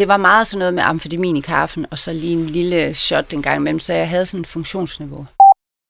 [0.00, 3.30] Det var meget sådan noget med amfetamin i kaffen, og så lige en lille shot
[3.30, 5.26] den gang imellem, så jeg havde sådan et funktionsniveau.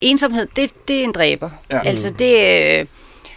[0.01, 1.49] Ensomhed, det, det er en dræber.
[1.69, 1.81] Ja.
[1.85, 2.35] Altså det,
[2.79, 2.85] øh,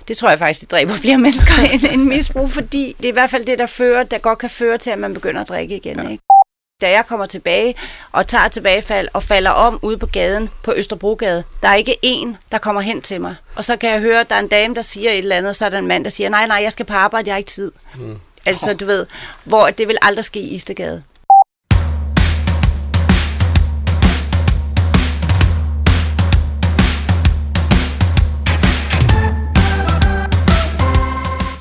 [0.09, 3.13] det tror jeg faktisk, det dræber flere mennesker end, end misbrug, fordi det er i
[3.13, 5.77] hvert fald det, der fører, der godt kan føre til, at man begynder at drikke
[5.77, 6.01] igen.
[6.01, 6.09] Ja.
[6.09, 6.23] Ikke?
[6.81, 7.75] Da jeg kommer tilbage
[8.13, 12.37] og tager tilbagefald og falder om ude på gaden på Østerbrogade, der er ikke en,
[12.53, 13.37] der kommer hen til mig.
[13.57, 15.51] Og så kan jeg høre, at der er en dame, der siger et eller andet,
[15.51, 17.35] og så er der en mand, der siger, nej, nej, jeg skal på arbejde, jeg
[17.35, 17.73] har ikke tid.
[17.97, 18.19] Mm.
[18.47, 19.07] Altså, du ved,
[19.45, 21.03] hvor det vil aldrig ske i Istegade.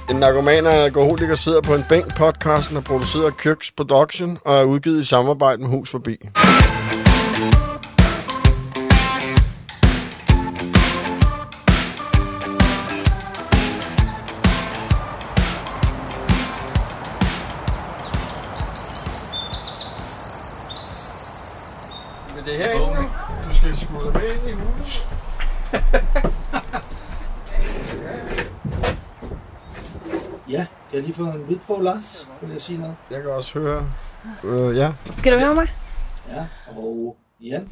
[0.09, 2.15] En narkoman og alkoholiker sidder på en bænk.
[2.15, 6.17] Podcasten er produceret af Kirks Production og er udgivet i samarbejde med Hus Forbi.
[30.49, 32.27] Ja, jeg har lige fået en lyd på, Lars.
[32.41, 32.95] Vil jeg sige noget?
[33.11, 33.89] Jeg kan også høre.
[34.43, 34.93] Øh, ja.
[35.23, 35.67] Kan du høre mig?
[36.29, 37.69] Ja, og Jan.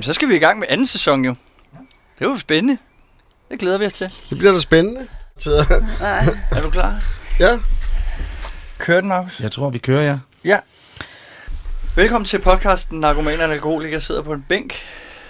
[0.00, 1.34] Så skal vi i gang med anden sæson jo.
[2.18, 2.78] Det er jo spændende.
[3.50, 4.12] Det glæder vi os til.
[4.30, 5.06] Det bliver da spændende.
[5.36, 5.50] Så,
[6.52, 7.02] Er du klar?
[7.40, 7.58] ja,
[8.78, 9.40] Kør den, Markus.
[9.40, 10.18] Jeg tror, vi kører, ja.
[10.44, 10.58] Ja.
[11.96, 14.74] Velkommen til podcasten Narkomaner og Alkoholiker sidder på en bænk.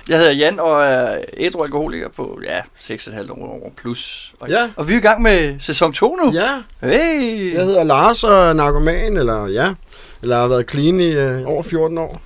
[0.08, 4.34] Jeg hedder Jan og er ædru alkoholiker på ja, 6,5 år plus.
[4.40, 4.70] Og, Ja.
[4.76, 6.32] og vi er i gang med sæson 2 nu.
[6.32, 6.62] ja.
[6.88, 7.54] Hey!
[7.54, 9.74] Jeg hedder Lars og er narkoman, eller ja,
[10.22, 12.20] eller har været clean i øh, over 14 år.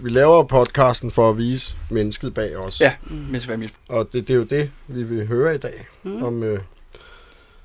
[0.00, 2.80] Vi laver podcasten for at vise mennesket bag os.
[2.80, 2.92] Ja,
[3.30, 5.86] mens jeg mis- Og det, det er jo det, vi vil høre i dag.
[6.02, 6.22] Mm.
[6.22, 6.58] Om, øh,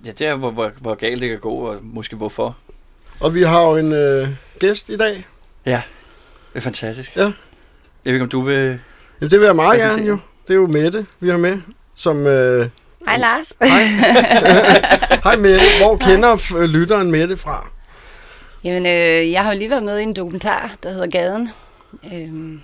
[0.05, 2.57] Ja, det er, hvor, hvor, hvor galt det kan gå, og måske hvorfor.
[3.19, 4.27] og vi har jo en øh,
[4.59, 5.25] gæst i dag.
[5.65, 5.81] Det
[6.55, 7.15] er fantastisk.
[7.15, 7.21] Ja.
[7.21, 7.33] Jeg
[8.05, 8.79] ved ikke, om du vil...
[9.23, 10.17] Jamen, det vil jeg meget gerne jo.
[10.47, 11.61] Det er jo Mette, vi har med.
[11.95, 12.69] Som, øh,
[13.07, 13.53] Hej Lars.
[15.23, 17.67] hej Mette, hvor kender f- lytteren Mette fra?
[18.63, 21.49] Jamen, øh, jeg har jo lige været med i en dokumentar, der hedder Gaden.
[22.13, 22.61] Øhm,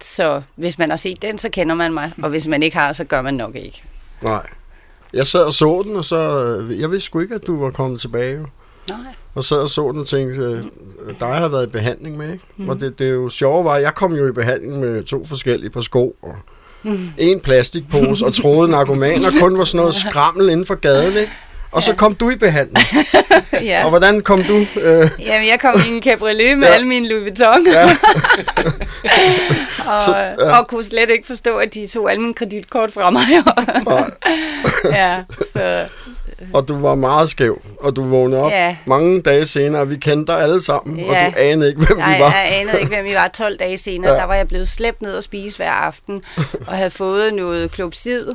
[0.00, 2.12] så hvis man har set den, så kender man mig.
[2.22, 3.82] Og hvis man ikke har, så gør man nok ikke.
[4.22, 4.46] Nej.
[5.12, 6.44] Jeg sad og så den, og så...
[6.44, 8.46] Øh, jeg vidste sgu ikke, at du var kommet tilbage.
[8.90, 9.12] Nej.
[9.34, 10.62] Og sad og så den og tænkte, øh,
[11.20, 12.44] dig har været i behandling med, ikke?
[12.56, 12.68] Mm.
[12.68, 15.70] Og det, det er jo sjovt var, jeg kom jo i behandling med to forskellige
[15.70, 16.34] par sko, og
[17.18, 21.32] en plastikpose, og troede narkomaner kun var sådan noget skrammel inden for gaden, ikke?
[21.72, 22.86] Og så kom du i behandling.
[23.70, 23.82] ja.
[23.84, 24.54] Og hvordan kom du?
[24.56, 24.66] Øh,
[25.20, 26.74] Jamen, jeg kom i en cabriolet med Ja.
[26.74, 27.66] alle mine Louis Vuitton.
[27.66, 27.84] ja,
[29.94, 30.58] og, Så, så, ja.
[30.58, 33.22] og kunne slet ikke forstå, at de tog alle mine kreditkort fra mig.
[34.98, 35.22] ja,
[35.52, 35.84] så
[36.52, 38.76] og du var meget skæv, og du vågnede op Ja.
[38.86, 41.26] mange dage senere, og vi kendte dig alle sammen, og Ja.
[41.26, 42.30] du anede ikke, hvem Nej, vi var.
[42.32, 44.12] jeg anede ikke, hvem vi var 12 dage senere.
[44.12, 44.18] Ja.
[44.18, 46.22] Der var jeg blevet slæbt ned og spise hver aften,
[46.68, 48.26] og havde fået noget klopsid,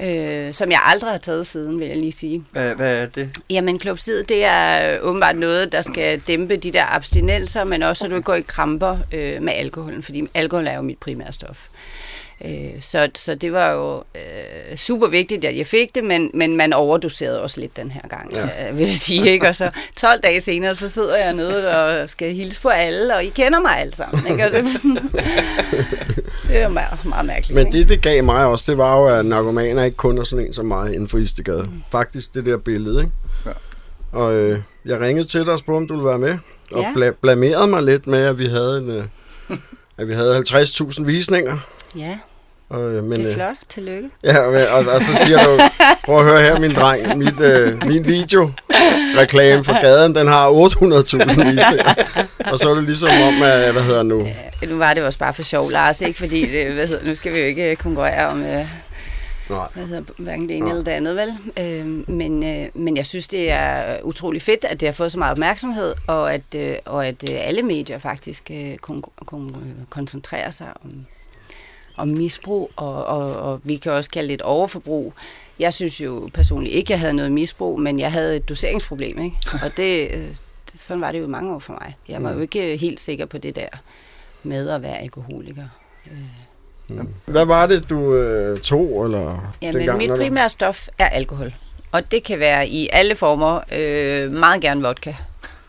[0.00, 2.44] øh, som jeg aldrig har taget siden, vil jeg lige sige.
[2.52, 3.30] Hvad, hvad er det?
[3.50, 8.08] Jamen, klopsid, det er åbenbart noget, der skal dæmpe de der abstinenser, men også, så
[8.08, 11.58] du ikke går i kramper øh, med alkoholen, fordi alkohol er jo mit primære stof.
[12.44, 16.56] Øh, så, så det var jo øh, super vigtigt, at jeg fik det, men, men
[16.56, 18.48] man overdoserede også lidt den her gang, Ja.
[18.64, 18.70] ja.
[18.70, 19.30] vil jeg sige.
[19.30, 19.48] Ikke?
[19.48, 23.24] Og så 12 dage senere, så sidder jeg nede og skal hilse på alle, og
[23.24, 24.26] I kender mig alle sammen.
[24.30, 24.44] Ikke?
[24.44, 24.96] Og det, er sådan,
[26.48, 27.54] det er meget, meget mærkeligt.
[27.54, 27.78] Men ikke?
[27.78, 30.52] det, det gav mig også, det var jo, at narkomaner ikke kun er sådan en
[30.54, 31.62] som mig inden for Istegade.
[31.62, 31.82] Mm.
[31.92, 33.12] Faktisk det der billede, ikke?
[33.46, 33.50] Ja.
[34.12, 36.38] Og øh, jeg ringede til dig og spurgte, om du ville være med.
[36.72, 36.92] Og Ja.
[37.10, 38.90] bla- blamerede mig lidt med, at vi havde en...
[38.90, 39.04] Øh,
[39.98, 41.58] at vi havde 50.000 visninger.
[41.96, 42.18] Ja,
[42.68, 43.56] Og, øh, men, det er øh, flot.
[43.68, 44.10] Tillykke.
[44.24, 45.60] Ja, men- og, og, så siger du,
[46.04, 48.50] prøv at høre her, min dreng, mit, øh, min video
[49.18, 51.94] reklame for gaden, den har 800.000 visninger.
[52.52, 54.26] Og så er det ligesom om, at, hvad hedder nu?
[54.62, 56.18] Ja, Nu var det også bare for sjov, Lars, ikke?
[56.18, 58.66] Fordi, det, hvad hedder, nu skal vi jo ikke konkurrere om, øh,
[59.50, 59.66] Nej.
[59.74, 60.70] hvad hedder, hverken det ene Nej.
[60.70, 61.28] eller det andet, vel?
[61.56, 65.18] Øh, men, øh, men jeg synes, det er utrolig fedt, at det har fået så
[65.18, 69.72] meget opmærksomhed, og at, øh, og at øh, alle medier faktisk øh, kon- kon- øh,
[69.90, 70.90] koncentrerer sig om,
[71.96, 75.14] om misbrug, og, og, og vi kan også kalde det et overforbrug.
[75.58, 79.36] Jeg synes jo personligt ikke, jeg havde noget misbrug, men jeg havde et doseringsproblem, ikke?
[79.64, 80.34] Og det, øh,
[80.74, 81.96] sådan var det jo mange år for mig.
[82.08, 83.68] Jeg var jo ikke helt sikker på det der
[84.42, 85.64] med at være alkoholiker.
[87.24, 89.04] Hvad var det, du øh, tog?
[89.04, 91.54] Eller Jamen, dengang, mit primære stof er alkohol.
[91.92, 93.60] Og det kan være i alle former.
[93.72, 95.12] Øh, meget gerne vodka.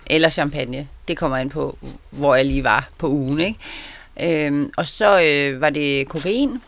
[0.06, 0.88] Eller champagne.
[1.08, 1.78] Det kommer ind på,
[2.10, 3.40] hvor jeg lige var på ugen.
[3.40, 3.60] Ikke?
[4.20, 6.62] Øhm, og så øh, var det kokain.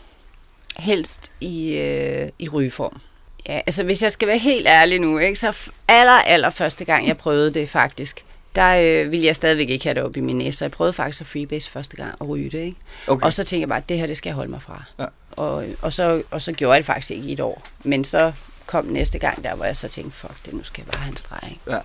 [0.76, 3.00] Helst i, øh, i rygeform.
[3.48, 7.06] Ja, altså hvis jeg skal være helt ærlig nu, ikke, så aller, aller første gang,
[7.06, 8.24] jeg prøvede det faktisk,
[8.54, 10.92] der øh, ville jeg stadigvæk ikke have det op i min næse, så jeg prøvede
[10.92, 12.76] faktisk at freebase første gang at ryge det, ikke?
[13.06, 13.26] Okay.
[13.26, 14.84] Og så tænkte jeg bare, at det her, det skal jeg holde mig fra.
[14.98, 15.06] Ja.
[15.30, 17.62] Og, og, så, og så gjorde jeg det faktisk ikke i et år.
[17.84, 18.32] Men så
[18.66, 21.10] kom næste gang der, hvor jeg så tænkte, fuck det, nu skal jeg bare have
[21.10, 21.60] en streg, ikke?
[21.72, 21.78] Ja.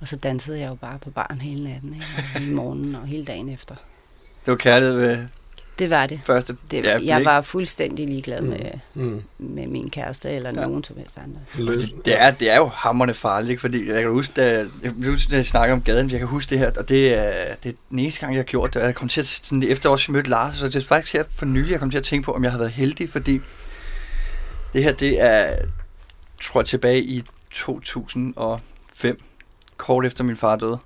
[0.00, 2.06] Og så dansede jeg jo bare på baren hele natten, ikke?
[2.16, 3.74] Og hele morgenen og hele dagen efter.
[4.46, 5.18] Det var kærlighed ved
[5.78, 6.20] Det var det.
[6.24, 7.26] første det ja, jeg blik.
[7.26, 8.58] var fuldstændig ligeglad med,
[8.94, 9.22] Mm.
[9.38, 10.60] med min kæreste eller Ja.
[10.66, 11.40] nogen som helst andre.
[11.72, 15.30] Fordi det er, det er jo hammerne farligt, fordi jeg kan huske, da jeg, huske,
[15.30, 17.76] da jeg snakker om gaden, jeg kan huske det her, og det er, det er
[17.90, 20.04] den eneste gang, jeg har gjort det, og jeg kom til at, sådan, efter også
[20.08, 22.24] jeg mødte Lars, så det er faktisk her for nylig, jeg kom til at tænke
[22.24, 23.40] på, om jeg har været heldig, fordi
[24.72, 25.56] det her, det er,
[26.42, 29.20] tror jeg, tilbage i 2005,
[29.76, 30.78] kort efter min far døde,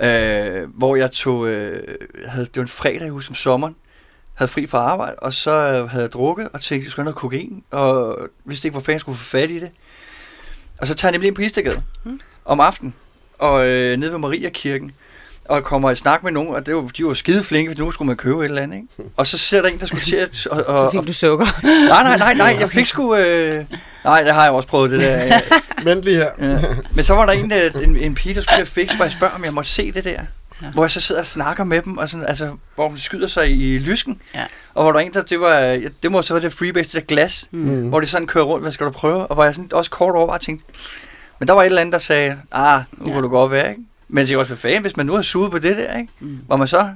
[0.00, 1.94] øh, hvor jeg tog, øh,
[2.26, 3.76] havde, det var en fredag, jeg husker, om sommeren,
[4.34, 7.12] havde fri fra arbejde, og så øh, havde jeg drukket og tænkte, jeg skulle have
[7.12, 9.70] noget kokain, og vidste ikke, hvor fanden jeg skulle få fat i det.
[10.80, 12.20] Og så tager jeg nemlig ind på Istergade Mm.
[12.44, 12.94] om aftenen,
[13.38, 14.92] og øh, nede ved Mariakirken,
[15.48, 17.90] og kommer i snak med nogen, og det var, de var skide flinke, for nu
[17.90, 19.12] skulle man købe et eller andet, ikke?
[19.16, 20.46] Og så ser der en, der skulle til at...
[20.46, 21.46] Og, og, Så fik du sukker.
[21.88, 23.16] nej, nej, nej, nej, jeg fik sgu...
[23.16, 23.64] Øh,
[24.04, 25.16] nej, det har jeg også prøvet, det der.
[25.16, 25.40] Ja.
[25.84, 26.30] Vent lige her.
[26.38, 26.58] Ja.
[26.94, 29.04] Men så var der en, der, en, en pige, der skulle til at fikse, hvor
[29.04, 30.20] jeg spørger, om jeg måtte se det der.
[30.62, 30.70] Ja.
[30.74, 33.50] Hvor jeg så sidder og snakker med dem, og sådan, altså, hvor hun skyder sig
[33.50, 34.20] i lysken.
[34.34, 34.44] Ja.
[34.74, 37.08] Og hvor der er en, der, det var, det må så være det freebase, det
[37.08, 37.58] der glas, mm.
[37.58, 37.88] Mm.
[37.88, 39.26] hvor det sådan kører rundt, hvad skal du prøve?
[39.26, 40.64] Og hvor jeg sådan også kort over bare tænkte,
[41.38, 43.12] men der var et eller andet, der sagde, ah, nu ja.
[43.12, 43.82] Kunne du godt være, ikke?
[44.14, 46.12] Men jeg også, hvad fanden, hvis man nu har suget på det der, ikke?
[46.20, 46.38] Mm.
[46.48, 46.88] Var man så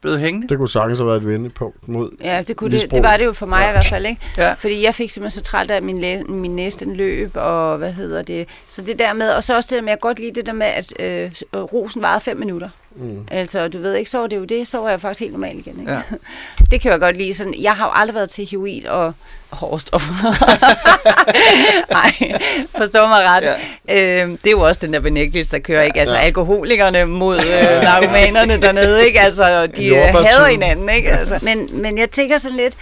[0.00, 0.48] blevet hængende?
[0.48, 2.10] Det kunne sagtens have været et vendepunkt mod...
[2.24, 2.96] Ja, det, kunne det, Misbrug.
[2.96, 3.68] det var det jo for mig Ja.
[3.68, 4.20] i hvert fald, ikke?
[4.36, 4.52] Ja.
[4.52, 7.92] Fordi jeg fik simpelthen så træt af, at min, læ- min næste løb, og hvad
[7.92, 8.48] hedder det.
[8.68, 10.52] Så det der med, og så også det der med, jeg godt lide det der
[10.52, 12.68] med, at øh, rosen varede fem minutter.
[12.96, 13.26] Mm.
[13.30, 15.58] Altså, du ved ikke, så var det jo det, så var jeg faktisk helt normal
[15.58, 15.92] igen, ikke?
[15.92, 16.00] Ja.
[16.70, 17.34] Det kan jeg godt lide.
[17.34, 19.12] Sådan, jeg har jo aldrig været til heroin og
[19.50, 20.14] hårstoffer.
[21.92, 22.38] Nej,
[22.78, 23.44] forstå mig ret.
[23.88, 24.20] Ja.
[24.22, 26.00] Øhm, det er jo også den der benægtelse, der kører, ikke?
[26.00, 26.20] Altså, Ja.
[26.20, 29.20] alkoholikerne mod øh, narkomanerne dernede, ikke?
[29.20, 31.10] Altså, de øh, hader hinanden, ikke?
[31.10, 32.74] Altså, men, men jeg tænker sådan lidt,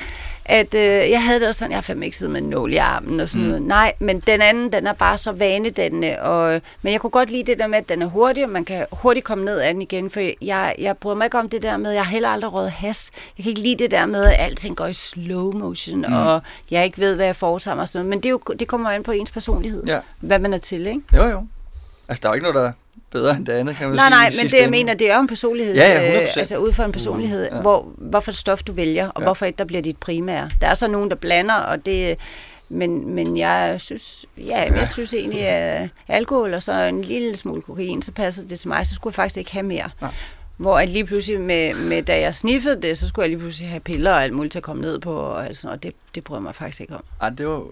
[0.47, 0.81] at øh,
[1.11, 3.21] jeg havde det også sådan, jeg har fandme ikke siddet med en nål i armen
[3.21, 3.49] og sådan Mm.
[3.49, 3.63] noget.
[3.63, 6.21] Nej, men den anden, den er bare så vanedannende.
[6.21, 8.65] Og, men jeg kunne godt lide det der med, at den er hurtig, og man
[8.65, 10.11] kan hurtigt komme ned af den igen.
[10.11, 12.71] For jeg, jeg bryder mig ikke om det der med, jeg har heller aldrig røget
[12.71, 13.11] has.
[13.39, 16.13] Jeg kan ikke lide det der med, at alting går i slow motion, mm.
[16.15, 17.83] og jeg ikke ved, hvad jeg foretager mig.
[17.83, 18.09] og Sådan noget.
[18.11, 19.99] Men det, er jo, det kommer an på ens personlighed, Ja.
[20.21, 21.01] hvad man er til, ikke?
[21.17, 21.47] Jo, jo.
[22.09, 22.73] Altså, der er ikke noget, der er
[23.11, 24.11] bedre end det andet, kan man Nej, sige.
[24.11, 25.75] nej, men det jeg mener, det er jo en personlighed.
[25.75, 26.39] Ja, ja, 100%.
[26.39, 27.57] altså ud fra en personlighed, Ja.
[27.57, 27.61] ja.
[27.63, 29.21] hvor, hvorfor stof du vælger, og Ja.
[29.23, 29.27] ja.
[29.27, 30.51] hvorfor et der bliver dit primære.
[30.61, 32.17] Der er så nogen, der blander, og det...
[32.69, 37.63] Men, men jeg synes, ja, jeg synes egentlig, at alkohol og så en lille smule
[37.63, 38.87] kokain, så passer det til mig.
[38.87, 39.91] Så skulle jeg faktisk ikke have mere.
[40.01, 40.11] Nej.
[40.57, 43.69] Hvor at lige pludselig, med, med, da jeg sniffede det, så skulle jeg lige pludselig
[43.69, 46.25] have piller og alt muligt til at komme ned på, og, altså, og det, det
[46.25, 47.05] bryder mig faktisk ikke om.
[47.21, 47.63] Ej, det var,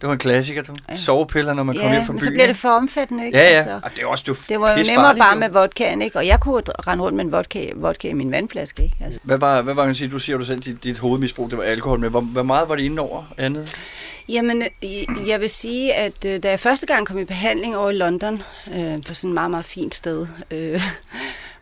[0.00, 0.76] det var en klassiker, du.
[0.88, 0.96] Ja.
[0.96, 2.20] Sovepiller, når man kommer hjem Ja, fra byen.
[2.20, 3.38] så bliver det for omfattende, ikke?
[3.38, 3.56] Ja, ja.
[3.56, 6.18] Altså, Og det er også det, er det var jo nemmere bare med vodkaen, ikke?
[6.18, 8.96] Og jeg kunne rende rundt med en vodka, vodka i min vandflaske, ikke?
[9.04, 9.20] Altså.
[9.22, 11.58] Hvad var, hvad var man sige, du siger jo du selv, dit, dit hovedmisbrug, det
[11.58, 13.76] var alkohol, men hvor, hvor meget var det inde over andet?
[14.28, 14.62] Jamen,
[15.26, 18.42] jeg vil sige, at øh, da jeg første gang kom i behandling over i London,
[18.74, 20.80] øh, på sådan et meget, meget fint sted, øh,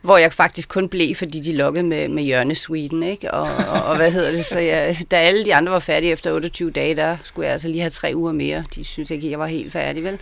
[0.06, 3.30] hvor jeg faktisk kun blev, fordi de lukkede med, med hjørnesweeten, ikke?
[3.30, 4.44] Og, og, og hvad hedder det?
[4.44, 7.68] Så jeg, da alle de andre var færdige efter 28 dage, der skulle jeg altså
[7.68, 8.64] lige have tre uger mere.
[8.74, 10.18] De synes ikke, jeg var helt færdig, vel?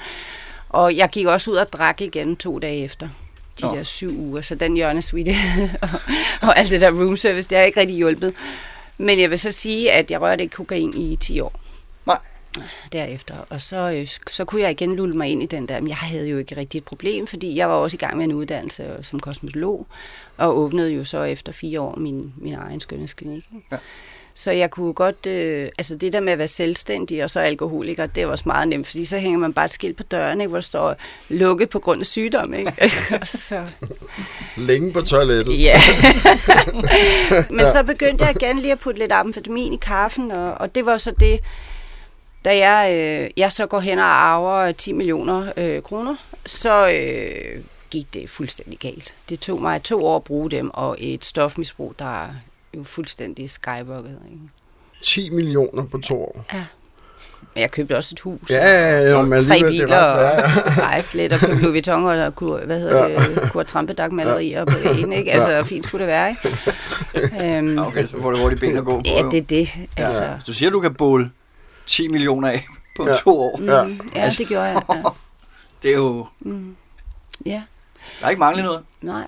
[0.69, 3.09] Og jeg gik også ud og drak igen to dage efter
[3.61, 5.29] de der syv uger, så den hjørnesweet
[5.83, 5.89] og,
[6.43, 8.35] og alt det der room service, det har ikke rigtig hjulpet.
[8.99, 11.61] Men jeg vil så sige, at jeg rørte ikke kokain i 10 år.
[12.93, 13.35] Derefter.
[13.51, 15.81] Og så, øh, så kunne jeg igen lulle mig ind i den der.
[15.81, 18.25] Men jeg havde jo ikke rigtig et problem, fordi jeg var også i gang med
[18.25, 19.87] en uddannelse som kosmetolog,
[20.37, 23.45] og åbnede jo så efter fire år min, min egen skønhedsklinik.
[23.55, 23.67] ikke?
[23.73, 23.77] Ja.
[24.37, 28.07] Så jeg kunne godt, øh, altså det der med at være selvstændig og så alkoholiker,
[28.07, 30.49] det var også meget nemt, fordi så hænger man bare et skilt på døren, ikke,
[30.49, 30.97] hvor der står
[31.29, 32.55] lukket på grund af sygdom.
[32.55, 32.73] Ikke?
[33.25, 33.63] Så,
[34.57, 35.63] Længe på toilettet.
[35.63, 35.81] Ja.
[37.57, 40.87] Men så begyndte jeg igen lige at putte lidt amfetamin i kaffen, og, og det
[40.87, 41.41] var så det,
[42.45, 47.63] da jeg, øh, jeg så går hen og arver 10 millioner øh, kroner, så øh,
[47.91, 49.15] gik det fuldstændig galt.
[49.29, 52.29] Det tog mig to år at bruge dem, og et stofmisbrug, der er
[52.77, 54.19] jo fuldstændig skyrocket.
[54.31, 54.43] Ikke?
[55.03, 56.45] 10 millioner på to år.
[57.55, 58.51] Men jeg købte også et hus.
[58.51, 60.77] Ja, ja, ja, men tre alligevel, det biler er ret, ja.
[60.77, 62.33] og rejse og købe Louis Vuitton og
[62.67, 65.33] hvad hedder det, kur Trampedag-malerier på væggen, ikke?
[65.33, 66.59] Altså, fint skulle det være, ikke?
[67.59, 69.03] Øhm, Okay, så får det hurtigt ben at gå på.
[69.05, 69.31] Ja, jo.
[69.31, 69.69] det er det.
[69.97, 70.31] Altså, Ja.
[70.47, 71.31] Du siger, du kan båle
[71.87, 73.15] 10 millioner af på Ja.
[73.17, 73.61] to år.
[73.63, 73.85] Ja.
[73.85, 74.83] mm, ja, det gjorde jeg.
[74.89, 75.03] Ja.
[75.83, 76.27] Det er jo...
[76.41, 76.77] Mm.
[77.47, 77.63] ja,
[78.21, 78.83] Der er ikke manglet noget.
[79.03, 79.27] nej.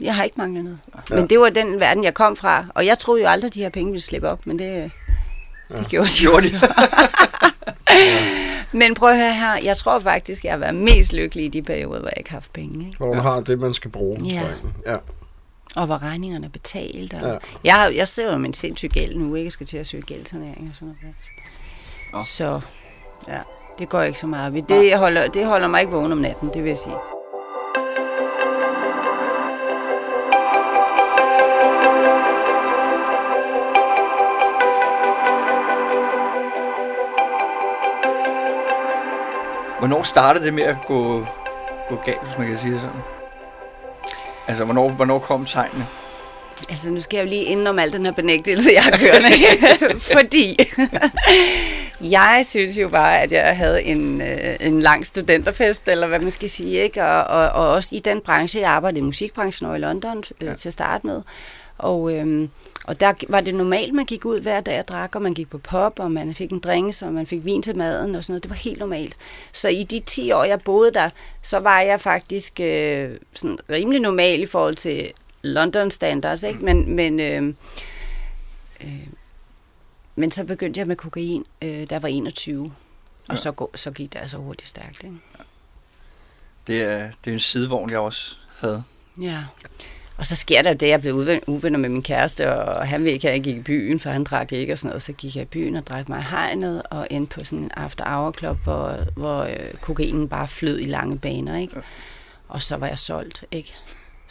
[0.00, 0.78] Jeg har ikke manglet noget.
[1.10, 2.66] Men det var den verden, jeg kom fra.
[2.74, 4.90] Og jeg troede jo aldrig, at de her penge ville slippe op, men det,
[5.76, 6.20] det gjorde de.
[6.20, 6.54] Gjorde de?
[8.72, 11.62] Men prøv at høre her, jeg tror faktisk, jeg har været mest lykkelig i de
[11.62, 12.86] perioder, hvor jeg ikke har haft penge.
[12.86, 12.96] Ikke?
[12.96, 13.22] Hvor man ja.
[13.22, 14.20] har det, man skal bruge.
[14.24, 14.42] Ja.
[14.86, 14.96] ja.
[15.76, 17.14] Og hvor regningerne er betalt.
[17.14, 17.36] Og Ja.
[17.64, 19.44] jeg, har- jeg ser jo med en sindssyg gæld nu, ikke?
[19.46, 21.16] Jeg skal til at søge gældsanering og sådan noget.
[22.12, 22.22] Nå.
[22.22, 22.60] Så
[23.28, 23.40] ja,
[23.78, 24.60] det går ikke så meget op i.
[24.60, 26.96] Det holder, det holder mig ikke vågen om natten, det vil jeg sige.
[39.78, 41.26] Hvornår startede det med at gå,
[41.88, 43.02] gå galt, hvis man kan sige det sådan?
[44.46, 45.86] Altså, hvornår, hvornår kom tegnene?
[46.68, 49.28] Altså, nu skal jeg jo lige inden om al den her benægtelse, jeg har kørende.
[50.14, 50.58] Fordi
[52.18, 56.30] jeg synes jo bare, at jeg havde en, øh, en lang studenterfest, eller hvad man
[56.30, 57.04] skal sige, ikke?
[57.04, 60.48] Og, og, og også i den branche, jeg arbejdede i musikbranchen og i London øh,
[60.48, 60.54] Ja.
[60.54, 61.22] til at starte med.
[61.78, 62.50] Og, øhm,
[62.84, 65.50] og der var det normalt, man gik ud hver dag og drak, og man gik
[65.50, 68.32] på pop, og man fik en drinks, og man fik vin til maden og sådan
[68.32, 68.42] noget.
[68.42, 69.16] Det var helt normalt.
[69.52, 71.08] Så i de 10 år, jeg boede der,
[71.42, 75.10] så var jeg faktisk øh, sådan rimelig normal i forhold til
[75.42, 76.64] London standards, ikke?
[76.64, 77.54] Men, men, øh,
[78.84, 79.06] øh,
[80.16, 82.64] men så begyndte jeg med kokain, øh, der var 21.
[82.64, 82.72] Og
[83.30, 83.36] Ja.
[83.36, 85.16] så, gå, så gik det altså hurtigt stærkt, ikke?
[86.66, 88.84] Det er, det er en sidevogn, jeg også havde.
[89.22, 89.44] Ja.
[90.16, 93.12] Og så sker der det, jeg blev uven- uvenner med min kæreste, og han ville
[93.12, 95.02] ikke at jeg gik i byen, for han drak ikke og sådan noget.
[95.02, 97.70] Så gik jeg i byen og drak mig i hegnet, og endte på sådan en
[97.76, 101.76] after-hour club, hvor, hvor øh, kokainen bare flød i lange baner, ikke?
[102.48, 103.74] Og så var jeg solgt, ikke?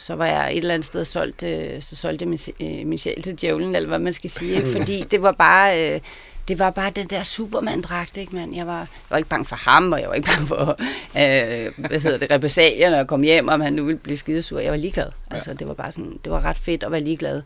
[0.02, 2.98] Så var jeg et eller andet sted solgt, øh, så solgte jeg min, øh, min
[2.98, 4.72] sjæl til djævlen, eller hvad man skal sige, ikke?
[4.78, 5.94] Fordi det var bare...
[5.94, 6.00] Øh,
[6.48, 8.54] det var bare den der Superman-dragt, ikke mand?
[8.54, 10.70] Jeg var, jeg var ikke bange for ham, og jeg var ikke bange for,
[11.16, 14.58] øh, hvad hedder det, repressalierne og komme hjem, om han nu ville blive skidesur.
[14.58, 15.10] Jeg var ligeglad.
[15.30, 17.42] Altså, det var bare sådan, det var ret fedt at være ligeglad,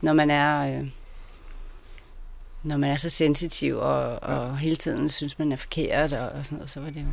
[0.00, 0.88] når man er, øh,
[2.62, 6.44] når man er så sensitiv, og, og hele tiden synes, man er forkert, og, og
[6.44, 7.06] sådan noget, så var det jo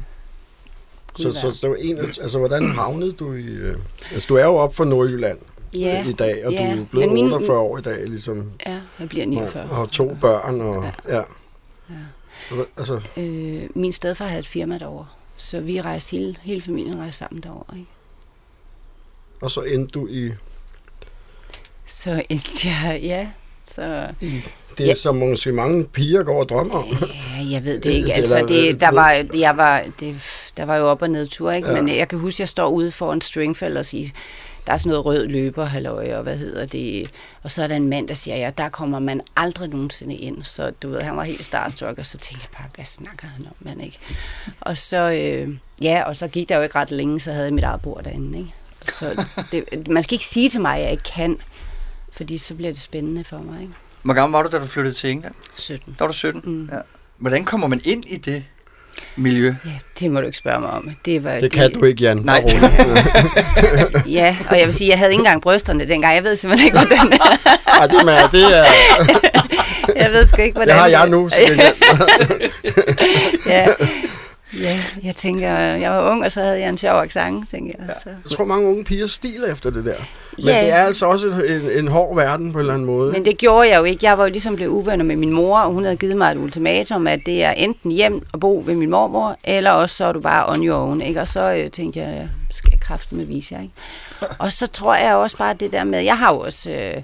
[1.15, 3.46] Så, så var en, altså, hvordan havnede du i...
[3.46, 3.77] Øh,
[4.12, 5.39] altså, du er jo op fra Nordjylland
[5.74, 8.51] ja, i dag, og ja, du er blevet min- 48 år i dag, ligesom.
[8.65, 9.70] ja, jeg bliver 49.
[9.70, 11.15] Og har to børn, og ja.
[11.15, 11.24] ja.
[11.89, 11.96] Ja.
[12.50, 17.00] Så, Altså, Øh, min stedfar havde et firma derovre, så vi rejste hele, hele familien
[17.00, 17.77] rejste sammen derovre.
[17.77, 17.89] Ikke?
[19.41, 20.32] og så endte du i...
[21.86, 23.27] Så endte jeg, ja,
[23.72, 24.08] så...
[24.77, 24.93] Det er Ja.
[24.93, 26.86] som måske mange piger går og drømmer om.
[27.39, 28.13] Ja, jeg ved det ikke.
[28.13, 30.15] Altså, det, der var, jeg var, det,
[30.58, 31.67] der var jo op og ned tur, ikke?
[31.70, 31.82] Ja.
[31.82, 34.10] Men jeg kan huske, at jeg står ude foran Stringfeld og siger,
[34.67, 37.10] der er sådan noget rød løber, halløj, og hvad hedder det?
[37.43, 40.43] Og så er der en mand, der siger, ja, der kommer man aldrig nogensinde ind.
[40.43, 43.46] Så du ved, han var helt starstruck, og så tænkte jeg bare, hvad snakker han
[43.46, 43.98] om, mand, ikke?
[44.62, 45.50] Og så, øh,
[45.82, 48.03] ja, og så gik der jo ikke ret længe, så havde jeg mit eget bord
[48.03, 48.53] derinde, ikke?
[48.98, 51.38] Så det, man skal ikke sige til mig, at jeg ikke kan,
[52.15, 53.74] fordi så bliver det spændende for mig, ikke?
[54.03, 55.34] Hvor gammel var du, da du flyttede til England?
[55.55, 55.96] 17.
[56.00, 56.41] Der var du 17.
[56.46, 56.70] Mm.
[56.74, 56.77] Ja.
[57.17, 58.43] Hvordan kommer man ind i det
[59.15, 59.55] miljø?
[59.65, 60.89] Ja, det må du ikke spørge mig om.
[61.05, 62.17] Det, var, Det kan du ikke, Jan.
[62.17, 62.43] Nej.
[64.08, 66.15] Ja, og jeg vil sige, jeg havde ikke engang brysterne dengang.
[66.15, 66.98] Jeg ved simpelthen ikke, hvordan
[67.79, 68.63] Ej, det, er, det, er,
[70.03, 71.29] Jeg ved sgu ikke, hvordan det har jeg nu.
[71.29, 71.62] Det,
[73.46, 73.67] Ja.
[74.60, 77.96] Ja, jeg tænker, jeg var ung, og så havde jeg en sjov accent, tænker jeg.
[78.04, 78.10] Så.
[78.10, 79.96] jeg tror, mange unge piger stiler efter det der.
[80.38, 80.62] Men Ja.
[80.62, 83.12] det er altså også en, en hård verden på en eller anden måde.
[83.12, 84.06] Men det gjorde jeg jo ikke.
[84.06, 86.38] Jeg var jo ligesom blevet uvenner med min mor, og hun havde givet mig et
[86.38, 90.12] ultimatum, at det er enten hjem og bo ved min mormor, eller også så er
[90.12, 91.02] du bare on your own.
[91.02, 91.22] Ikke?
[91.22, 93.62] Og så øh, tænkte jeg, ja, skal jeg kræfte med vise jer.
[93.62, 93.74] Ikke?
[94.40, 97.02] Og så tror jeg også bare det der med, jeg har jo også øh,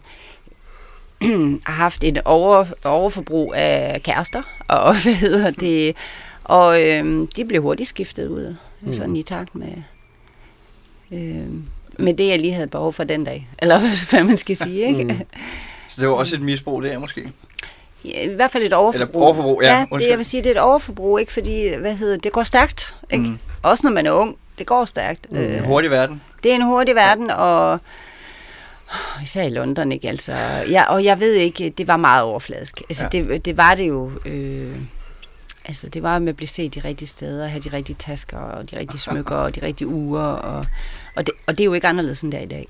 [1.66, 5.96] haft et over, overforbrug af kærester, og hvad hedder det,
[6.44, 8.94] og øh, de blev hurtigt skiftet ud, mm.
[8.94, 9.74] sådan i takt med,
[11.12, 11.48] øh,
[12.00, 13.48] med det, jeg lige havde behov for den dag.
[13.60, 13.80] Eller
[14.10, 15.04] hvad man skal sige, ikke?
[15.04, 15.20] Mm.
[15.90, 17.32] Så det var også et misbrug der, måske?
[18.06, 19.22] Ja, I hvert fald et overforbrug.
[19.22, 20.10] Eller overforbrug, ja, ja det, undskyld.
[20.10, 21.34] jeg vil sige, det er et overforbrug, ikke?
[21.34, 23.24] Fordi, hvad hedder det, det går stærkt, ikke?
[23.24, 23.30] Mm.
[23.30, 23.40] Mm.
[23.64, 25.28] Også når man er ung, det går stærkt.
[25.32, 26.22] En Øh, hurtig verden.
[26.44, 27.80] det er en hurtig verden, og
[29.24, 30.10] især i London, ikke?
[30.10, 30.32] Altså,
[30.70, 32.82] ja, og jeg ved ikke, det var meget overfladisk.
[32.90, 33.20] Altså, ja.
[33.20, 34.12] det, det var det jo...
[34.26, 34.76] Øh,
[35.70, 38.72] altså, det var med at blive set de rigtige steder, have de rigtige tasker, og
[38.72, 40.66] de rigtige smykker, og de rigtige uger, og,
[41.16, 42.68] og, det, og det er jo ikke anderledes end der i dag.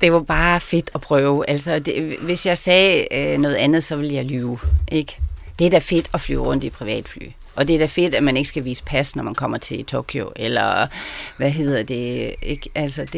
[0.00, 1.50] Det var bare fedt at prøve.
[1.50, 4.58] Altså, det, hvis jeg sagde øh, noget andet, så ville jeg lyve,
[4.92, 5.18] ikke?
[5.58, 7.26] Det er da fedt at flyve rundt i privatfly.
[7.56, 9.84] Og det er da fedt, at man ikke skal vise pas, når man kommer til
[9.84, 10.86] Tokyo, eller
[11.36, 12.70] hvad hedder det, ikke?
[12.74, 13.12] Altså, det,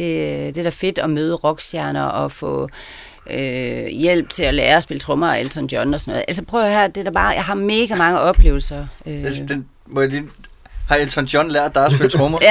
[0.55, 2.69] det er da fedt at møde rockstjerner og få
[3.29, 6.25] øh, hjælp til at lære at spille trommer af Elton John og sådan noget.
[6.27, 8.85] Altså, prøv at høre, det er da bare, jeg har mega mange oplevelser.
[9.05, 10.23] Øh, Altså, den, må jeg lige,
[10.89, 12.39] har Elton John lært dig at spille trommer?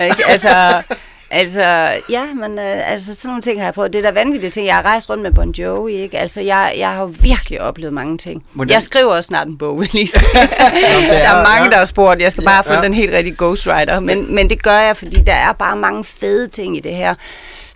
[0.00, 0.26] Ja, ikke?
[0.28, 0.82] Altså,
[1.30, 1.62] Altså,
[2.10, 3.92] ja, men øh, altså, sådan nogle ting har jeg prøvet.
[3.92, 4.66] Det er da vanvittige ting.
[4.66, 6.18] Jeg har rejst rundt med Bon Jovi, ikke?
[6.18, 8.44] Altså, jeg, jeg har virkelig oplevet mange ting.
[8.52, 10.22] Hvordan- Jeg skriver også snart en bog, vil lige sige.
[11.10, 12.22] der er mange, der har spurgt.
[12.22, 12.86] Jeg skal bare have fundet ja.
[12.86, 14.00] den helt rigtige ghostwriter.
[14.00, 17.14] Men, men det gør jeg, fordi der er bare mange fede ting i det her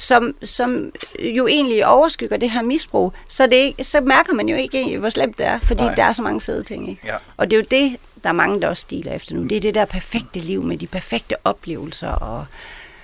[0.02, 4.56] som, som jo egentlig overskygger det her misbrug, så, det ikke, så mærker man jo
[4.56, 5.94] ikke, hvor slemt det er, fordi Nej.
[5.94, 6.90] der er så mange fede ting.
[6.90, 7.02] Ikke?
[7.06, 7.16] Ja.
[7.37, 9.42] Og det er jo det, der er mange, der også stiler efter nu.
[9.42, 12.09] Det er det der perfekte liv med de perfekte oplevelser.
[12.09, 12.44] Og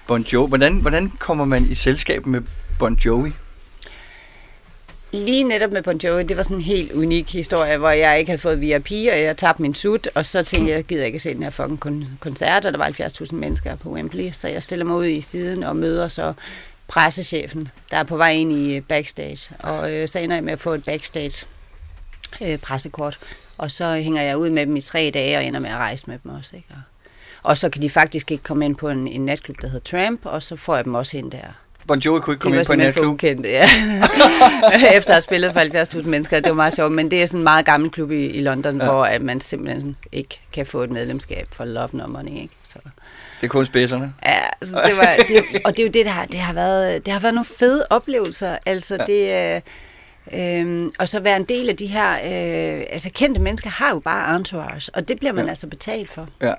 [0.07, 0.49] Bon Jovi.
[0.49, 2.41] Hvordan, hvordan kommer man i selskab med
[2.79, 3.33] Bon Jovi?
[5.13, 8.31] lige netop med Bon Jovi, det var sådan en helt unik historie, hvor jeg ikke
[8.31, 11.17] havde fået VIP, og jeg tabte min sut, og så tænkte jeg, jeg gider ikke
[11.17, 14.49] at se den her fucking kon- koncert, og der var 70.000 mennesker på Wembley, så
[14.49, 16.33] jeg stiller mig ud i siden og møder så
[16.89, 20.53] pressechefen, der er på vej ind i øh, backstage, og øh, så ender jeg med
[20.53, 21.47] at få et backstage
[22.41, 23.19] øh, pressekort,
[23.59, 26.05] og så hænger jeg ud med dem i tre dage, og ender med at rejse
[26.07, 26.69] med dem også, ikke?
[26.71, 26.81] Og,
[27.43, 30.27] og så kan de faktisk ikke komme ind på en, en natklub, der hedder Tramp,
[30.27, 31.53] og så får jeg dem også ind der.
[31.89, 33.07] Bon Jovi kunne ikke komme ind på en natklub.
[33.07, 33.63] ukendte, ja.
[34.97, 35.61] Efter at have spillet for
[36.01, 36.41] 70.000 mennesker.
[36.41, 38.77] Det var meget sjovt, men det er sådan en meget gammel klub i, i London,
[38.79, 38.85] Ja.
[38.85, 38.91] ja.
[38.91, 42.55] hvor at man simpelthen sådan ikke kan få et medlemskab for love no money, ikke?
[42.63, 42.79] Så,
[43.41, 44.13] Det er kun spidserne.
[44.27, 47.07] ja, så det var, det, og det er jo det, der har, det har været,
[47.07, 48.59] det har været nogle fede oplevelser.
[48.67, 49.61] Altså det, øh,
[50.35, 53.99] Øhm, og så være en del af de her, øh, altså kendte mennesker har jo
[53.99, 55.47] bare entourage, og det bliver man Ja.
[55.47, 55.51] ja.
[55.51, 56.29] altså betalt for.
[56.43, 56.53] Ja.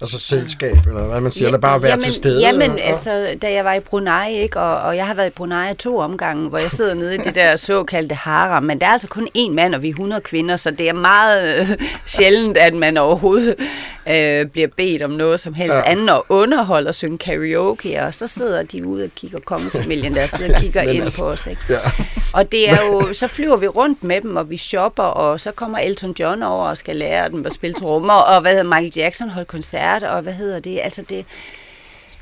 [0.00, 2.40] Altså selskab, eller hvad man siger, eller bare være jamen, til stede.
[2.40, 2.82] Jamen, eller?
[2.84, 5.98] altså, da jeg var i Brunei, ikke, og, og jeg har været i Brunei to
[5.98, 9.28] omgange, hvor jeg sidder nede i det der såkaldte harem, men der er altså kun
[9.38, 11.66] én mand, og vi er 100 kvinder, så det er meget øh,
[12.06, 13.54] sjældent, at man overhovedet
[14.08, 15.78] øh, bliver bedt om noget som helst Ja.
[15.78, 15.90] ja.
[15.90, 20.26] andet, og underholde og synge karaoke, og så sidder de ude og kigger, kongefamilien der
[20.26, 21.62] sidder og kigger Men ind altså, på os, ikke?
[21.70, 21.78] Ja.
[22.32, 25.52] Og det er jo, så flyver vi rundt med dem, og vi shopper, og så
[25.52, 28.92] kommer Elton John over og skal lære dem at spille trommer, og hvad hedder Michael
[28.96, 31.26] Jackson holdt koncert, og hvad hedder det, altså det,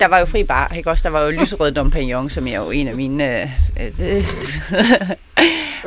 [0.01, 1.09] der var jo fri bar, ikke også?
[1.09, 3.43] Der var jo lyserød Dom Pignon, som jeg er jo en af mine...
[3.43, 3.51] Øh,
[3.81, 4.25] øh, det,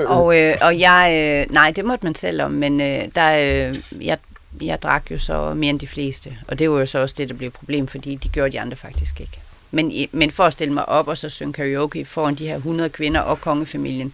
[0.08, 1.12] og, øh, og jeg...
[1.14, 4.18] Øh, nej, det måtte man selv om, men øh, der, øh, jeg,
[4.62, 6.38] jeg drak jo så mere end de fleste.
[6.48, 8.60] Og det var jo så også det, der blev et problem, fordi de gjorde de
[8.60, 9.40] andre faktisk ikke.
[9.72, 12.90] Men, men for at stille mig op og så synge karaoke foran de her 100
[12.90, 14.14] kvinder og kongefamilien,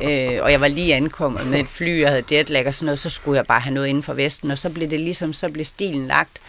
[0.00, 2.98] øh, og jeg var lige ankommet med et fly, jeg havde jetlag og sådan noget,
[2.98, 5.48] så skulle jeg bare have noget inden for Vesten, og så blev det ligesom, så
[5.48, 6.40] blev stilen lagt.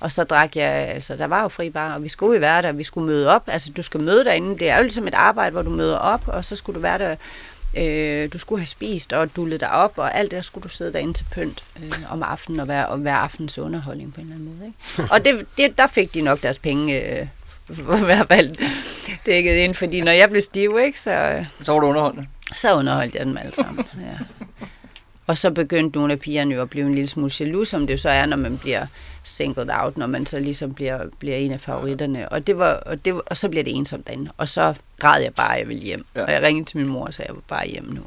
[0.00, 2.62] Og så drak jeg, altså der var jo fri bar, og vi skulle jo være
[2.62, 5.14] der, vi skulle møde op, altså du skal møde derinde, det er jo ligesom et
[5.14, 7.16] arbejde, hvor du møder op, og så skulle du være der,
[7.76, 10.92] øh, du skulle have spist og dullet dig op, og alt det skulle du sidde
[10.92, 14.36] derinde til pynt øh, om aftenen, og være, og være aftens underholdning på en eller
[14.36, 14.66] anden måde.
[14.66, 15.14] Ikke?
[15.14, 17.26] Og det, det, der fik de nok deres penge, øh,
[18.00, 18.56] i hvert fald
[19.26, 22.26] dækket ind, fordi når jeg blev stiv, ikke, så, Så var du underholdende.
[22.56, 23.84] så underholdt jeg dem alle sammen.
[24.00, 24.24] Ja.
[25.26, 27.92] Og så begyndte nogle af pigerne jo at blive en lille smule jaloux, som det
[27.94, 28.86] jo så er, når man bliver
[29.28, 32.28] singled out, når man så ligesom bliver, bliver en af favoritterne.
[32.28, 34.30] Og, det var, og, det var, og så bliver det ensomt derinde.
[34.36, 36.06] Og så græd jeg bare, at jeg ville hjem.
[36.14, 36.20] Ja.
[36.20, 36.26] Ja.
[36.26, 38.00] Og jeg ringede til min mor og sagde, at jeg var bare hjem nu.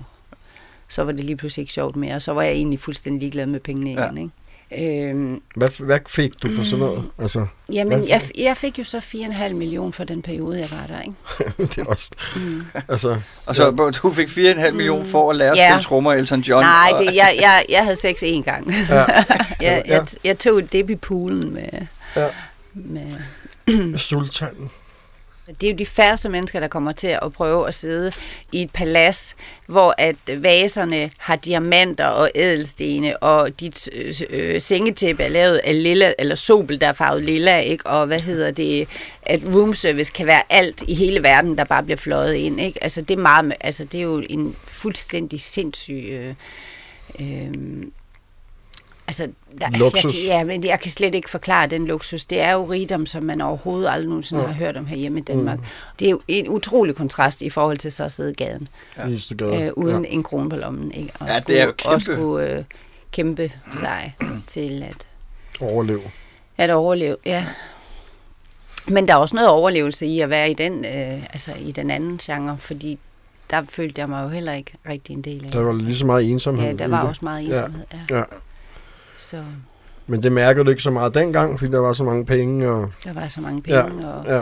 [0.87, 2.15] Så var det lige pludselig ikke sjovt mere.
[2.15, 4.05] Og så var jeg egentlig fuldstændig ligeglad med pengene Ja.
[4.05, 4.17] igen.
[4.17, 4.31] Ikke?
[4.77, 7.03] Øhm, Hvad, hvad fik du for sådan noget?
[7.19, 11.01] Altså, jamen, jeg, jeg fik jo så 4,5 millioner for den periode, jeg var der.
[11.01, 11.15] Ikke?
[11.75, 12.11] det er også...
[12.35, 12.63] Mm.
[12.87, 15.69] Altså, Og så du fik 4,5 millioner for at lære at Ja.
[15.69, 16.63] spille trommer Elton John.
[16.65, 18.71] Nej, det, jeg, jeg, jeg havde sex én gang.
[18.89, 18.95] Ja.
[18.95, 19.07] jeg,
[19.61, 19.81] Ja.
[19.85, 21.69] jeg, jeg tog dip i poolen med,
[22.15, 22.27] Ja.
[22.73, 23.97] med...
[23.97, 24.69] sultanen.
[25.61, 28.11] Det er jo de færreste mennesker, der kommer til at prøve at sidde
[28.51, 29.35] i et palads,
[29.67, 35.83] hvor at vaserne har diamanter og ædelstene, og dit øh, øh, sengetæppe er lavet af
[35.83, 37.85] lilla, eller sobel, der er farvet lilla, ikke?
[37.85, 38.87] og hvad hedder det,
[39.21, 42.61] at room service kan være alt i hele verden, der bare bliver fløjet ind.
[42.61, 42.83] Ikke?
[42.83, 46.07] Altså, det er meget, altså, det er jo en fuldstændig sindssyg...
[46.11, 46.33] Øh,
[47.19, 47.53] øh,
[49.07, 49.27] Altså,
[49.61, 50.05] der, Luksus.
[50.15, 52.25] Jeg, ja, men jeg kan slet ikke forklare den luksus.
[52.25, 54.47] Det er jo rigdom, som man overhovedet aldrig nogensinde Ja.
[54.47, 55.59] har hørt om herhjemme i Danmark.
[55.59, 55.65] Mm.
[55.99, 59.07] Det er jo en utrolig kontrast i forhold til så at sidde i gaden, Ja.
[59.07, 60.09] Øh, uden ja.
[60.11, 60.91] en krone på lommen.
[60.91, 61.13] Ikke?
[61.19, 61.93] Og Ja, det skulle, er jo kæmpe.
[61.95, 62.63] Og skulle øh,
[63.11, 64.15] kæmpe sig
[64.47, 65.07] til at,
[65.61, 66.01] Overleve.
[66.57, 67.15] at overleve.
[67.25, 67.45] Ja.
[68.87, 71.91] Men der er også noget overlevelse i at være i den, øh, altså i den
[71.91, 72.99] anden genre, fordi
[73.49, 75.51] der følte jeg mig jo heller ikke rigtig en del af.
[75.51, 76.65] Der var lige så meget ensomhed.
[76.65, 77.09] ja, der var det.
[77.09, 77.85] også meget ensomhed.
[78.09, 78.17] Ja.
[78.17, 78.23] Ja.
[79.21, 79.43] Så
[80.07, 82.69] Men det mærker du ikke så meget dengang, fordi der var så mange penge.
[82.69, 84.41] Og, der var så mange penge, og ja.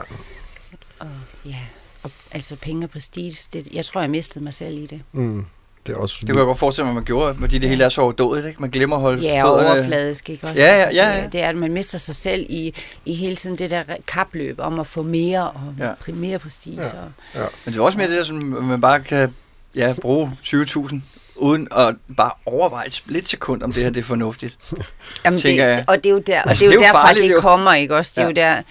[0.99, 1.07] Og,
[1.45, 1.57] ja,
[2.03, 5.01] og, altså penge og prestige, det, jeg tror, jeg mistede mig selv i det.
[5.11, 5.45] Mm.
[5.87, 7.83] Det er også Det kunne jeg godt forestille mig, at man gjorde, fordi det hele
[7.83, 8.61] er så overdådigt, ikke?
[8.61, 9.79] Man glemmer at holde Ja, og fødderne...
[9.79, 10.59] overfladisk, ikke også?
[10.59, 11.23] Ja, ja, Altså, ja, ja.
[11.23, 12.73] Det, det er, at man mister sig selv i,
[13.05, 15.87] i hele tiden det der kapløb om at få mere og Ja.
[16.07, 16.13] ja.
[16.13, 16.81] mere prestige.
[17.35, 17.41] Ja.
[17.43, 19.33] Og, Men det er også mere det der, som man bare kan
[19.75, 20.95] ja, bruge 20.000
[21.39, 24.57] uden at bare overveje et splitsekund, om det her det er fornuftigt.
[25.25, 25.83] jamen Tænker det, jeg.
[25.87, 27.35] og det er jo, der, og Altså, det er jo det er jo derfra, farligt,
[27.35, 28.11] det kommer, ikke også?
[28.15, 28.27] Det er Ja.
[28.29, 28.61] jo der,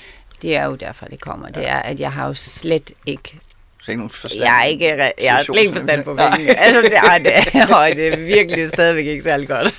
[0.42, 1.48] Det er jo derfor, det kommer.
[1.48, 3.38] Det er, at jeg har jo slet ikke
[3.82, 4.42] Så ikke nogen forstand.
[4.42, 6.56] jeg er ikke, jeg har slet ikke forstand på penge.
[6.58, 9.74] Altså, det er, det, er, det er virkelig stadigvæk ikke særlig godt.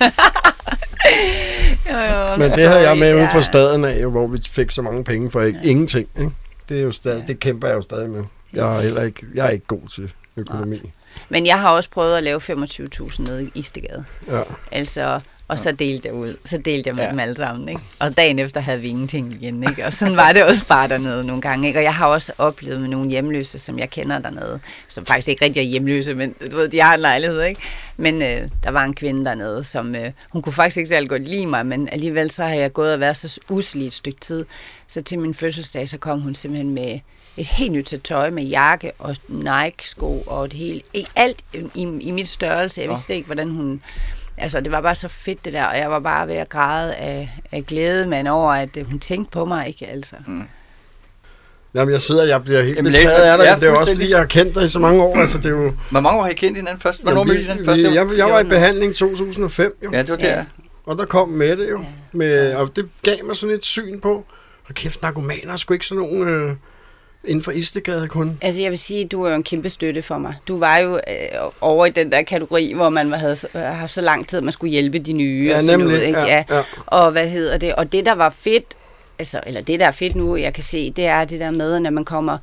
[1.90, 3.34] jo, Men det havde jeg med ude ja.
[3.34, 6.08] fra staden af, hvor vi fik så mange penge for ikke, ingenting.
[6.18, 6.30] Ikke?
[6.68, 8.24] Det, er jo stadig, det kæmper jeg jo stadig med.
[8.52, 10.92] Jeg er heller ikke, jeg er ikke god til økonomi.
[11.28, 14.04] Men jeg har også prøvet at lave 25.000 nede i Istegade.
[14.30, 14.42] Ja.
[14.72, 16.36] Altså, og så delte jeg ud.
[16.44, 17.10] Så delte jeg med Ja.
[17.10, 17.68] dem alle sammen.
[17.68, 17.80] Ikke?
[17.98, 19.62] Og dagen efter havde vi ingenting igen.
[19.68, 19.86] Ikke?
[19.86, 21.66] Og sådan var det også bare dernede nogle gange.
[21.68, 21.78] Ikke?
[21.78, 24.60] Og jeg har også oplevet med nogle hjemløse, som jeg kender dernede.
[24.88, 27.42] Som faktisk ikke rigtig er hjemløse, men du ved, de har en lejlighed.
[27.42, 27.60] Ikke?
[27.96, 31.28] Men øh, der var en kvinde dernede, som øh, hun kunne faktisk ikke særlig godt
[31.28, 34.44] lide mig, men alligevel så har jeg gået og været så uselig et stykke tid.
[34.86, 36.98] Så til min fødselsdag, så kom hun simpelthen med
[37.36, 40.80] et helt nyt sæt tøj med jakke og Nike-sko og det hele.
[41.16, 42.80] Alt i, i mit størrelse.
[42.80, 43.82] Jeg vidste slet ikke, hvordan hun...
[44.36, 46.94] Altså, det var bare så fedt det der, og jeg var bare ved at græde
[46.94, 50.16] af, af glæde, men over, at øh, hun tænkte på mig, ikke altså.
[50.26, 50.42] Mm.
[51.74, 53.44] Jamen, jeg sidder, jeg bliver helt Jamen, betaget af dig.
[53.44, 55.16] ja, det er jo også, fordi jeg har kendt dig i så mange år.
[55.16, 57.02] Altså, det er jo, Hvor mange år har I kendt hinanden først?
[57.02, 57.76] Hvornår mødte I hinanden først?
[57.78, 59.90] Det var- Jeg, jeg var i behandling i 2005, jo.
[59.92, 60.30] Ja, det var der.
[60.36, 60.44] Ja.
[60.86, 61.84] Og der kom med det jo.
[62.12, 64.24] Med, og det gav mig sådan et syn på,
[64.68, 66.56] og kæft, narkomaner er sgu ikke sådan nogen øh,
[67.24, 68.38] inden for Istegade kun.
[68.42, 70.34] Altså, jeg vil sige, du er jo en kæmpe støtte for mig.
[70.48, 74.00] Du var jo øh, over i den der kategori, hvor man havde øh, haft så
[74.00, 75.46] lang tid, at man skulle hjælpe de nye.
[75.46, 75.86] Ja, og nemlig.
[75.88, 76.20] Noget, ikke?
[76.20, 76.62] Ja, ja.
[76.86, 77.74] Og hvad hedder det?
[77.74, 78.76] Og det, der var fedt,
[79.18, 81.74] altså, eller det, der er fedt nu, jeg kan se, det er det der med,
[81.74, 82.38] at når man kommer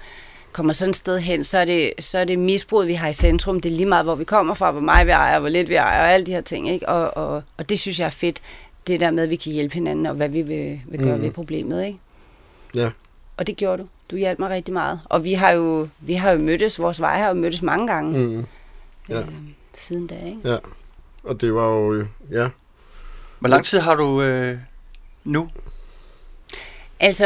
[0.51, 3.13] kommer sådan et sted hen, så er, det, så er det misbruget, vi har i
[3.13, 3.61] centrum.
[3.61, 5.75] Det er lige meget, hvor vi kommer fra, hvor meget vi ejer, hvor lidt vi
[5.75, 6.69] ejer, og alle de her ting.
[6.69, 6.89] Ikke?
[6.89, 8.41] Og, og, og det synes jeg er fedt,
[8.87, 11.21] det der med, at vi kan hjælpe hinanden, og hvad vi vil, vil gøre mm.
[11.21, 11.85] ved problemet.
[11.85, 11.99] Ikke?
[12.75, 12.89] Ja.
[13.37, 13.87] Og det gjorde du.
[14.11, 15.01] Du hjalp mig rigtig meget.
[15.05, 18.19] Og vi har jo, vi har jo mødtes, vores veje har jo mødtes mange gange
[18.19, 18.45] Mm,
[19.09, 19.19] ja.
[19.19, 19.25] øh,
[19.73, 20.15] siden da.
[20.25, 20.39] Ikke?
[20.51, 20.57] ja.
[21.23, 22.47] Og det var jo, øh, ja.
[23.39, 24.57] Hvor lang tid har du øh,
[25.23, 25.49] nu?
[26.99, 27.25] Altså,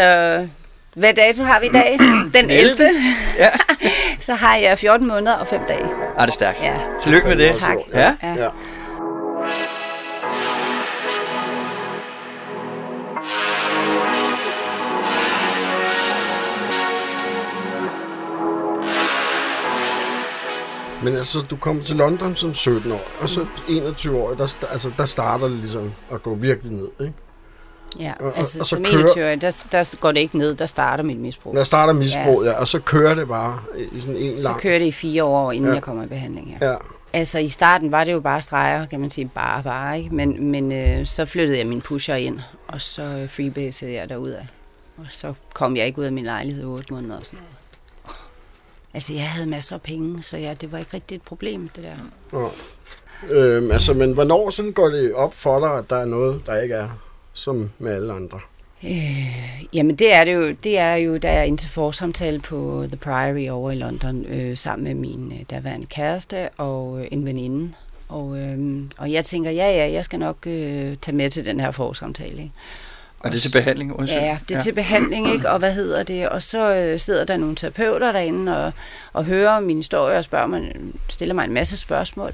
[0.96, 1.98] hvad dato har vi i dag?
[2.42, 2.76] Den 11.
[3.38, 3.50] Ja.
[4.20, 5.86] Så har jeg 14 måneder og 5 dage.
[6.18, 6.62] Ah, det er stærkt.
[6.62, 6.78] Ja.
[7.04, 7.56] Tillykke med det.
[7.56, 7.78] Tak.
[7.94, 8.16] Ja.
[8.24, 8.34] Ja.
[8.44, 8.50] ja.
[21.04, 24.92] Men altså, du kom til London som 17 år, og så 21 år, der, altså,
[24.98, 27.14] der starter det ligesom at gå virkelig ned, ikke?
[28.00, 30.56] Ja, Og- og- altså og så som kører- 21 der, der går det ikke ned,
[30.56, 31.54] der starter mit misbrug.
[31.54, 32.52] Der starter misbruget, ja.
[32.52, 33.60] ja, og så kører det bare
[33.92, 34.60] i sådan en Så lang...
[34.62, 35.74] kører det i fire år, inden Ja.
[35.74, 36.70] jeg kommer i behandling her.
[36.72, 36.76] Ja,
[37.14, 40.16] Altså i starten var det jo bare streger, kan man sige, bare bare, ikke?
[40.16, 44.38] Men, men øh, så flyttede jeg min pusher ind, og så øh, freebasede jeg derudad.
[44.98, 47.56] Og så kom jeg ikke ud af min lejlighed i otte måneder og sådan noget.
[48.94, 51.84] Altså jeg havde masser af penge, så ja, det var ikke rigtig et problem, det
[51.84, 51.96] der.
[52.40, 52.48] ja.
[53.30, 56.62] Øhm, altså, men hvornår sådan går det op for dig, at der er noget, der
[56.62, 56.90] ikke er
[57.34, 58.40] som med alle andre?
[58.84, 62.86] Øh, jamen det er det jo, det er jo, da jeg ind til forsamtale på
[62.88, 67.26] The Priory over i London, øh, sammen med min øh, daværende kæreste og øh, en
[67.26, 67.74] veninde.
[68.10, 71.60] Og, øh, og jeg tænker, ja ja, jeg skal nok øh, tage med til den
[71.60, 72.42] her forsamtale.
[72.42, 72.52] Ikke?
[73.24, 74.20] Og det er til behandling, undskyld.
[74.20, 74.62] Ja, det er ja.
[74.62, 75.50] til behandling, ikke?
[75.50, 76.30] Og hvad hedder det?
[76.30, 78.72] Og så øh, sidder der nogle terapeuter derinde og,
[79.14, 80.76] og hører min historie og spørger mig,
[81.10, 82.34] stiller mig en masse spørgsmål.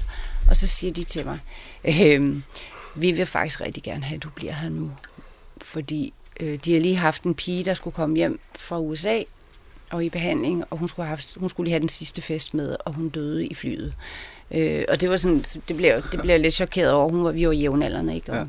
[0.50, 1.38] Og så siger de til mig,
[1.84, 2.36] øh,
[2.94, 4.90] vi vil faktisk rigtig gerne have, at du bliver her nu.
[5.62, 9.22] Fordi øh, de har lige haft en pige, der skulle komme hjem fra USA
[9.90, 12.76] og i behandling, og hun skulle, have, hun skulle lige have den sidste fest med,
[12.84, 13.94] og hun døde i flyet.
[14.50, 17.08] Øh, og det var sådan, det blev, det blev jeg lidt chokeret over.
[17.08, 18.32] Hun var, vi var jævnaldrende, ikke?
[18.32, 18.48] Og,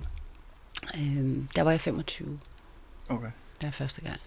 [0.95, 2.39] øh, der var jeg 25
[3.09, 3.29] Okay.
[3.61, 4.19] der er første gang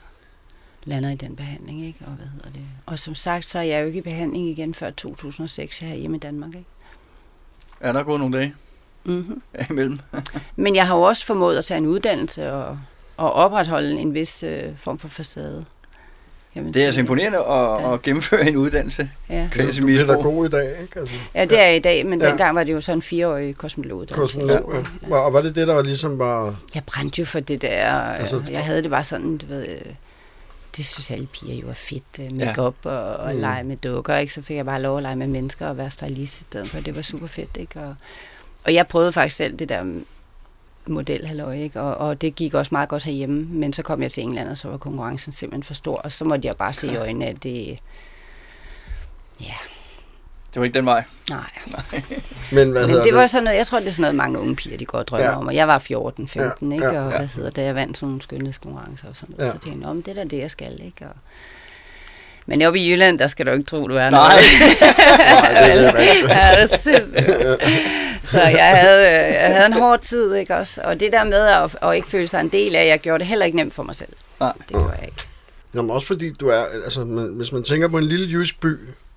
[0.85, 1.99] lander i den behandling, ikke?
[2.07, 2.65] Og hvad hedder det?
[2.87, 6.17] Og som sagt, så er jeg jo ikke i behandling igen før 2006 her hjemme
[6.17, 6.69] i Danmark, ikke?
[7.81, 8.55] Er der gået nogle dage
[9.05, 9.43] Mm-hmm.
[9.71, 9.99] imellem?
[10.57, 12.79] Men jeg har jo også formået at tage en uddannelse og,
[13.17, 15.65] og opretholde en vis øh, form for facade.
[16.55, 17.95] Kan man Det er altså imponerende at, Ja.
[17.95, 19.11] at gennemføre en uddannelse.
[19.31, 19.49] Ja.
[19.53, 20.07] Kvæs Du er misbrug.
[20.07, 20.99] pædagog i dag, ikke?
[21.01, 22.25] Altså, ja, det er i dag, men Ja.
[22.25, 22.31] ja.
[22.31, 24.07] dengang var det jo sådan en fireårig kosmolog.
[24.13, 24.75] kosmolog,
[25.09, 25.15] ja.
[25.17, 26.57] Og var det det, der var ligesom bare...
[26.75, 27.93] Jeg brændte jo for det der.
[27.93, 29.67] Altså, Altså, jeg havde det bare sådan, du ved...
[29.69, 29.93] øh,
[30.77, 32.03] Det synes alle piger jo er fedt.
[32.21, 33.41] øh, Make-up og, og Mm.
[33.41, 34.33] lege med dukker, ikke?
[34.33, 36.81] Så fik jeg bare lov at lege med mennesker og være stylist i stedet for.
[36.81, 37.81] Det var super fedt, ikke?
[37.81, 37.95] Og,
[38.65, 39.83] og jeg prøvede faktisk selv det der
[40.87, 41.81] model, halløj, ikke?
[41.81, 43.45] Og, og det gik også meget godt herhjemme.
[43.49, 45.97] Men så kom jeg til England, og så var konkurrencen simpelthen for stor.
[45.97, 47.79] Og så måtte jeg bare se i øjnene, at det...
[49.41, 49.55] Ja,
[50.55, 51.05] Det var ikke den vej.
[51.31, 51.51] nej.
[52.53, 54.39] Men hvad Men hedder det var sådan noget, jeg tror, det er sådan noget, mange
[54.39, 55.37] unge piger, de går og drømmer Ja.
[55.37, 55.47] om.
[55.47, 56.89] Og jeg var 14, 15, Ja, ikke?
[56.89, 57.17] og ja.
[57.19, 59.49] hvad hedder det, jeg vandt sådan nogle skønhedskonkurrencer og sådan noget.
[59.49, 59.53] Ja.
[59.53, 61.05] Så tænkte jeg, om det er da det, jeg skal, ikke?
[61.05, 61.15] Og...
[62.47, 64.11] Men oppe i Jylland, der skal du ikke tro, du er Nej.
[64.11, 64.35] noget.
[65.29, 66.99] Nej, det er
[67.51, 67.57] ja.
[68.25, 70.81] Så jeg havde, øh, jeg havde en hård tid, ikke også?
[70.85, 73.27] Og det der med at, at ikke føle sig en del af, jeg gjorde det
[73.27, 74.09] heller ikke nemt for mig selv.
[74.41, 74.53] Nej.
[74.59, 75.23] Det gjorde jeg ikke.
[75.75, 78.77] Jamen også fordi du er, altså man, hvis man tænker på en lille jysk by,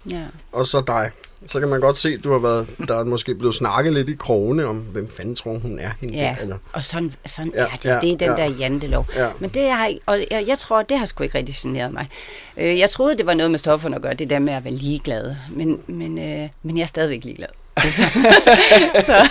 [0.09, 0.21] Ja.
[0.51, 1.11] og så dig,
[1.47, 4.09] så kan man godt se, at du har været, der er måske blevet snakket lidt
[4.09, 7.51] i krogene om, hvem fanden tror hun er hende Ja, der, eller, og sådan, sådan
[7.55, 7.85] Ja, er det.
[7.85, 8.43] ja, det er den ja.
[8.43, 9.05] der jantelov.
[9.15, 9.29] Ja.
[9.39, 12.07] Men det har, og jeg, jeg tror, det har sgu ikke rigtig generet mig.
[12.57, 14.73] Øh, jeg troede, det var noget med stofferne at gøre, det der med at være
[14.73, 15.35] ligeglad.
[15.51, 17.47] Men, men, øh, men jeg er stadigvæk ligeglad.
[17.77, 18.01] Altså,
[19.05, 19.29] så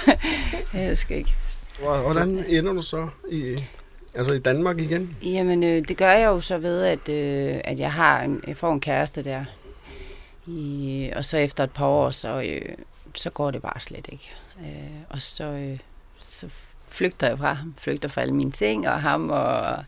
[0.74, 1.35] jeg skal ikke.
[1.83, 3.62] Hvor- hvordan ender du så i,
[4.14, 5.16] altså i Danmark igen?
[5.22, 8.57] Jamen, øh, det gør jeg jo så ved, at, øh, at jeg har en, jeg
[8.57, 9.44] får en kæreste der.
[10.46, 12.74] I, og så efter et par år, så, øh,
[13.14, 14.30] så går det bare slet ikke.
[14.61, 15.78] Øh, og så, øh,
[16.18, 16.48] så
[16.88, 17.74] flygter jeg fra ham.
[17.78, 19.85] Flygter fra alle mine ting og ham, og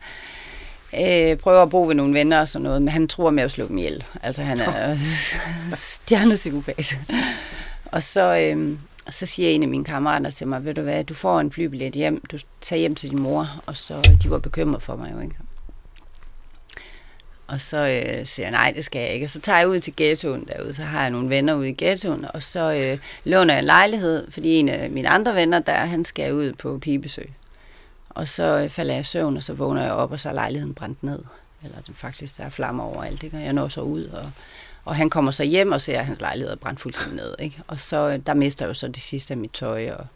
[0.95, 2.83] øh, prøver at bo ved nogle venner og sådan noget.
[2.83, 4.05] Men han tror med at slå dem ihjel.
[4.23, 4.97] Altså, han er
[5.75, 6.97] stjernepsykopat.
[7.85, 8.79] og så, øh,
[9.11, 11.93] så siger en af mine kammerater til mig, ved du hvad, du får en flybillet
[11.93, 15.21] hjem, du tager hjem til din mor, og så de var bekymret for mig jo,
[15.21, 15.37] ikke?
[17.47, 19.27] Og så øh, siger jeg, nej, det skal jeg ikke.
[19.27, 21.75] Og så tager jeg ud til ghettoen derude, så har jeg nogle venner ude i
[21.79, 25.77] ghettoen, og så øh, låner jeg en lejlighed, fordi en af mine andre venner der,
[25.77, 27.33] han skal ud på pigebesøg.
[28.09, 30.33] Og så øh, falder jeg i søvn, og så vågner jeg op, og så er
[30.33, 31.19] lejligheden brændt ned.
[31.65, 33.37] Eller den faktisk, der er flammer overalt, ikke?
[33.37, 34.31] Og jeg når så ud, og,
[34.85, 37.63] og han kommer så hjem og ser, at hans lejlighed er brændt fuldstændig ned, ikke?
[37.67, 40.07] Og så, øh, der mister jeg jo så det sidste af mit tøj, og,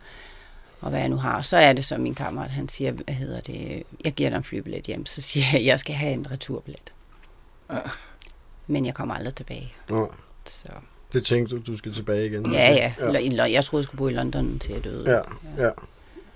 [0.81, 1.37] og hvad jeg nu har.
[1.37, 4.37] Og så er det så min kammerat, han siger, hvad hedder det, jeg giver dig
[4.37, 6.91] en flybillet hjem, så siger jeg, jeg skal have en returbillet.
[8.67, 9.73] Men jeg kommer aldrig tilbage.
[9.89, 10.13] Nå,
[10.45, 10.69] Så.
[11.13, 12.53] det tænkte du, du skal tilbage igen.
[12.53, 12.93] Ja, ja.
[13.01, 13.11] ja.
[13.13, 13.45] ja.
[13.53, 15.11] Jeg troede, jeg skulle bo i London til jeg døde.
[15.11, 15.21] Ja,
[15.65, 15.71] ja.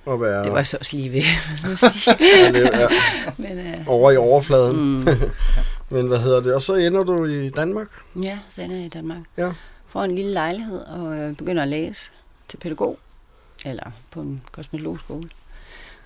[0.04, 1.20] Og være Det var så også lige ved.
[2.20, 2.88] ja, det- ja,
[3.38, 4.94] Men, øh, over i overfladen.
[4.98, 5.06] mm,
[5.96, 6.54] Men hvad hedder det?
[6.54, 7.88] Og så ender du i Danmark?
[8.22, 9.20] ja, så ender jeg i Danmark.
[9.36, 9.52] Ja.
[9.86, 12.10] Får en lille lejlighed og øh, begynder at læse
[12.48, 12.98] til pædagog.
[13.66, 15.28] Eller på en kosmetologskole.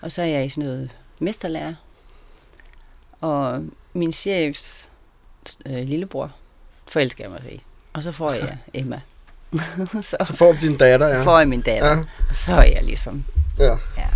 [0.01, 1.75] Og så er jeg i sådan noget mesterlærer.
[3.21, 4.89] Og min chefs
[5.67, 6.31] øh, lillebror
[6.89, 7.63] forelsker jeg mig i.
[7.93, 9.01] Og så får jeg Emma.
[10.01, 11.23] så Så får du din datter, ja.
[11.23, 11.91] får jeg min datter.
[11.91, 13.25] Ja, Og så er jeg ligesom,
[13.59, 13.65] ja.
[13.97, 14.07] ja,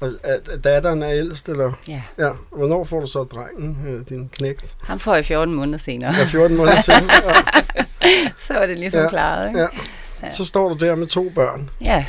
[0.00, 1.72] Og er- datteren er ældst, eller?
[1.88, 2.02] ja.
[2.18, 2.30] Ja.
[2.52, 4.74] Hvornår får du så drengen, øh, din knægt?
[4.82, 6.14] Ham får jeg 14 måneder senere.
[6.14, 7.10] Ja, 14 måneder siden.
[8.02, 9.68] Ja, så er det ligesom Ja, ja, klaret, ikke?
[10.22, 10.30] ja.
[10.30, 12.04] Så står du der med to børn, Ja.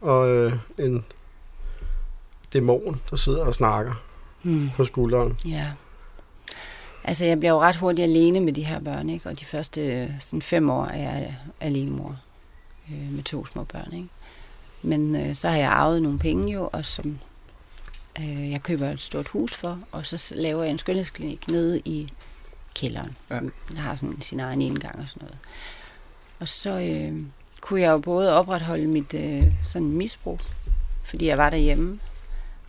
[0.00, 1.04] og øh, en
[2.52, 3.92] dæmon, der sidder og snakker
[4.42, 4.70] Hmm.
[4.76, 5.36] på skulderen.
[5.46, 5.66] Ja.
[7.08, 9.28] Altså, jeg bliver jo ret hurtigt alene med de her børn, ikke?
[9.28, 12.20] Og de første øh, sådan fem år er jeg alene mor
[12.90, 14.08] øh, med to små børn, ikke?
[14.82, 17.18] Men øh, så har jeg arvet nogle penge jo, og som
[18.20, 22.08] øh, jeg køber et stort hus for, og så laver jeg en skønhedsklinik nede i
[22.74, 23.16] kælderen.
[23.30, 23.40] Ja.
[23.74, 25.38] Jeg har sådan sin egen indgang og sådan noget.
[26.38, 27.22] Og så øh,
[27.60, 30.40] kunne jeg jo både opretholde mit øh, sådan misbrug,
[31.04, 32.00] fordi jeg var derhjemme,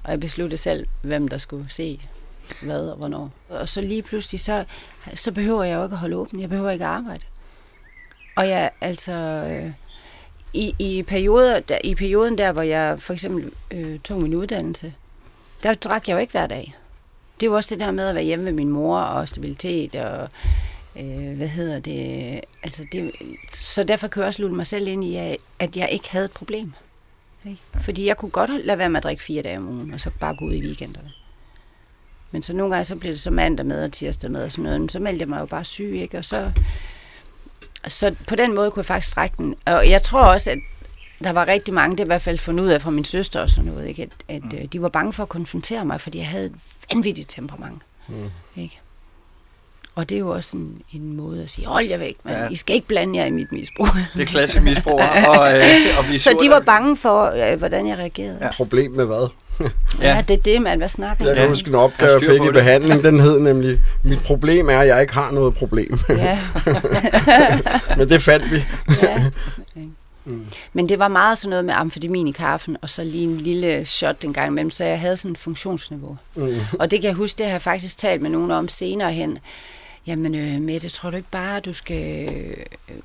[0.04, 1.99] og jeg besluttede selv, hvem der skulle se
[2.62, 3.31] hvad og hvornår.
[3.49, 4.65] Og så lige pludselig, så,
[5.13, 6.39] så behøver jeg jo ikke at holde åben.
[6.41, 7.23] Jeg behøver ikke at arbejde.
[8.35, 9.71] Og jeg, altså, øh,
[10.53, 14.93] i, i, perioder, der, i perioden der, hvor jeg for eksempel øh, tog min uddannelse,
[15.63, 16.75] der drak jeg jo ikke hver dag.
[17.39, 20.29] Det var også det der med at være hjemme med min mor og stabilitet og
[20.99, 23.12] øh, hvad hedder det, altså det,
[23.51, 25.15] så derfor kan jeg også lulle mig selv ind i,
[25.59, 26.73] at- jeg ikke havde et problem.
[27.45, 27.62] Ikke?
[27.81, 30.12] Fordi jeg kunne godt lade være med at drikke fire dage om ugen, og så
[30.19, 31.12] bare gå ud i weekenderne.
[32.32, 34.63] Men så nogle gange, så blev det så mandag med og tirsdag med og sådan
[34.63, 36.18] noget, men så meldte jeg mig jo bare syg, ikke?
[36.18, 36.52] Og så,
[37.88, 39.56] så på den måde kunne jeg faktisk strække den.
[39.65, 40.58] Og jeg tror også, at
[41.24, 43.50] der var rigtig mange, det i hvert fald fundet ud af fra min søster og
[43.50, 44.02] sådan noget, ikke?
[44.04, 44.68] at, at mm.
[44.68, 46.54] de var bange for at konfrontere mig, fordi jeg havde et
[46.94, 47.82] vanvittigt temperament.
[48.08, 48.30] Mm.
[48.56, 48.80] Ikke?
[49.96, 52.34] Og det er jo også en, en måde at sige, hold jer væk, man.
[52.36, 52.50] Ja.
[52.50, 53.88] I skal ikke blande jer i mit misbrug.
[54.13, 55.63] Det er klassisk misbrug og, øh,
[55.98, 58.38] og blive så de var der- bange for, øh, hvordan jeg reagerede.
[58.42, 58.52] Ja.
[58.52, 59.30] Problem med hvad?
[60.02, 60.78] Ja, det er det, man.
[60.78, 61.50] Hvad snakker Jeg jeg kan Ja.
[61.50, 63.04] huske en opgave, jeg fik i behandling.
[63.04, 66.00] Den hed nemlig, mit problem er, at jeg ikke har noget problem.
[66.10, 66.39] Ja.
[67.98, 68.63] Men det fandt vi.
[69.04, 69.24] ja.
[70.74, 73.86] Men det var meget sådan noget med amfetamin i kaffen, og så lige en lille
[73.86, 76.17] shot en gang imellem, så jeg havde sådan et funktionsniveau.
[76.36, 76.60] Mm.
[76.80, 79.38] Og det kan jeg huske, det har jeg faktisk talt med nogen om senere hen.
[80.10, 82.30] Jamen, øh, Mette, tror du ikke bare, du skal...
[82.36, 82.54] Øh,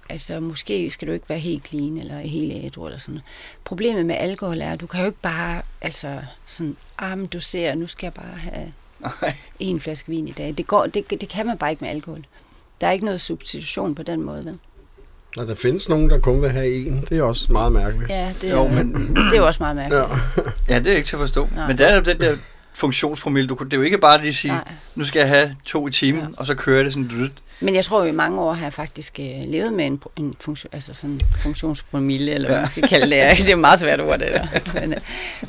[0.09, 3.25] altså, måske skal du ikke være helt clean, eller helt ædru, eller sådan noget.
[3.65, 7.41] Problemet med alkohol er, at du kan jo ikke bare, altså, sådan, ah, men du
[7.41, 9.35] ser, nu skal jeg bare have Nej.
[9.61, 10.55] en flaske vin i dag.
[10.59, 12.25] Det, går, det, det kan man bare ikke med alkohol.
[12.81, 14.59] Der er ikke noget substitution på den måde, vel?
[15.37, 17.01] Og der findes nogen, der kun vil have en.
[17.09, 18.11] Det er også meget mærkeligt.
[18.11, 20.03] Ja, det, Jo, jo, men- det er jo også meget mærkeligt.
[20.69, 20.75] Ja.
[20.75, 21.49] Ja, det er ikke til at forstå.
[21.57, 21.67] Nej.
[21.69, 22.37] Men det er jo den der
[22.75, 23.49] funktionspromille.
[23.49, 24.73] Du, kunne- det er jo ikke bare lige at sige, Nej.
[24.95, 26.27] nu skal jeg have to i timen, Ja.
[26.37, 27.33] og så kører det sådan lidt.
[27.61, 30.35] Men jeg tror jo, i mange år har jeg faktisk øh, levet med en, en
[30.41, 32.61] funktion, altså sådan funktionspromille, eller hvad Ja.
[32.63, 33.37] man skal kalde det.
[33.39, 34.47] det er jo meget svært ord, det der.
[34.81, 35.01] Men, øh,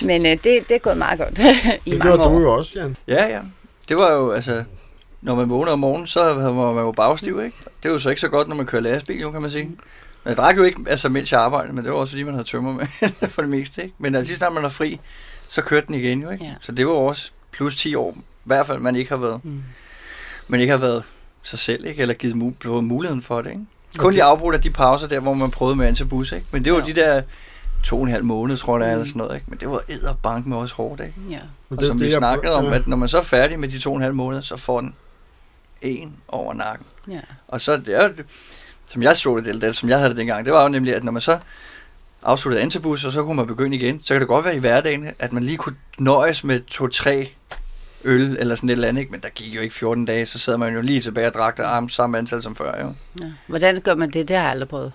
[0.06, 1.40] men øh, det, det er gået meget godt
[1.86, 2.34] i Det mange gjorde år.
[2.34, 2.98] du jo også, Jan.
[3.08, 3.40] Ja, ja.
[3.90, 4.64] Det var jo, altså...
[5.22, 7.58] når man vågner om morgenen, så var man jo bagstiv, ikke?
[7.84, 9.66] Det er jo så ikke så godt, når man kører lastbil, jo, kan man sige.
[9.66, 12.34] Men jeg drak jo ikke, altså mens jeg arbejdede, men det var også fordi, man
[12.34, 12.88] havde tømmer med
[13.30, 13.96] for det meste, ikke?
[14.00, 15.00] Men altså, lige snart man er fri,
[15.56, 16.44] så kørte den igen, jo, ikke?
[16.46, 16.52] Ja.
[16.62, 19.64] Så det var også plus 10 år, i hvert fald, man ikke har været, Mm.
[20.48, 21.04] man ikke har været
[21.44, 22.02] sig selv, ikke?
[22.02, 23.62] Eller givet mu- muligheden for det, ikke?
[23.98, 26.46] Kun lige afbrudt af de pauser der, hvor man prøvede med antibus, ikke?
[26.52, 26.86] Men det var Ja.
[26.86, 27.22] de der
[27.84, 29.08] to og en halv måned, tror jeg, det er, eller Mm.
[29.08, 29.46] sådan noget, ikke?
[29.50, 31.14] Men det var edderbank med også hårdt, ikke?
[31.30, 31.40] Ja.
[31.70, 32.76] Og Og som vi jeg- snakkede om, ja.
[32.76, 34.82] at når man så er færdig med de to og en halv måneder, så får
[34.82, 34.96] den
[35.82, 36.86] en over nakken.
[37.10, 37.20] Ja.
[37.48, 38.10] Og så, det er,
[38.86, 40.96] som jeg så det, eller det, som jeg havde det dengang, det var jo nemlig,
[40.96, 41.38] at når man så
[42.26, 45.08] afsluttede antibus, og så kunne man begynde igen, så kan det godt være i hverdagen,
[45.20, 47.30] at man lige kunne nøjes med to-tre
[48.04, 49.12] øl eller sådan et eller andet, ikke?
[49.12, 51.58] men der gik jo ikke 14 dage, så sad man jo lige tilbage og drak
[51.58, 52.94] det arm samme antal som før, jo.
[53.22, 53.26] Ja.
[53.48, 54.28] Hvordan gør man det?
[54.28, 54.92] Det har jeg aldrig prøvet.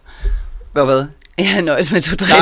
[0.73, 1.05] Hvad hvad?
[1.55, 2.35] Jeg nøjes med to tre.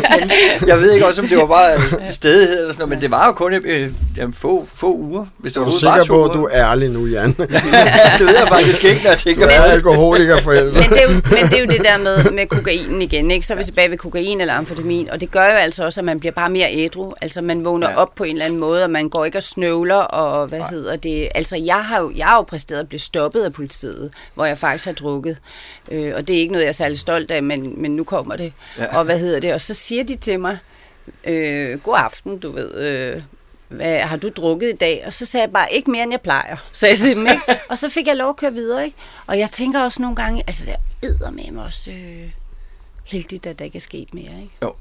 [0.70, 1.78] jeg ved ikke også, om det var bare
[2.10, 5.52] stedighed eller sådan noget, men det var jo kun øh, jamen, få, få uger, hvis
[5.52, 7.28] det Er var du overhovedet bare sikker på, at du er ærlig nu, Jan?
[8.18, 9.72] det ved jeg faktisk ikke, når jeg Du tænker er på det.
[9.72, 10.72] alkoholiker for helvede.
[10.72, 13.46] Men det, er jo, men det er jo det der med, med kokainen igen, ikke?
[13.46, 16.04] Så er vi tilbage ved kokain eller amfetamin, og det gør jo altså også, at
[16.04, 17.12] man bliver bare mere ædru.
[17.20, 17.96] Altså man vågner Ja.
[17.96, 20.58] op på en eller anden måde, og man går ikke og snøvler, og hvad.
[20.58, 20.68] Nej.
[20.70, 21.28] hedder det?
[21.34, 24.58] Altså jeg har, jo, jeg har jo præsteret at blive stoppet af politiet, hvor jeg
[24.58, 25.36] faktisk har drukket.
[25.90, 28.21] Øh, og det er ikke noget, jeg er særlig stolt af, men, men nu kommer
[28.30, 28.52] det.
[28.78, 28.98] Ja.
[28.98, 29.54] Og hvad hedder det?
[29.54, 30.58] Og så siger de til mig,
[31.24, 33.22] øh, god aften, du ved, øh,
[33.68, 35.02] hvad, har du drukket i dag?
[35.06, 37.42] Og så sagde jeg bare, ikke mere end jeg plejer, sagde jeg dem, ikke?
[37.70, 38.96] Og så fik jeg lov at køre videre, ikke?
[39.26, 40.66] Og jeg tænker også nogle gange, altså
[41.02, 42.30] det er med mig også øh,
[43.04, 44.50] heldigt, at der ikke er sket mere, ikke?
[44.62, 44.74] Jo.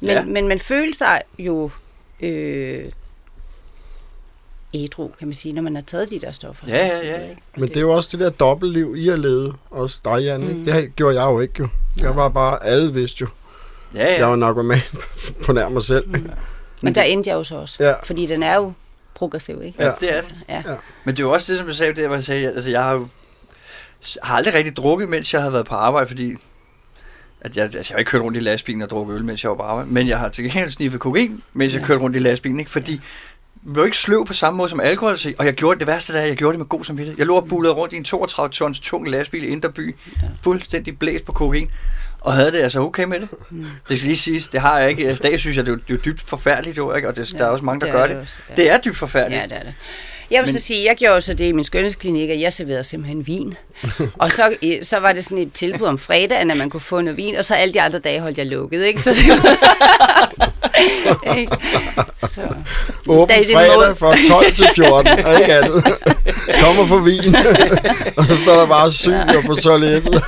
[0.00, 0.24] Men, Ja.
[0.24, 1.70] men man føler sig jo
[2.20, 2.90] øh,
[4.74, 6.66] ædru, kan man sige, når man har taget de der stoffer.
[6.68, 7.28] Ja, ja, ja.
[7.28, 7.42] ikke?
[7.56, 9.54] Men det er jo også det der dobbeltliv, I har levet.
[9.70, 10.40] Også dig, Jan.
[10.40, 10.50] Mm.
[10.60, 10.72] Ikke?
[10.72, 11.68] Det gjorde jeg jo ikke, jo.
[12.02, 13.26] Jeg var bare, alle vidste jo.
[13.94, 14.26] Ja, Jeg ja.
[14.26, 14.78] var narkoman
[15.46, 16.08] på nær mig selv.
[16.08, 16.30] Mm.
[16.82, 17.92] Men der endte jeg jo så også, Ja.
[18.04, 18.72] fordi den er jo
[19.14, 19.78] progressiv, ikke?
[19.82, 19.92] ja, Ja.
[20.00, 20.34] det er det.
[20.48, 20.62] Ja.
[21.04, 22.82] Men det er jo også det, som jeg sagde, det, hvor jeg sagde, altså jeg
[22.84, 23.08] har jo
[24.22, 26.36] har aldrig rigtig drukket, mens jeg har været på arbejde, fordi
[27.40, 29.50] at jeg, altså jeg har ikke kørt rundt i lastbilen og drukket øl, mens jeg
[29.50, 31.86] var på arbejde, men jeg har til gengæld sniffet kokain, mens jeg Ja.
[31.86, 32.70] kørte rundt i lastbilen, ikke?
[32.70, 33.00] fordi jeg
[33.76, 36.36] jo ikke sløv på samme måde som alkohol, og jeg gjorde det værste der, jeg
[36.36, 37.18] gjorde det med god samvittighed.
[37.18, 40.28] Jeg lå og bullede rundt i en 32 tons tung lastbil i Inderby, Ja.
[40.42, 41.70] fuldstændig blæst på kokain,
[42.20, 43.28] og havde det altså okay med det.
[43.50, 43.66] Mm.
[43.88, 45.08] Det skal lige siges, det har jeg ikke.
[45.08, 47.08] Altså, dag synes jeg, det er, jo- det er dybt forfærdeligt, jo, ikke?
[47.08, 48.16] og det, der er også mange, der det gør det.
[48.16, 48.54] også, ja.
[48.54, 49.40] Det er dybt forfærdeligt.
[49.42, 49.74] Ja, det er det.
[50.30, 52.84] Jeg vil Men- så sige, jeg gjorde så det i min skønhedsklinik, at jeg serverede
[52.84, 53.54] simpelthen vin.
[54.18, 57.00] og så, eh, så var det sådan et tilbud om fredagen, at man kunne få
[57.00, 59.02] noget vin, og så alle de andre dage holdt jeg lukket, ikke?
[59.02, 59.18] Så det
[61.38, 61.56] ikke?
[62.26, 62.40] Så.
[63.08, 65.84] Åben det fredag mod- fra 12 til 14, og ikke andet.
[66.60, 67.34] Kommer for vin.
[68.18, 70.22] og så står der bare syg og på toilettet.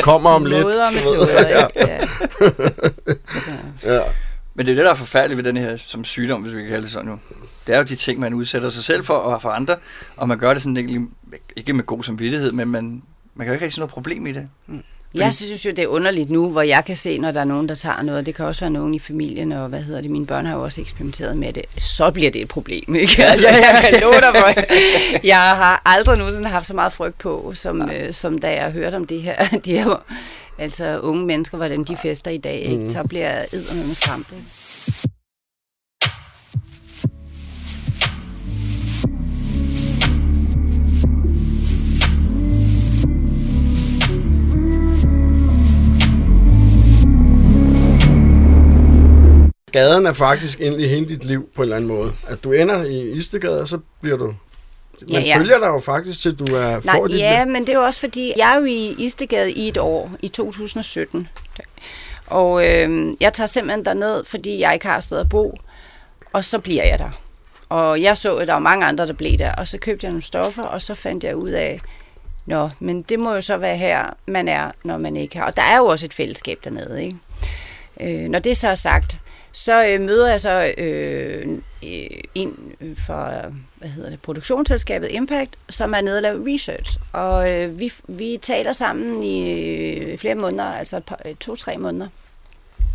[0.00, 0.66] Kommer om lidt.
[0.66, 0.92] Ved.
[0.92, 1.66] metoder, ikke?
[1.76, 1.98] Ja.
[3.94, 4.00] Ja.
[4.54, 6.68] Men det er det, der er forfærdeligt ved den her som sygdom, hvis vi kan
[6.70, 7.18] kalde det sådan nu.
[7.68, 9.76] Det er jo de ting, man udsætter sig selv for og for andre,
[10.16, 11.00] og man gør det sådan ikke,
[11.56, 13.02] ikke med god samvittighed, men man,
[13.34, 14.48] man kan jo ikke rigtig se noget problem i det.
[15.14, 17.68] Jeg synes jo, det er underligt nu, hvor jeg kan se, når der er nogen,
[17.68, 18.26] der tager noget.
[18.26, 20.62] Det kan også være nogen i familien, og hvad hedder det, mine børn har jo
[20.62, 21.64] også eksperimenteret med det.
[21.76, 23.24] Så bliver det et problem, ikke?
[23.24, 24.76] Altså, jeg kan love dig for.
[25.26, 28.94] Jeg har aldrig nogensinde haft så meget frygt på, som, øh, som da jeg hørte
[28.94, 29.44] om det her.
[29.64, 30.04] De her
[30.58, 32.90] altså unge mennesker, hvordan de fester i dag, ikke?
[32.90, 34.44] Så bliver jeg eddermame skræmt, ikke?
[49.72, 52.12] Gaden er faktisk egentlig hele dit liv på en eller anden måde.
[52.28, 54.24] At du ender i Istegade, og så bliver du...
[54.26, 54.34] Man
[55.10, 55.36] Ja, ja.
[55.38, 57.52] følger dig jo faktisk til, du er Nej, får ja, liv.
[57.52, 60.28] men det er jo også fordi, jeg er jo i Istegade i et år, i
[60.28, 61.28] 2017.
[62.26, 65.58] Og øh, jeg tager simpelthen derned, fordi jeg ikke har sted at bo,
[66.32, 67.10] og så bliver jeg der.
[67.68, 70.10] Og jeg så, at der var mange andre, der blev der, og så købte jeg
[70.12, 71.80] nogle stoffer, og så fandt jeg ud af,
[72.46, 75.44] Nå, men det må jo så være her, man er, når man ikke har.
[75.46, 77.16] Og der er jo også et fællesskab dernede, ikke?
[78.00, 79.16] Øh, når det så er sagt,
[79.58, 81.48] så øh, møder jeg så øh,
[81.82, 83.42] øh, en fra
[83.74, 86.98] hvad hedder det, produktionsselskabet Impact, som er nede og laver research.
[87.12, 91.76] Og øh, vi, vi taler sammen i øh, flere måneder, altså et par- øh, to-tre
[91.76, 92.08] måneder,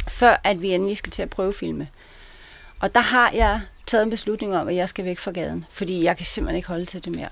[0.09, 1.87] før at vi endelig skal til at prøvefilme.
[2.79, 6.03] Og der har jeg taget en beslutning om, at jeg skal væk fra gaden, fordi
[6.03, 7.29] jeg kan simpelthen ikke holde til det mere.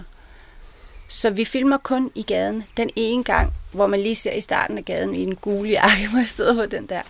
[1.07, 4.77] Så vi filmer kun i gaden den ene gang, hvor man lige ser i starten
[4.77, 7.01] af gaden i en gule jakke, hvor jeg sidder på den der.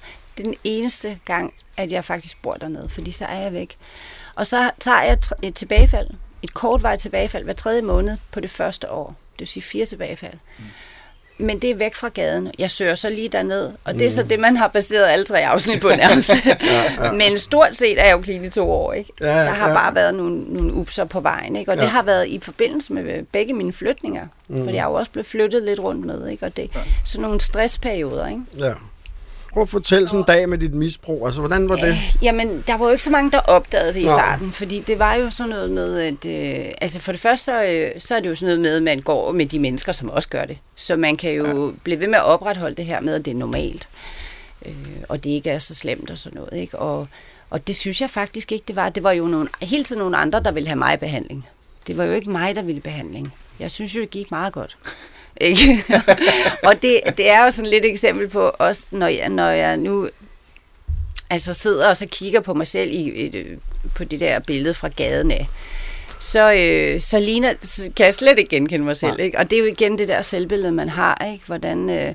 [0.42, 3.78] Det er den eneste gang, at jeg faktisk bor dernede, fordi så er jeg væk.
[4.36, 6.08] Og så tager jeg et tilbagefald,
[6.42, 9.08] et kortvarigt tilbagefald hver tredje måned på det første år.
[9.08, 10.34] Det vil sige fire tilbagefald.
[10.60, 10.66] Mm.
[11.38, 12.52] men det er væk fra gaden.
[12.60, 15.48] Jeg søger så lige derned, og det er så det, man har baseret alle tre
[15.48, 16.30] afsnit på nærmest.
[16.46, 17.12] ja, ja.
[17.12, 19.14] Men stort set er jeg jo clean i to år, ikke?
[19.22, 19.74] Ja, der har ja.
[19.74, 21.72] bare været nogle, nogle upser på vejen, ikke?
[21.72, 21.82] Og ja.
[21.84, 24.28] det har været i forbindelse med begge mine flytninger.
[24.48, 24.64] Mm.
[24.64, 26.46] For jeg er jo også blevet flyttet lidt rundt med, ikke?
[26.46, 26.80] Og det, ja.
[27.06, 28.42] sådan nogle stressperioder, ikke?
[28.58, 28.74] Ja.
[29.54, 31.26] Prøv at fortælle sådan en dag med dit misbrug.
[31.26, 31.88] Altså, hvordan var det?
[31.88, 34.52] Øh, jamen, der var jo ikke så mange, der opdagede det i starten, Nå.
[34.52, 36.26] fordi det var jo sådan noget med, at...
[36.26, 38.84] Øh, altså, for det første, så, øh, så er det jo sådan noget med, at
[38.84, 40.58] man går med de mennesker, som også gør det.
[40.76, 41.72] Så man kan jo ja.
[41.84, 43.90] blive ved med at opretholde det her med, at det er normalt.
[44.66, 44.74] Øh,
[45.10, 46.80] og det ikke er så slemt og sådan noget, ikke?
[46.80, 47.08] Og,
[47.50, 48.90] og det synes jeg faktisk ikke, det var.
[48.90, 51.48] Det var jo nogle, hele tiden nogle andre, der ville have mig i behandling.
[51.88, 53.34] Det var jo ikke mig, der ville behandling.
[53.60, 54.78] Jeg synes jo, det gik meget godt.
[55.42, 55.84] Ikke?
[56.68, 59.78] og det, det er jo sådan lidt et eksempel på også, når jeg, når jeg
[59.78, 60.10] nu
[61.30, 63.60] altså sidder og så kigger på mig selv i, et,
[63.96, 65.48] på det der billede fra gaden af,
[66.20, 69.20] så, øh, så ligner, så kan jeg slet ikke genkende mig selv.
[69.20, 69.38] Ikke?
[69.38, 71.46] Og det er jo igen det der selvbillede, man har, ikke?
[71.46, 72.14] Hvordan, øh,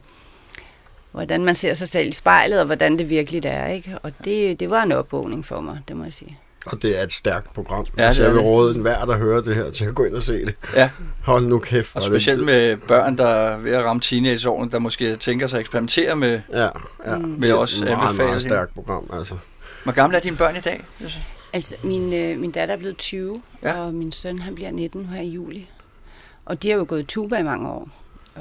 [1.12, 3.66] hvordan man ser sig selv i spejlet, og hvordan det virkelig er.
[3.66, 3.99] Ikke?
[4.03, 6.39] Og det, det var en opvågning for mig, det må jeg sige.
[6.66, 7.86] Og det er et stærkt program.
[7.98, 10.22] Ja, altså, jeg vil råde enhver, der hører det her, til at gå ind og
[10.22, 10.54] se det.
[10.74, 10.90] Ja.
[11.22, 11.96] Hold nu kæft.
[11.96, 12.46] Og specielt det.
[12.46, 16.40] med børn, der er ved at ramme teenageårene, der måske tænker sig at eksperimentere med,
[16.52, 16.68] ja,
[17.06, 17.16] ja.
[17.16, 19.10] med også et meget, meget stærkt program.
[19.12, 19.34] Altså.
[19.84, 20.84] Hvor gamle er dine børn i dag?
[21.52, 23.80] Altså, min, øh, min datter er blevet 20, ja.
[23.80, 25.68] og min søn han bliver 19 her i juli.
[26.44, 27.88] Og de har jo gået i tuba i mange år.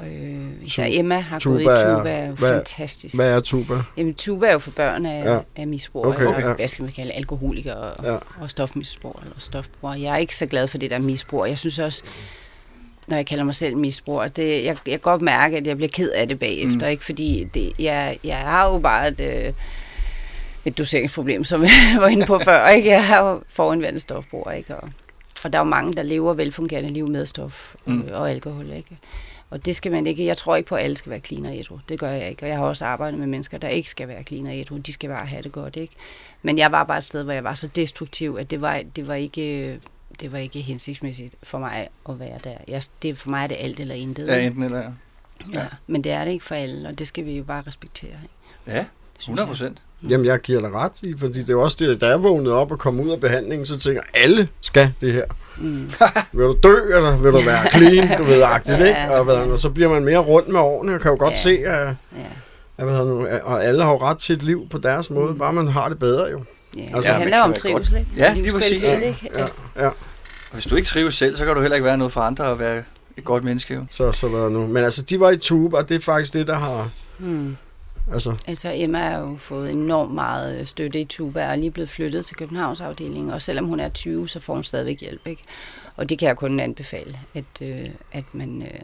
[0.04, 3.14] Øh, især Emma har tuba gået i tuba, er, hvad, fantastisk.
[3.14, 3.82] Hvad er tuba?
[3.96, 5.40] Jamen, tuba er jo for børn af, ja.
[5.56, 6.54] af misbrug, okay, og, ja.
[6.54, 8.16] hvad skal man kalde alkoholikere og, ja.
[8.40, 10.00] og stofmisbrug eller stofbrugere.
[10.00, 11.46] Jeg er ikke så glad for det der misbrug.
[11.48, 12.02] Jeg synes også,
[13.06, 15.90] når jeg kalder mig selv misbruger, det, jeg, jeg kan godt mærke, at jeg bliver
[15.92, 16.90] ked af det bagefter, mm.
[16.90, 17.04] ikke?
[17.04, 19.52] fordi det, jeg, jeg har jo bare et, øh,
[20.64, 22.68] et doseringsproblem, som jeg var inde på før.
[22.68, 22.88] Ikke?
[22.88, 24.76] Jeg har jo forindvandet stofbruger, ikke?
[24.76, 24.88] Og,
[25.44, 28.08] og der er jo mange, der lever velfungerende liv med stof mm.
[28.12, 28.70] og, og alkohol.
[28.70, 28.98] Ikke?
[29.50, 30.26] Og det skal man ikke.
[30.26, 31.78] Jeg tror ikke på, at alle skal være clean og ædru.
[31.88, 32.42] Det gør jeg ikke.
[32.42, 34.76] Og jeg har også arbejdet med mennesker, der ikke skal være clean og ædru.
[34.76, 35.94] De skal bare have det godt, ikke?
[36.42, 39.06] Men jeg var bare et sted, hvor jeg var så destruktiv, at det var, det
[39.06, 39.80] var ikke
[40.20, 42.56] det var ikke hensigtsmæssigt for mig at være der.
[42.68, 44.28] Jeg, det, for mig er det alt eller intet.
[44.28, 44.90] Ja, enten eller ja.
[45.52, 45.66] ja.
[45.86, 48.10] Men det er det ikke for alle, og det skal vi jo bare respektere.
[48.22, 48.78] Ikke?
[48.78, 48.84] Ja,
[49.20, 49.82] 100 procent.
[50.02, 52.72] Jamen, jeg giver dig ret i, fordi det er også det, da jeg vågnede op
[52.72, 55.24] og kom ud af behandlingen, så tænker jeg, alle skal det her.
[55.58, 55.90] Mm.
[56.32, 59.10] vil du dø, eller vil du være clean, du ved, agtigt, ikke?
[59.10, 61.38] Og, og så bliver man mere rundt med årene, og kan jo godt ja.
[61.38, 61.94] se, at,
[62.78, 63.00] ja.
[63.00, 65.38] at, nu, og alle har jo ret til et liv på deres måde, mm.
[65.38, 66.42] bare man har det bedre jo.
[66.76, 68.10] Ja, altså, det handler om trivsel, ikke?
[68.16, 68.84] Ja, lige præcis.
[68.84, 69.00] Ja,
[69.34, 69.86] ja, ja.
[69.86, 69.94] Og
[70.52, 72.58] hvis du ikke trives selv, så kan du heller ikke være noget for andre at
[72.58, 72.82] være
[73.16, 73.74] et godt menneske.
[73.74, 73.84] Jo.
[73.90, 74.66] Så, så der nu.
[74.66, 76.90] Men altså, de var i tube, og det er faktisk det, der har...
[77.18, 77.56] Mm
[78.12, 78.42] Altså.
[78.46, 81.90] altså Emma har jo fået enormt meget øh, støtte i Tuba og er lige blevet
[81.90, 85.26] flyttet til Københavns afdeling, og selvom hun er 20, så får hun stadigvæk hjælp.
[85.26, 85.42] Ikke?
[85.96, 88.62] Og det kan jeg kun anbefale, at, øh, at man...
[88.62, 88.80] Øh,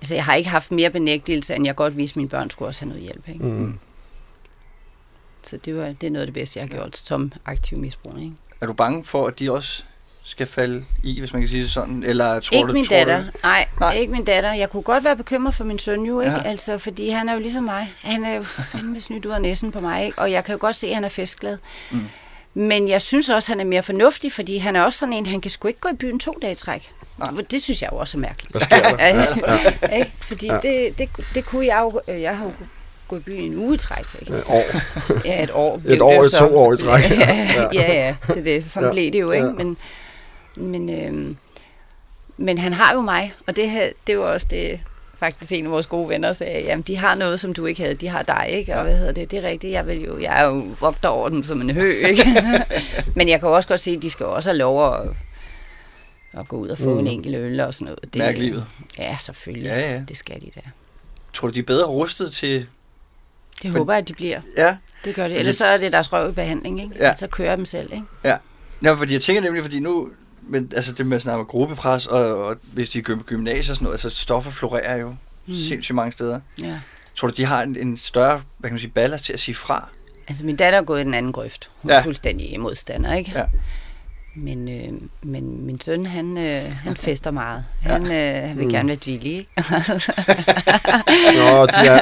[0.00, 2.68] altså jeg har ikke haft mere benægtelse, end jeg godt vidste, at mine børn skulle
[2.68, 3.28] også have noget hjælp.
[3.28, 3.44] Ikke?
[3.44, 3.78] Mm.
[5.42, 8.18] Så det, var, det er noget af det bedste, jeg har gjort som aktiv misbrug.
[8.18, 8.32] Ikke?
[8.60, 9.84] Er du bange for, at de også
[10.30, 12.02] skal falde i, hvis man kan sige det sådan?
[12.02, 13.18] Eller tror ikke du, min tror datter.
[13.24, 13.30] Du...
[13.42, 14.52] Nej, Nej, ikke min datter.
[14.52, 16.32] Jeg kunne godt være bekymret for min søn jo, ikke?
[16.32, 16.42] Ja.
[16.42, 17.94] Altså, fordi han er jo ligesom mig.
[18.00, 20.18] Han er jo fandme snydt ud af næsen på mig, ikke?
[20.18, 21.58] Og jeg kan jo godt se, at han er festglad.
[21.90, 22.04] Mm.
[22.54, 25.26] Men jeg synes også, at han er mere fornuftig, fordi han er også sådan en,
[25.26, 26.90] han kan sgu ikke gå i byen to dage i træk.
[27.18, 27.30] Nej.
[27.50, 28.52] Det synes jeg jo også er mærkeligt.
[28.52, 29.04] Hvad sker der?
[29.96, 30.04] ja.
[30.28, 30.58] Fordi ja.
[30.62, 32.00] det, det, det kunne jeg jo...
[32.08, 32.52] Jeg har jo
[33.08, 34.04] gået i byen en uge i træk.
[34.20, 34.32] Ikke?
[34.32, 34.64] Et år.
[35.28, 35.82] Ja, et år.
[35.86, 37.10] Et år i to år i træk.
[37.10, 38.70] ja, ja, ja, det er det.
[38.70, 38.92] Sådan ja.
[38.92, 39.46] blev det jo, ikke?
[39.46, 39.52] Ja.
[39.52, 39.76] Men,
[40.56, 41.36] men, øh,
[42.36, 44.80] men han har jo mig, og det, det var også det,
[45.20, 47.94] faktisk en af vores gode venner sagde, jamen de har noget, som du ikke havde,
[47.94, 48.76] de har dig, ikke?
[48.76, 51.28] Og hvad hedder det, det er rigtigt, jeg, vil jo, jeg er jo vogter over
[51.28, 52.24] dem som en hø, ikke?
[53.16, 55.08] men jeg kan også godt se, at de skal også have lov at,
[56.32, 56.98] at gå ud og få mm.
[56.98, 58.14] en enkelt øl og sådan noget.
[58.14, 58.66] Det, Mærk livet.
[58.98, 59.66] Ja, selvfølgelig.
[59.66, 60.02] Ja, ja.
[60.08, 60.60] Det skal de da.
[61.34, 62.66] Tror du, de er bedre rustet til...
[63.62, 64.40] Det håber jeg, at de bliver.
[64.56, 64.76] Ja.
[65.04, 65.38] Det gør det.
[65.38, 66.94] Ellers så er det deres røv i behandling, ikke?
[66.98, 67.14] Ja.
[67.14, 68.04] Så kører dem selv, ikke?
[68.24, 68.36] Ja.
[68.82, 70.08] Ja, fordi jeg tænker nemlig, fordi nu,
[70.42, 73.84] men altså det med at snakke gruppepres, og, og hvis de er gymnasier og sådan
[73.84, 75.14] noget, altså stoffer florerer jo
[75.46, 75.54] mm.
[75.54, 76.40] sindssygt mange steder.
[76.62, 76.80] Ja.
[77.16, 79.54] Tror du, de har en, en større, hvad kan man sige, ballast til at sige
[79.54, 79.88] fra?
[80.28, 81.70] Altså min datter er gået i den anden grøft.
[81.82, 81.96] Hun ja.
[81.96, 83.32] er fuldstændig modstander, ikke?
[83.34, 83.44] Ja.
[84.42, 87.64] Men, øh, men min søn, han, øh, han fester meget.
[87.82, 88.72] Han, øh, han vil mm.
[88.72, 89.36] gerne være Gilly?
[91.38, 92.00] Nå, ja.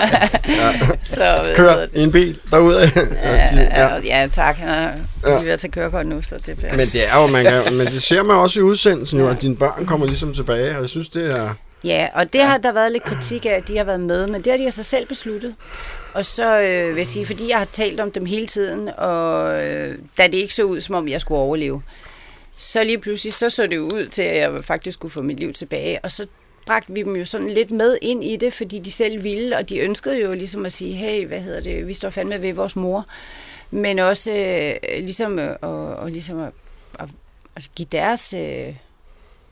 [0.49, 0.81] ja.
[1.03, 2.91] Så, Kør i en bil derude.
[3.23, 4.01] ja, ja.
[4.05, 4.57] ja, tak.
[4.57, 4.91] Han er
[5.27, 5.43] ja.
[5.43, 6.77] ved at tage kørekort nu, så det bliver...
[6.77, 9.43] Men det er jo, man kan, men det ser man også i udsendelsen, jo, at
[9.43, 11.55] dine børn kommer ligesom tilbage, og jeg synes, det er...
[11.85, 14.43] Ja, og det har der været lidt kritik af, at de har været med, men
[14.43, 15.55] det har de altså selv besluttet.
[16.15, 19.63] Og så øh, vil jeg sige, fordi jeg har talt om dem hele tiden, og
[19.65, 21.83] øh, da det ikke så ud, som om jeg skulle overleve,
[22.59, 25.53] så lige pludselig, så så det ud til, at jeg faktisk skulle få mit liv
[25.53, 26.05] tilbage.
[26.05, 26.27] Og så
[26.67, 29.69] bragte vi dem jo sådan lidt med ind i det, fordi de selv ville, og
[29.69, 32.77] de ønskede jo ligesom at sige, hey, hvad hedder det, vi står fandme ved vores
[32.77, 33.07] mor.
[33.71, 36.53] Men også øh, ligesom, øh, og, og ligesom at,
[36.99, 37.09] at,
[37.57, 38.75] at give deres øh,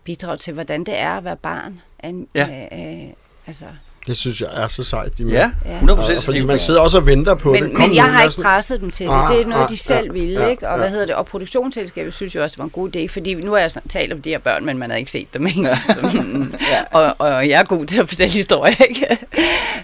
[0.04, 1.80] bidrag til, hvordan det er at være barn.
[1.98, 2.68] An, Ja.
[2.72, 3.08] øh, øh,
[3.46, 3.64] altså,
[4.06, 5.32] Det synes jeg er så sejt, de med.
[5.32, 5.72] Ja, Ja.
[5.72, 6.24] 100 Og, procent.
[6.24, 7.72] fordi man sidder også og venter på men, det.
[7.72, 9.12] men jeg nu, har ikke presset dem til det.
[9.12, 10.68] Ah, Det er noget, ah, de selv ja, ville, ja, ikke?
[10.68, 10.90] Og hvad ja.
[10.90, 11.14] hedder det?
[11.14, 14.22] Og produktionsselskabet synes jeg også var en god idé, fordi nu har jeg talt om
[14.22, 15.76] de her børn, men man har ikke set dem, ikke?
[15.88, 16.54] Så, mm,
[16.90, 19.18] og, og jeg er god til at fortælle historier, ikke?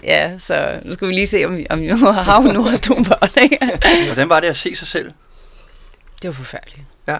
[0.03, 2.63] Ja, så nu skal vi lige se, om vi, om vi nu har hun nu
[2.63, 3.57] har to børn, ikke?
[4.05, 5.11] Hvordan var det at se sig selv?
[6.21, 6.81] Det var forfærdeligt.
[7.07, 7.17] Ja.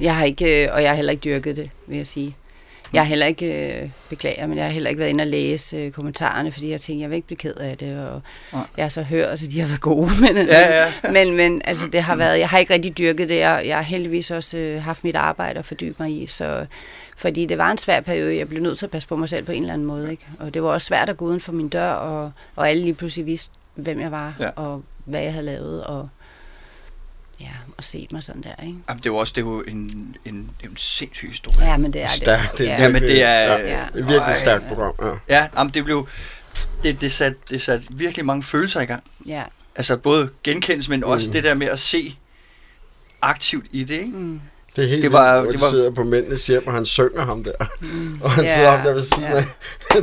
[0.00, 2.36] Jeg har ikke, øh, og jeg har heller ikke dyrket det, vil jeg sige.
[2.92, 5.76] Jeg har heller ikke, øh, beklager, men jeg har heller ikke været inde og læse
[5.76, 8.22] øh, kommentarerne, fordi jeg tænkte, jeg vil ikke blive ked af det, og
[8.52, 8.62] Nej.
[8.76, 10.10] jeg har så hørt, at de har været gode.
[10.34, 10.86] Men, Ja, ja.
[11.12, 13.82] men, men altså, det har været, jeg har ikke rigtig dyrket det, og jeg har
[13.82, 16.66] heldigvis også øh, haft mit arbejde at fordybe mig i, så,
[17.16, 19.44] fordi det var en svær periode, jeg blev nødt til at passe på mig selv
[19.44, 20.26] på en eller anden måde, ikke?
[20.38, 22.94] og det var også svært at gå uden for min dør, og, og alle lige
[22.94, 24.48] pludselig vidste, hvem jeg var, Ja.
[24.56, 26.08] og hvad jeg havde lavet, og
[27.40, 28.78] ja, og set mig sådan der, ikke?
[28.88, 31.66] Jamen, det er jo også det er jo en, en, en, en sindssyg historie.
[31.70, 32.58] Ja, men det er Stærkt.
[32.58, 32.82] Det er Ja.
[32.82, 33.84] Jamen, virkelig, det er- ja, Ja.
[33.92, 34.68] det er virkelig et stærkt ja.
[34.68, 34.94] program.
[35.28, 35.36] Ja.
[35.36, 36.08] Ja, jamen, det blev...
[36.82, 39.04] Det, det, satte, det satte virkelig mange følelser i gang.
[39.26, 39.42] Ja.
[39.76, 41.32] Altså både genkendelse, men også Mm.
[41.32, 42.16] det der med at se
[43.22, 44.06] aktivt i det, ikke?
[44.16, 44.40] Mm.
[44.76, 46.86] Det er helt Det var- vildt, det de var- sidder på mændenes hjem, og han
[46.86, 47.52] synger ham der.
[47.80, 48.20] Mm.
[48.22, 49.36] Og han Ja, sidder ham der ved siden ja.
[49.36, 49.44] af.
[49.94, 50.00] Du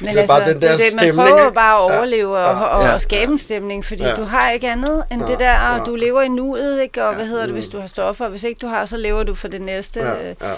[0.00, 1.16] Men det er bare den der det, er det, man stemning.
[1.28, 1.96] prøver bare at Ja.
[1.98, 2.64] overleve og, Ja.
[2.64, 2.92] og, Ja.
[2.92, 4.14] og skabe en stemning, fordi Ja.
[4.14, 5.30] du har ikke andet end Ja.
[5.30, 5.84] det der, og Ja.
[5.84, 7.04] du lever i nuet, ikke?
[7.04, 7.28] Og hvad Ja.
[7.30, 8.24] hedder det, hvis du har stoffer?
[8.24, 10.52] Og hvis ikke du har, så lever du for det næste, Ja, ja,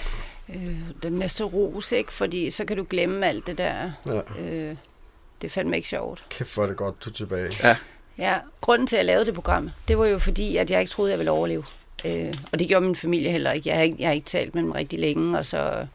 [0.48, 2.12] øh, den næste ros, ikke?
[2.12, 3.74] Fordi så kan du glemme alt det der.
[4.07, 4.12] ja.
[4.40, 4.76] Øh,
[5.42, 6.22] det er fandme ikke sjovt.
[6.30, 7.76] Kæft, hvor er det godt, du er tilbage.
[8.18, 10.90] Ja, grunden til, at jeg lavede det program, det var jo fordi, at jeg ikke
[10.90, 11.64] troede, jeg ville overleve.
[12.05, 13.68] Øh, og det gjorde min familie heller ikke.
[13.68, 15.86] Jeg har ikke, jeg har ikke talt med dem rigtig længe, og så...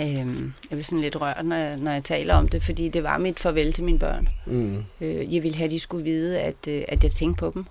[0.00, 0.24] Øh, jeg
[0.70, 3.38] bliver sådan lidt rørt, når jeg, når jeg taler om det, fordi det var mit
[3.40, 4.28] farvel til mine børn.
[4.46, 4.84] Mm.
[5.00, 7.64] Øh, jeg ville have, at de skulle vide, at, øh, at jeg tænkte på dem,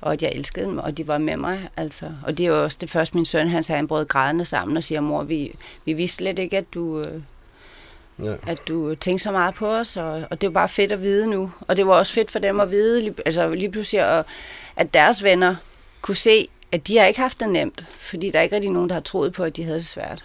[0.00, 1.68] og at jeg elskede dem, og de var med mig.
[1.76, 2.12] Altså.
[2.22, 4.76] Og det er jo også det første, min søn, han sagde, han brød grædende sammen
[4.76, 5.52] og siger, mor, vi,
[5.84, 7.20] vi vidste slet ikke, at du, øh,
[8.24, 8.34] Ja.
[8.46, 11.30] at du tænkte så meget på os, og, og det var bare fedt at vide
[11.30, 11.52] nu.
[11.60, 14.24] Og det var også fedt for dem at vide, altså lige pludselig, at,
[14.76, 15.56] at deres venner
[16.06, 18.88] kunne se, at de har ikke haft det nemt, fordi der er ikke rigtig nogen,
[18.88, 20.24] der har troet på, at de havde det svært.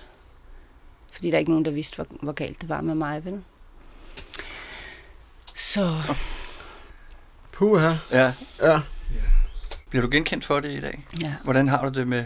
[1.12, 3.42] Fordi der er ikke nogen, der vidste, hvor, hvor galt det var med mig, vel?
[5.56, 5.90] Så
[7.52, 7.94] Puha.
[8.12, 8.34] Ja.
[8.62, 8.80] Ja.
[9.90, 11.06] Bliver du genkendt for det i dag?
[11.22, 11.34] ja.
[11.44, 12.26] Hvordan har du det med,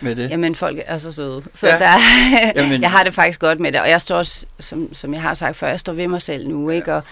[0.00, 0.30] med det?
[0.30, 1.42] Jamen, folk er så søde.
[1.52, 1.78] Så Ja.
[1.78, 1.98] der,
[2.56, 3.80] Jamen- jeg har det faktisk godt med det.
[3.80, 6.48] Og jeg står også, som, som jeg har sagt før, jeg står ved mig selv
[6.48, 6.94] nu, ikke?
[6.94, 7.02] Og,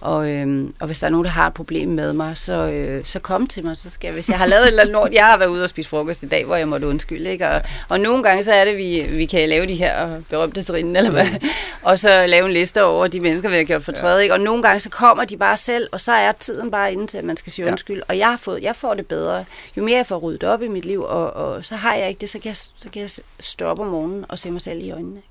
[0.00, 3.04] og, øhm, og hvis der er nogen, der har et problem med mig, så, øh,
[3.04, 3.76] så kom til mig.
[3.76, 5.62] Så skal jeg, hvis jeg har lavet et eller andet lort, jeg har været ude
[5.62, 7.48] og spise frokost i dag, hvor jeg måtte undskylde, ikke?
[7.48, 10.96] Og, og nogle gange, så er det, vi, vi kan lave de her berømte trin,
[10.96, 11.26] eller hvad?
[11.82, 14.34] Og så lave en liste over de mennesker, vi har gjort for træde, ikke?
[14.34, 17.18] Og nogle gange, så kommer de bare selv, og så er tiden bare inde til,
[17.18, 17.70] at man skal sige Ja.
[17.70, 18.02] undskyld.
[18.08, 19.44] Og jeg, har fået, jeg får det bedre.
[19.76, 22.20] Jo mere jeg får ryddet op i mit liv, og, og så har jeg ikke
[22.20, 24.82] det, så kan jeg, så kan jeg stå op om morgenen og se mig selv
[24.84, 25.22] i øjnene.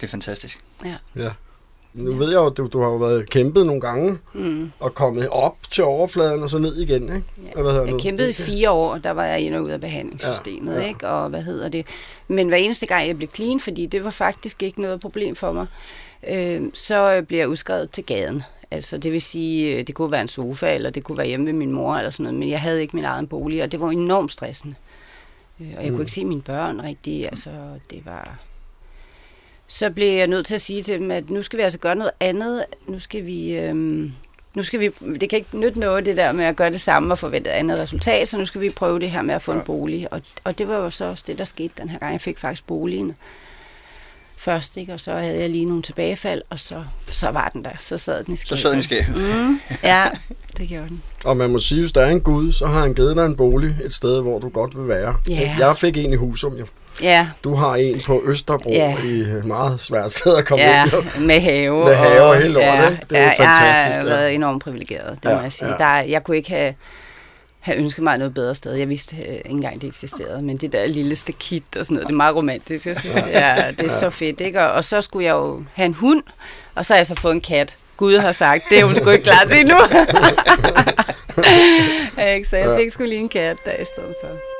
[0.00, 0.58] Det er fantastisk.
[1.16, 1.30] ja.
[1.96, 4.70] Nu ved jeg jo, at du, du har jo været kæmpet nogle gange, Mm.
[4.80, 7.22] og kommet op til overfladen og så ned igen, ikke?
[7.56, 7.62] Ja.
[7.62, 7.98] Hvad Jeg nu?
[7.98, 10.88] kæmpede i fire år, der var jeg ind og ud af behandlingssystemet, Ja, ja, ja.
[10.88, 11.08] ikke?
[11.08, 11.86] Og hvad hedder det?
[12.28, 15.52] Men hver eneste gang, jeg blev clean, fordi det var faktisk ikke noget problem for
[15.52, 15.66] mig,
[16.30, 18.42] øh, så blev jeg udskrevet til gaden.
[18.70, 21.46] Altså, det vil sige, øh, det kunne være en sofa, eller det kunne være hjemme
[21.46, 23.80] ved min mor, eller sådan noget, men jeg havde ikke min egen bolig, og det
[23.80, 24.74] var enormt stressende.
[25.60, 25.96] Øh, Og jeg Mm.
[25.96, 27.50] kunne ikke se mine børn rigtigt, altså,
[27.90, 28.38] det var...
[29.66, 31.94] Så blev jeg nødt til at sige til dem, at nu skal vi altså gøre
[31.94, 32.64] noget andet.
[32.88, 33.56] Nu skal vi...
[33.58, 34.12] Øhm,
[34.54, 34.90] nu skal vi,
[35.20, 37.54] det kan ikke nytte noget, det der med at gøre det samme og forvente et
[37.54, 40.12] andet resultat, så nu skal vi prøve det her med at få en bolig.
[40.12, 42.12] Og, og det var jo så også det, der skete den her gang.
[42.12, 43.14] Jeg fik faktisk boligen
[44.36, 44.92] først, ikke?
[44.92, 47.70] og så havde jeg lige nogle tilbagefald, og så, så var den der.
[47.80, 48.58] Så sad den i Så skabet.
[48.62, 49.16] sad den i skabet.
[49.16, 50.08] Mm, ja,
[50.56, 51.02] det gjorde den.
[51.24, 53.36] Og man må sige, hvis der er en Gud, så har han givet dig en
[53.36, 55.16] bolig et sted, hvor du godt vil være.
[55.28, 55.56] Ja.
[55.58, 56.66] Jeg fik en i Husum, jo.
[57.02, 58.96] Ja, Du har en på Østerbro Ja.
[59.04, 61.24] i et meget svært sted at komme ja ind.
[61.26, 61.84] Med have.
[61.84, 62.96] Med have og hele lortet, ja?
[63.10, 65.68] Det er ja, fantastisk, Jeg har været enormt privilegeret, det Ja, må jeg sige.
[65.68, 65.76] ja.
[65.76, 66.74] Der, jeg kunne ikke have,
[67.60, 68.72] have ønsket mig noget bedre sted.
[68.74, 70.42] Jeg vidste øh, ikke engang, det eksisterede.
[70.42, 72.86] Men det der lille stakit og sådan noget, det er meget romantisk.
[72.86, 74.40] Jeg synes, det er, det er så fedt.
[74.40, 74.60] Ikke?
[74.62, 76.22] Og, og så skulle jeg jo have en hund,
[76.74, 77.76] og så har jeg så fået en kat.
[77.96, 79.76] Gud har sagt, det er hun sgu ikke klar til endnu.
[82.34, 82.48] Ikke?
[82.48, 84.55] så jeg fik sgu lige en kat der i stedet for.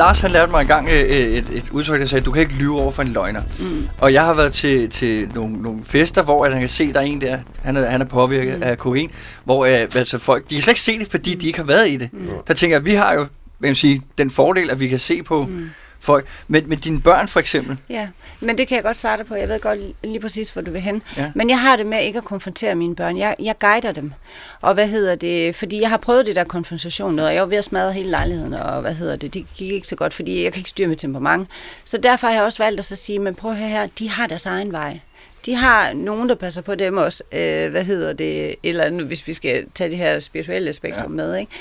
[0.00, 2.54] Lars han lærte mig engang øh, et, et, et udtryk, der sagde, du kan ikke
[2.54, 3.42] lyve over for en løgner.
[3.58, 3.88] Mm.
[3.98, 7.00] Og jeg har været til, til nogle, nogle fester, hvor at han kan se, der
[7.00, 8.62] er en der, han er, han er påvirket mm.
[8.62, 9.10] af kokain,
[9.44, 11.88] hvor øh, altså folk, de kan slet ikke se det, fordi de ikke har været
[11.88, 12.12] i det.
[12.12, 12.28] Mm.
[12.48, 13.26] Der tænker jeg, vi har jo
[13.60, 15.70] vil jeg sige, den fordel, at vi kan se på mm.
[16.00, 16.26] Folk.
[16.48, 17.76] Men, men dine børn for eksempel?
[17.90, 18.08] Ja,
[18.40, 19.34] men det kan jeg godt svare dig på.
[19.34, 21.02] Jeg ved godt lige præcis, hvor du vil hen.
[21.16, 21.32] Ja.
[21.34, 23.18] Men jeg har det med ikke at konfrontere mine børn.
[23.18, 24.12] Jeg, jeg guider dem.
[24.60, 25.56] Og hvad hedder det?
[25.56, 28.10] Fordi jeg har prøvet det der konfrontation noget, og jeg var ved at smadre hele
[28.10, 29.34] lejligheden, og hvad hedder det?
[29.34, 31.48] Det gik ikke så godt, fordi jeg kan ikke styre mit temperament.
[31.84, 34.10] Så derfor har jeg også valgt at så sige, men prøv at høre her, de
[34.10, 35.00] har deres egen vej.
[35.46, 37.22] De har nogen, der passer på dem også.
[37.32, 38.54] Øh, hvad hedder det?
[38.62, 41.16] Eller andet, hvis vi skal tage det her spirituelle spektrum ja.
[41.16, 41.52] med, ikke?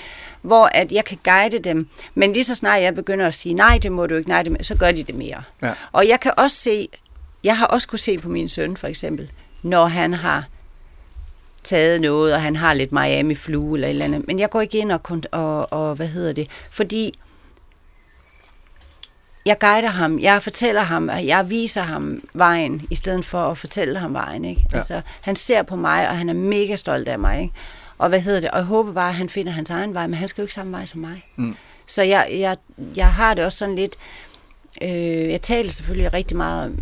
[0.41, 1.87] Hvor at jeg kan guide dem.
[2.15, 4.65] Men lige så snart jeg begynder at sige, nej, det må du ikke, nej, det
[4.65, 5.43] så gør de det mere.
[5.61, 5.73] Ja.
[5.91, 6.87] Og jeg kan også se,
[7.43, 9.31] jeg har også kunne se på min søn for eksempel,
[9.63, 10.45] når han har
[11.63, 14.27] taget noget, og han har lidt Miami flu eller et eller andet.
[14.27, 17.19] Men jeg går ikke ind og, og, og hvad hedder det, fordi
[19.45, 23.99] jeg guider ham, jeg fortæller ham, jeg viser ham vejen, i stedet for at fortælle
[23.99, 24.45] ham vejen.
[24.45, 24.65] Ikke?
[24.71, 24.75] Ja.
[24.75, 27.41] Altså, han ser på mig, og han er mega stolt af mig.
[27.41, 27.53] Ikke?
[27.99, 28.51] Og hvad hedder det?
[28.51, 30.53] Og jeg håber bare, at han finder hans egen vej, men han skal jo ikke
[30.53, 31.25] samme vej som mig.
[31.35, 31.55] Mm.
[31.87, 32.55] Så jeg, jeg,
[32.95, 33.95] jeg har det også sådan lidt...
[34.81, 36.79] Øh, jeg taler selvfølgelig rigtig meget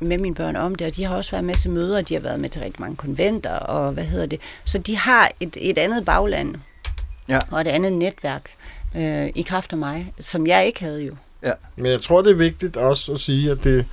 [0.00, 2.20] med mine børn om det, og de har også været med til møder, de har
[2.20, 4.40] været med til rigtig mange konventer, og hvad hedder det.
[4.64, 6.54] Så de har et, et andet bagland,
[7.28, 7.38] ja.
[7.50, 8.50] og et andet netværk
[8.96, 11.16] øh, i kraft af mig, som jeg ikke havde jo.
[11.42, 11.52] Ja.
[11.76, 13.86] Men jeg tror, det er vigtigt også at sige, at det,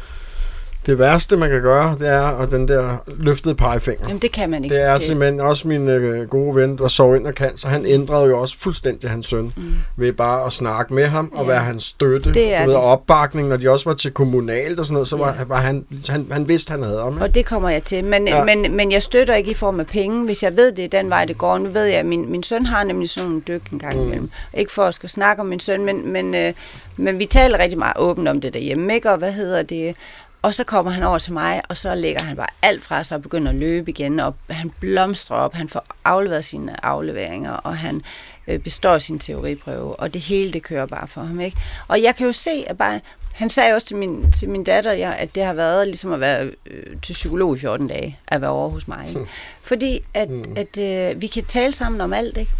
[0.85, 4.07] det værste, man kan gøre, det er at den der løftede pegefinger.
[4.07, 4.75] Jamen, det kan man ikke.
[4.75, 5.01] Det er det.
[5.01, 8.39] simpelthen også min øh, gode ven, der sov ind og kan, så han ændrede jo
[8.39, 9.73] også fuldstændig hans søn, mm.
[9.97, 11.51] ved bare at snakke med ham og ja.
[11.51, 13.47] være hans støtte det er du ved, og opbakning.
[13.47, 15.43] Når de også var til kommunalt og sådan noget, så var, ja.
[15.47, 17.21] var han, han, han vidste, han havde ham.
[17.21, 18.03] Og det kommer jeg til.
[18.03, 18.43] Men, ja.
[18.43, 21.09] men, men jeg støtter ikke i form af penge, hvis jeg ved, det er den
[21.09, 21.57] vej, det går.
[21.57, 24.03] Nu ved jeg, at min, min søn har nemlig sådan nogle dyk en gang mm.
[24.03, 24.29] imellem.
[24.53, 26.53] Ikke for at skal snakke om min søn, men, men, øh,
[26.97, 29.11] men vi taler rigtig meget åbent om det derhjemme, ikke?
[29.11, 29.95] Og hvad hedder det?
[30.41, 33.15] Og så kommer han over til mig, og så lægger han bare alt fra sig
[33.15, 37.77] og begynder at løbe igen, og han blomstrer op, han får afleveret sine afleveringer, og
[37.77, 38.01] han
[38.47, 41.39] øh, består sin teoriprøve, og det hele det kører bare for ham.
[41.39, 41.57] Ikke?
[41.87, 42.99] Og jeg kan jo se, at bare,
[43.33, 46.19] han sagde også til min, til min datter, ja, at det har været ligesom at
[46.19, 49.05] være øh, til psykolog i 14 dage, at være over hos mig.
[49.09, 49.21] Ikke?
[49.61, 50.55] Fordi at, mm.
[50.57, 52.51] at øh, vi kan tale sammen om alt, ikke?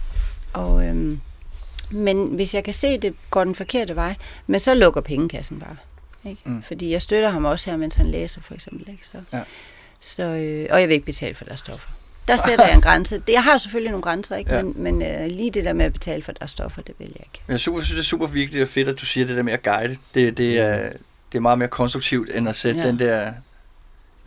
[0.53, 1.17] Og, øh,
[1.91, 4.15] men hvis jeg kan se, at det går den forkerte vej,
[4.47, 5.75] men så lukker pengekassen bare.
[6.29, 6.41] Ikke?
[6.45, 6.63] Mm.
[6.63, 8.89] Fordi jeg støtter ham også her, mens han læser, for eksempel.
[8.89, 9.07] Ikke?
[9.07, 9.41] Så, ja.
[9.99, 11.89] så, øh, og jeg vil ikke betale for deres stoffer.
[12.27, 13.21] Der sætter jeg en grænse.
[13.27, 14.55] Jeg har selvfølgelig nogle grænser, ikke?
[14.55, 14.63] Ja.
[14.63, 17.25] men, men øh, lige det der med at betale for deres stoffer, det vil jeg
[17.25, 17.41] ikke.
[17.47, 19.63] Jeg synes, det er super vigtigt og fedt, at du siger det der med at
[19.63, 19.97] guide.
[20.13, 20.91] Det, det, er,
[21.31, 22.87] det er meget mere konstruktivt, end at sætte ja.
[22.87, 23.31] den der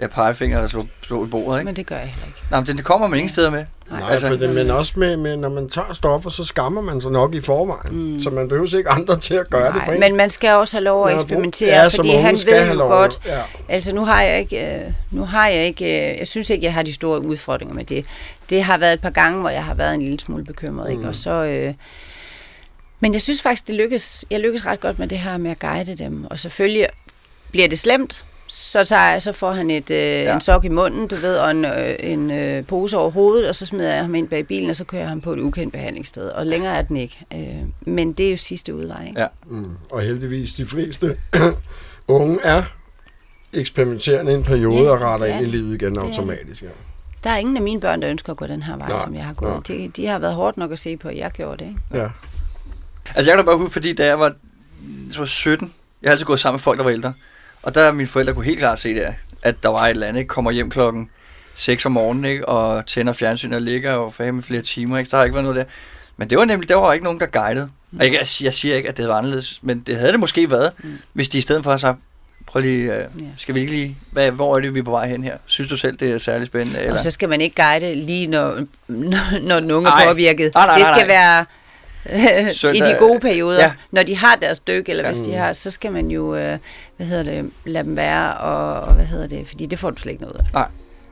[0.03, 1.59] ja, pegefinger og slå, slå i bordet.
[1.59, 1.64] Ikke?
[1.64, 2.38] Men det gør jeg heller ikke.
[2.50, 3.64] Nej, men det kommer man ingen steder med.
[3.90, 7.00] Nej, altså, for det, men også med, med, når man tager stoffer, så skammer man
[7.00, 8.14] sig nok i forvejen.
[8.14, 8.22] Mm.
[8.22, 10.00] Så man behøver ikke andre til at gøre Nej, det for en.
[10.00, 13.20] men man skal også have lov at eksperimentere, ja, fordi han ved jo godt.
[13.26, 13.40] Ja.
[13.68, 16.74] Altså nu har jeg ikke, øh, nu har jeg ikke, øh, jeg synes ikke, jeg
[16.74, 18.05] har de store udfordringer med det.
[18.50, 20.96] Det har været et par gange, hvor jeg har været en lille smule bekymret, mm.
[20.96, 21.09] ikke?
[21.09, 21.30] og så...
[21.30, 21.74] Øh,
[23.00, 25.59] men jeg synes faktisk, det lykkes, jeg lykkes ret godt med det her med at
[25.59, 26.24] guide dem.
[26.30, 26.86] Og selvfølgelig
[27.50, 28.24] bliver det slemt,
[28.55, 30.34] så, tager jeg, så får han et, øh, ja.
[30.34, 33.55] en sok i munden, du ved, og en, øh, en øh, pose over hovedet, og
[33.55, 35.72] så smider jeg ham ind bag bilen, og så kører jeg ham på et ukendt
[35.72, 36.28] behandlingssted.
[36.28, 37.18] Og længere er den ikke.
[37.34, 39.07] Øh, men det er jo sidste udvej.
[39.07, 39.20] Ikke?
[39.20, 39.26] Ja.
[39.46, 39.76] Mm.
[39.90, 41.16] Og heldigvis, de fleste
[42.09, 42.62] unge er
[43.53, 46.62] eksperimenterende en periode ja, og retter ind i livet igen automatisk.
[46.62, 46.68] Ja.
[47.24, 49.14] Der er ingen af mine børn, der ønsker at gå den her vej, nej, som
[49.14, 49.68] jeg har gået.
[49.68, 51.70] De, de har været hårdt nok at se på, at jeg gjorde det.
[51.70, 51.80] Ikke?
[51.92, 52.09] Ja.
[53.14, 54.34] Altså jeg kan da bare huske, fordi da jeg var,
[55.11, 55.72] jeg var 17,
[56.03, 57.12] jeg har altid gået sammen med folk, der var ældre.
[57.62, 60.20] Og der mine forældre kunne helt klart se det, at der var et eller andet,
[60.20, 60.28] ikke?
[60.28, 61.10] kommer hjem klokken
[61.54, 62.48] 6 om morgenen, ikke?
[62.48, 64.98] og tænder fjernsyn og ligger og med flere timer.
[64.98, 65.10] Ikke?
[65.10, 65.64] Der har ikke været noget der.
[66.16, 67.68] Men det var nemlig, der var ikke nogen, der guidede.
[67.90, 68.00] Mm.
[68.00, 70.72] Og jeg, jeg siger ikke, at det var anderledes, men det havde det måske været,
[70.84, 70.98] mm.
[71.12, 71.98] hvis de i stedet for sagt,
[72.46, 73.04] prøv lige, yeah.
[73.36, 75.36] skal vi ikke lige, hvad, hvor er det, vi er på vej hen her?
[75.46, 76.80] Synes du selv, det er særlig spændende?
[76.80, 76.92] Eller?
[76.92, 78.54] Og så skal man ikke guide lige, når,
[78.88, 80.54] når, når den unge er påvirket.
[80.54, 81.16] Nej, nej, nej, det skal nej.
[81.16, 81.44] være
[82.53, 83.62] Søndag, i de gode perioder.
[83.62, 83.72] Ja.
[83.90, 85.32] Når de har deres dyk, eller hvis ja.
[85.32, 86.59] de har, så skal man jo, øh,
[86.96, 89.96] hvad hedder det, lade dem være, og, og hvad hedder det, fordi det får du
[89.96, 90.44] slet ikke noget af.
[90.53, 90.66] Nej.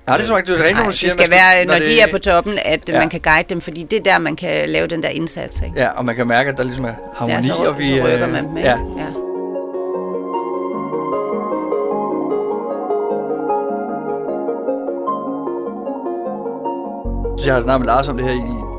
[0.07, 1.09] Nej, det er så ikke, du er siger.
[1.09, 2.99] Det skal være, når, når det, de er på toppen, at ja.
[2.99, 5.61] man kan guide dem, fordi det er der, man kan lave den der indsats.
[5.61, 5.81] Ikke?
[5.81, 7.99] Ja, og man kan mærke, at der ligesom er harmoni, ja, så, og vi...
[7.99, 8.79] Så rykker man dem, ja.
[8.99, 9.07] ja.
[17.45, 18.70] Jeg har snakket med Lars om det her i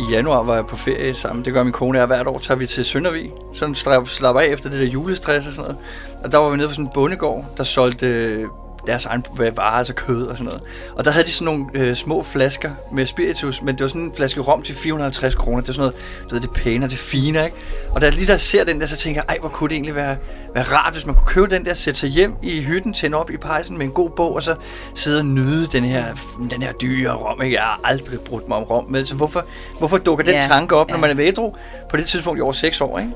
[0.00, 1.44] i januar var jeg på ferie sammen.
[1.44, 2.38] Det gør min kone og hvert år.
[2.38, 3.32] Tager vi til Søndervig.
[3.52, 5.84] Sådan slapper af efter det der julestress og sådan noget.
[6.24, 8.46] Og der var vi nede på sådan en bondegård, der solgte øh,
[8.86, 10.62] deres egen varer, altså kød og sådan noget.
[10.96, 14.00] Og der havde de sådan nogle øh, små flasker med spiritus, men det var sådan
[14.00, 15.60] en flaske rom til 450 kroner.
[15.60, 17.56] Det er sådan noget, du ved, det pæne og det fine, ikke?
[17.90, 19.74] Og da jeg lige der ser den der, så tænker jeg, ej, hvor kunne det
[19.74, 20.16] egentlig være,
[20.54, 23.30] være rart, hvis man kunne købe den der, sætte sig hjem i hytten, tænde op
[23.30, 24.54] i pejsen med en god bog, og så
[24.94, 26.04] sidde og nyde den her,
[26.50, 27.56] den her dyre rom, ikke?
[27.56, 29.44] Jeg har aldrig brugt mig om rom, men så hvorfor,
[29.78, 31.00] hvorfor dukker den Ja, tanke op, når ja.
[31.00, 31.54] man er vædru
[31.90, 33.12] på det tidspunkt i over 6 år, ikke?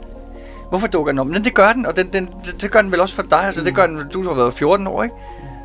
[0.69, 1.27] Hvorfor dukker den op?
[1.27, 3.39] Men det gør den, og den, den, det, det gør den vel også for dig.
[3.45, 5.15] Altså, det gør den, du har været 14 år, ikke?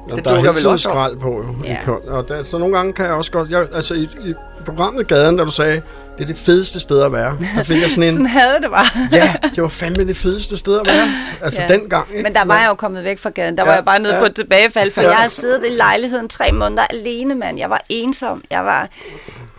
[0.09, 1.55] Det der er hele tiden skrald på, jo.
[1.63, 1.77] Ja.
[1.87, 2.11] Ja.
[2.11, 3.49] Og der, så nogle gange kan jeg også godt...
[3.49, 4.33] Jeg, altså, i, i
[4.65, 5.81] programmet Gaden, da du sagde,
[6.17, 7.37] det er det fedeste sted at være.
[7.55, 8.09] Der fik jeg sådan en...
[8.17, 8.85] Sådan havde det bare.
[9.19, 11.13] ja, det var fandme det fedeste sted at være.
[11.43, 11.67] Altså Ja.
[11.73, 11.79] ja.
[11.79, 12.23] dengang, ikke?
[12.23, 13.57] Men der var jeg jo kommet væk fra gaden.
[13.57, 14.19] Der var Ja, jeg bare nede ja.
[14.19, 15.07] på et tilbagefald, for Ja.
[15.09, 17.57] jeg havde siddet i lejligheden tre måneder alene, mand.
[17.59, 18.43] Jeg var ensom.
[18.51, 18.89] Jeg var...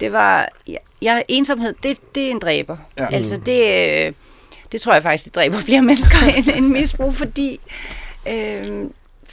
[0.00, 0.48] Det var...
[0.68, 2.76] Jeg, jeg, ensomhed, det, det er en dræber.
[2.98, 3.02] Ja.
[3.02, 3.16] Ja.
[3.16, 3.60] Altså, det,
[4.06, 4.12] øh,
[4.72, 7.60] det tror jeg faktisk, det dræber flere mennesker end, end misbrug, fordi...
[8.28, 8.64] Øh,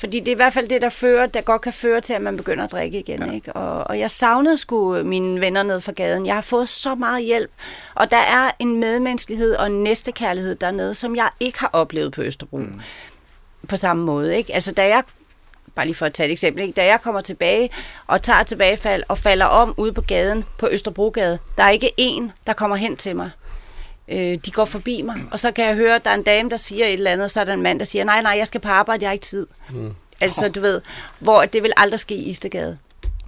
[0.01, 2.21] fordi det er i hvert fald det, der fører, der godt kan føre til, at
[2.21, 3.25] man begynder at drikke igen.
[3.25, 3.31] Ja.
[3.31, 3.53] Ikke?
[3.53, 6.25] Og, og jeg savnede sgu mine venner ned fra gaden.
[6.25, 7.51] Jeg har fået så meget hjælp.
[7.95, 12.21] Og der er en medmenneskelighed og en næstekærlighed dernede, som jeg ikke har oplevet på
[12.21, 12.57] Østerbro.
[12.57, 12.81] Mm.
[13.67, 14.37] På samme måde.
[14.37, 14.53] Ikke?
[14.53, 15.03] Altså da jeg
[15.75, 16.73] bare lige for at tage et eksempel, ikke?
[16.73, 17.69] da jeg kommer tilbage
[18.07, 22.31] og tager tilbagefald og falder om ude på gaden på Østerbrogade, der er ikke en,
[22.47, 23.31] der kommer hen til mig.
[24.07, 26.49] Øh, de går forbi mig, og så kan jeg høre, at der er en dame,
[26.49, 28.33] der siger et eller andet, og så er der en mand, der siger, nej, nej,
[28.37, 29.47] jeg skal på arbejde, jeg har ikke tid.
[29.69, 29.93] Mm.
[30.21, 30.81] Altså, du ved,
[31.19, 32.77] hvor det vil aldrig ske i Istegade.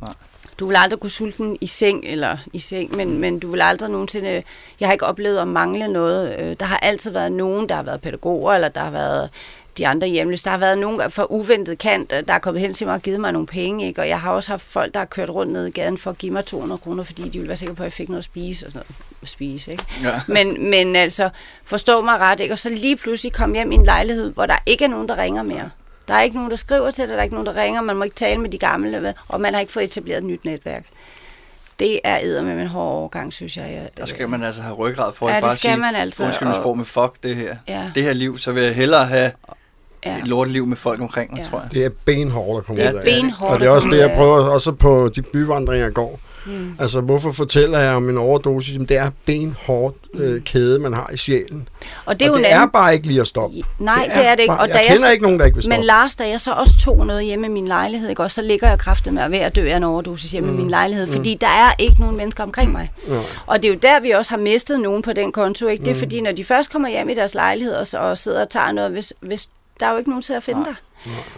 [0.02, 0.14] Nej.
[0.60, 3.90] Du vil aldrig kunne sulten i seng, eller i seng, men, men du vil aldrig
[3.90, 4.44] nogensinde...
[4.80, 6.40] Jeg har ikke oplevet at mangle noget.
[6.40, 9.30] Øh, Der har altid været nogen, der har været pædagoger, eller der har været
[9.78, 10.44] de andre hjemløse.
[10.44, 13.02] Der har været nogen fra uventet kant, øh, der er kommet hen til mig og
[13.02, 14.02] givet mig nogle penge, ikke?
[14.02, 16.18] og jeg har også haft folk, der har kørt rundt ned i gaden for at
[16.18, 18.26] give mig 200 kroner, fordi de ville være sikre på, at jeg fik noget at
[18.26, 19.20] spise og sådan noget.
[19.22, 19.86] At spise, ikke?
[20.04, 20.22] Ja.
[20.28, 21.30] Men, men altså,
[21.66, 22.54] forstå mig ret, ikke?
[22.54, 25.18] og så lige pludselig kom hjem i en lejlighed, hvor der ikke er nogen, der
[25.18, 25.70] ringer mere.
[26.08, 27.96] Der er ikke nogen, der skriver til dig, der er ikke nogen, der ringer, man
[27.96, 30.86] må ikke tale med de gamle, og man har ikke fået etableret et nyt netværk.
[31.80, 33.72] Det er æder med en hård overgang, synes jeg.
[33.74, 35.96] jeg Der skal man altså have ryggrad for Ja, at det bare skal sige, man
[35.96, 37.56] altså, undskyld og- sprog, men fuck det her.
[37.68, 37.92] Ja.
[37.96, 39.32] Det her liv, så vil jeg hellere have
[40.06, 40.18] ja.
[40.18, 41.50] et lorteliv med folk omkring mig, Ja.
[41.50, 41.70] tror jeg.
[41.74, 43.04] Det er benhårdt at komme Det er ud af.
[43.04, 46.20] benhårdt Og det er også det, jeg prøver også på de byvandringer i går.
[46.46, 46.76] Mm.
[46.80, 48.74] Altså, hvorfor fortæller jeg om en overdosis?
[48.74, 51.68] Jamen, det er benhårdt øh, kæde, man har i sjælen.
[52.06, 52.62] Og det er og det anden...
[52.62, 53.58] er bare ikke lige at stoppe.
[53.80, 54.50] Nej, det er det ikke.
[54.52, 55.78] Bare, Og jeg da kender jeg, ikke nogen, der ikke vil stoppe.
[55.78, 58.24] Men Lars, da jeg så også tog noget hjemme i min lejlighed, ikke?
[58.24, 60.58] også, så ligger jeg kraftet med at ved at dø af en overdosis hjemme mm.
[60.58, 62.92] i min lejlighed, fordi der er ikke nogen mennesker omkring mig.
[63.08, 63.20] Ja.
[63.46, 65.68] Og det er jo der, vi også har mistet nogen på den konto.
[65.68, 65.86] Ikke?
[65.86, 68.42] Det er fordi, når de først kommer hjem i deres lejlighed og, så, og sidder
[68.42, 69.48] og tager noget, hvis, hvis
[69.80, 70.76] der er jo ikke nogen til at finde dig.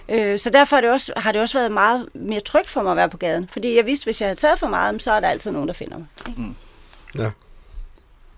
[0.09, 2.91] Øh, så derfor er det også, har det også været meget mere trygt for mig
[2.91, 3.49] at være på gaden.
[3.53, 5.73] Fordi jeg vidste, hvis jeg havde taget for meget, så er der altid nogen, der
[5.73, 6.07] finder mig.
[6.27, 6.41] Ikke?
[7.17, 7.31] Ja.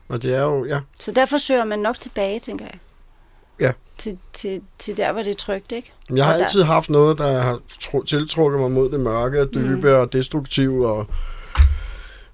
[0.10, 0.80] Og det er jo, ja.
[1.00, 2.80] Så derfor søger man nok tilbage, tænker jeg.
[3.62, 3.72] Ja.
[3.98, 5.92] Til, til, til der, hvor det er trygt, ikke?
[6.16, 7.60] Jeg har Og der- altid haft noget, der har
[8.08, 10.00] tiltrukket mig mod det mørke og dybe mm.
[10.00, 10.88] og destruktive.
[10.90, 11.08] Og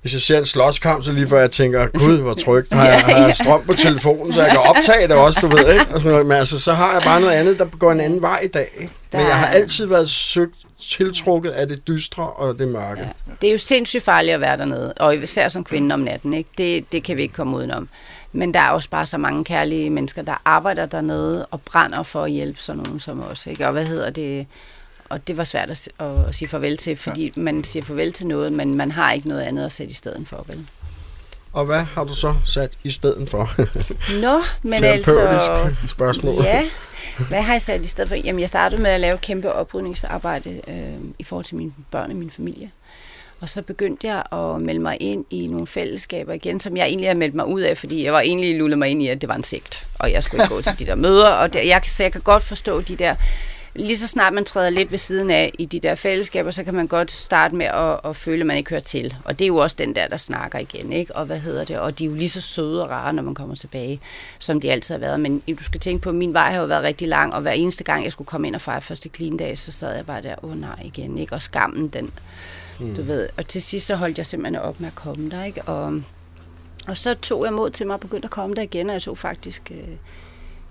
[0.04, 2.74] hvis jeg ser en slåskamp, så lige før jeg tænker, gud, hvor trygt.
[2.74, 5.74] Har jeg, har jeg strøm på telefonen, så jeg kan optage det også, du ved,
[5.74, 5.86] ikke?
[5.94, 6.26] Og sådan noget.
[6.26, 8.70] Men altså, så har jeg bare noget andet, der går en anden vej i dag.
[8.74, 8.94] Ikke?
[9.12, 13.02] Men jeg har altid været søgt tiltrukket af det dystre og det mørke.
[13.02, 13.08] Ja.
[13.42, 16.34] Det er jo sindssygt farligt at være dernede, og især som kvinde om natten.
[16.34, 16.50] Ikke?
[16.58, 17.90] Det, det kan vi ikke komme udenom.
[18.32, 22.24] Men der er også bare så mange kærlige mennesker, der arbejder dernede og brænder for
[22.24, 23.46] at hjælpe sådan nogen som os.
[23.46, 23.66] Ikke?
[23.66, 24.48] Og hvad hedder det?
[25.14, 27.42] Og det var svært at, at sige farvel til, fordi ja.
[27.42, 30.28] man siger farvel til noget, men man har ikke noget andet at sætte i stedet
[30.28, 30.46] for.
[30.48, 30.68] Vel?
[31.54, 33.50] Og hvad har du så sat i stedet for?
[34.22, 35.76] Nå, men altså...
[35.88, 36.44] spørgsmål.
[36.44, 36.64] Ja,
[37.30, 38.16] hvad har jeg sat i stedet for?
[38.16, 42.18] Jamen, jeg startede med at lave kæmpe oprydningsarbejde øh, i forhold til mine børn og
[42.18, 42.72] min familie.
[43.42, 47.08] Og så begyndte jeg at melde mig ind i nogle fællesskaber igen, som jeg egentlig
[47.08, 49.30] havde meldt mig ud af, fordi jeg var egentlig lullet mig ind i, at det
[49.30, 51.30] var en sekt, og jeg skulle ikke gå til de der møder.
[51.30, 53.16] Og der, jeg, så jeg kan godt forstå de der...
[53.76, 56.74] Lige så snart man træder lidt ved siden af i de der fællesskaber, så kan
[56.74, 59.16] man godt starte med at, at føle, at man ikke hører til.
[59.26, 61.16] Og det er jo også den der, der snakker igen, ikke?
[61.16, 61.80] Og hvad hedder det?
[61.80, 64.00] Og de er jo lige så søde og rare, når man kommer tilbage,
[64.40, 65.20] som de altid har været.
[65.20, 67.52] Men du skal tænke på, at min vej har jo været rigtig lang, og hver
[67.52, 70.22] eneste gang, jeg skulle komme ind og fejre første clean dag, så sad jeg bare
[70.22, 71.36] der, åh oh, nej igen, ikke?
[71.36, 72.10] Og skammen, den,
[72.80, 72.96] mm.
[72.96, 73.30] du ved.
[73.38, 75.62] Og til sidst, så holdt jeg simpelthen op med at komme der, ikke?
[75.62, 76.02] Og,
[76.88, 79.02] og så tog jeg mod til mig og begyndte at komme der igen, og jeg
[79.02, 79.72] tog faktisk...
[79.72, 79.96] Øh,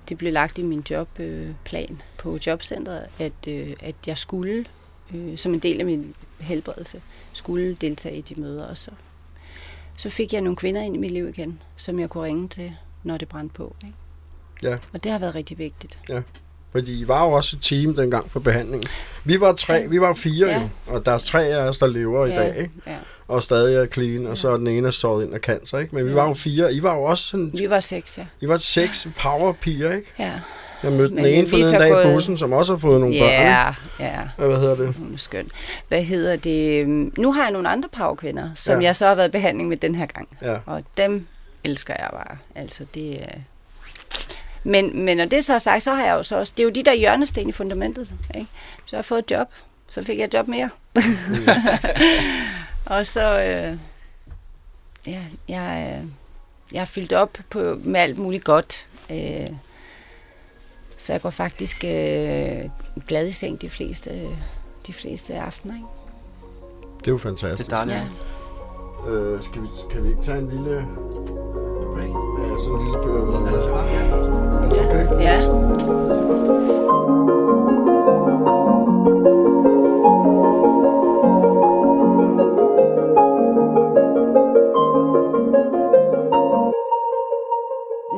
[0.09, 4.65] det blev lagt i min jobplan plan på jobcentret, at, øh, at jeg skulle,
[5.15, 8.67] øh, som en del af min helbredelse, skulle deltage i de møder.
[8.67, 8.91] Og så,
[9.97, 12.73] så fik jeg nogle kvinder ind i mit liv igen, som jeg kunne ringe til,
[13.03, 13.77] når det brændte på.
[13.85, 13.97] Ikke?
[14.63, 14.79] Ja.
[14.93, 15.99] Og det har været rigtig vigtigt.
[16.73, 18.89] Fordi I var jo også et team dengang for behandlingen.
[19.25, 20.61] Vi var tre, vi var fire Ja.
[20.61, 22.75] jo, og der er tre af os, der lever i dag, ikke?
[22.87, 22.99] Ja.
[23.33, 25.95] Og stadig er clean, og så er den ene er såret ind af cancer, ikke?
[25.95, 28.24] Men vi var jo fire, I var jo også sådan, Vi var seks, ja.
[28.41, 30.09] I var seks powerpiger, ikke?
[30.18, 30.33] ja.
[30.83, 33.30] Jeg mødte den ene forleden dag i gået- bussen, som også har fået nogle børn.
[33.30, 34.20] Ja, ja.
[34.37, 34.95] Hvad hedder det?
[34.99, 35.51] Hun er skøn.
[35.89, 36.89] Hvad hedder det?
[37.18, 38.78] Nu har jeg nogle andre powerkvinder, som Ja.
[38.80, 38.85] ja.
[38.87, 40.28] jeg så har været i behandling med den her gang.
[40.43, 40.57] Ja.
[40.66, 41.26] Og dem
[41.64, 42.37] elsker jeg bare.
[42.55, 43.28] Altså, det er...
[44.64, 46.53] Men, men når det så er sagt, så har jeg jo så også...
[46.57, 48.47] Det er jo de der hjørnesten i fundamentet, ikke?
[48.87, 49.47] Så har jeg fået et job.
[49.91, 50.70] Så fik jeg et job mere.
[52.93, 53.40] og så...
[53.40, 53.78] Øh,
[55.07, 56.09] ja, jeg, øh,
[56.72, 58.88] jeg er fyldt op på, med alt muligt godt.
[59.11, 59.51] Øh,
[60.97, 62.64] så jeg går faktisk øh,
[63.09, 64.28] glad i seng de fleste,
[64.86, 65.74] de fleste aftener.
[65.74, 65.86] Ikke?
[66.99, 67.70] Det er jo fantastisk.
[67.70, 68.11] Det er dejligt.
[69.07, 69.11] Ja.
[69.11, 70.70] Øh, skal vi, kan vi ikke tage en lille...
[71.97, 72.07] Ja,
[72.59, 72.99] sådan en lille
[74.62, 75.05] er det okay?
[75.20, 75.38] Ja.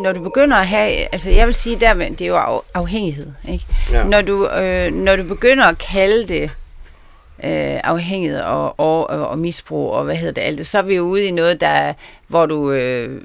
[0.05, 3.27] Når du begynder at have, altså jeg vil sige, der, det er jo af, afhængighed,
[3.49, 3.65] ikke?
[3.93, 4.05] Ja.
[4.05, 6.43] Når, du, øh, når du begynder at kalde det
[7.45, 10.83] øh, afhængighed og, og, og, og misbrug og hvad hedder det alt det, så er
[10.83, 11.93] vi jo ude i noget, der,
[12.29, 13.21] hvor du øh,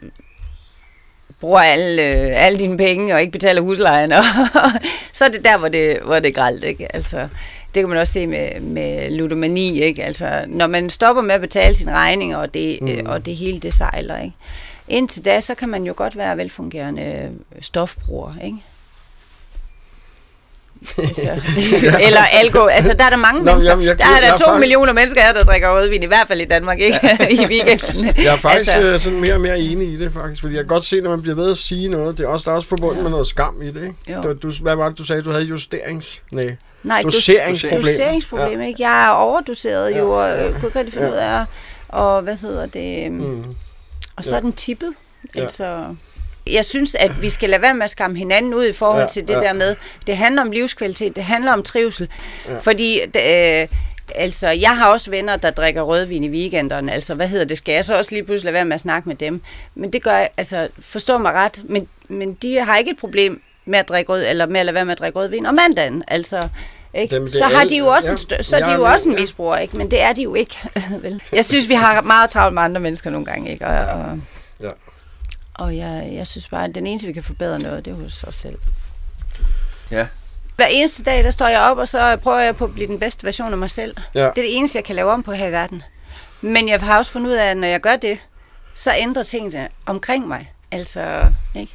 [1.42, 4.12] bruger alle, øh, alle dine penge og ikke betaler huslejen.
[4.12, 4.24] Og
[5.14, 6.96] så er det der, hvor det, hvor det er gralt, ikke?
[6.96, 7.28] Altså,
[7.76, 10.04] det kan man også se med, med ludomani, ikke?
[10.04, 13.06] Altså, når man stopper med at betale sine regninger, og det, mm.
[13.06, 14.36] og det hele det sejler, ikke?
[14.90, 17.32] Indtil da, så kan man jo godt være velfungerende
[17.62, 18.58] stofbruger, ikke?
[20.98, 21.32] Altså,
[22.08, 22.70] eller alkohol.
[22.72, 23.70] Altså, der er der mange Nå, mennesker.
[23.70, 26.06] jamen, jeg- der er der er to faktisk- millioner mennesker her, der drikker rødvin, i
[26.06, 27.00] hvert fald i Danmark, ikke?
[27.42, 28.06] I weekenden.
[28.06, 30.42] Jeg er faktisk altså, altså, sådan mere og mere enig i det, faktisk.
[30.42, 32.44] Fordi jeg kan godt se, når man bliver ved at sige noget, det er også,
[32.46, 33.02] der er også forbundet ja.
[33.02, 34.22] med noget skam i det, ikke?
[34.22, 35.22] Du, du, hvad var det, du sagde?
[35.22, 36.22] Du havde justerings...
[36.32, 36.56] Nej.
[36.84, 37.82] nej, doseringsproblem.
[37.82, 38.84] doseringsproblem, ikke?
[38.84, 40.48] Jeg er overdoseret Ja, jo, og ja.
[40.48, 41.14] øh, kunne ikke rigtig finde Ja.
[41.14, 41.46] ud af,
[41.90, 43.46] og hvad hedder det, mm.
[44.20, 44.36] Og så Ja.
[44.38, 44.94] er den tippet.
[45.36, 45.42] Ja.
[45.42, 45.96] Altså,
[46.48, 49.08] jeg synes, at vi skal lade være med at skamme hinanden ud i forhold Ja,
[49.08, 49.40] til det ja.
[49.40, 49.76] der med,
[50.08, 52.10] det handler om livskvalitet, det handler om trivsel.
[52.48, 52.60] Ja.
[52.60, 53.68] Fordi, øh,
[54.16, 56.92] altså, jeg har også venner, der drikker rødvin i weekenderne.
[56.94, 57.58] Altså, hvad hedder det?
[57.58, 59.42] Skal jeg så også lige pludselig lade være med at snakke med dem?
[59.76, 63.42] Men det gør jeg, altså, forstå mig ret, men, men de har ikke et problem
[63.66, 66.04] med at drikke rød, eller med at lade være med at drikke rødvin om mandagen.
[66.08, 66.50] Altså,
[66.94, 67.20] ikke?
[67.20, 68.86] Det så er har de jo også, ja, en stø- så er de jo med,
[68.86, 69.22] også en ja.
[69.22, 69.78] misbruger, ikke?
[69.78, 70.56] Men det er de jo ikke.
[71.02, 71.22] vel?
[71.34, 73.68] Jeg synes, vi har meget travlt med andre mennesker nogle gange, ikke?
[73.68, 74.20] Og, og,
[74.62, 74.70] Ja.
[75.54, 78.24] og jeg, jeg synes bare, at den eneste, vi kan forbedre noget, det er hos
[78.24, 78.58] os selv.
[79.92, 80.08] Ja.
[80.56, 83.00] Hver eneste dag, der står jeg op, og så prøver jeg på at blive den
[83.00, 83.96] bedste version af mig selv.
[84.16, 84.20] Ja.
[84.20, 85.84] Det er det eneste, jeg kan lave om på her i verden.
[86.42, 88.20] Men jeg har også fundet ud af, at når jeg gør det,
[88.74, 90.54] så ændrer tingene omkring mig.
[90.72, 91.22] Altså,
[91.56, 91.74] ikke?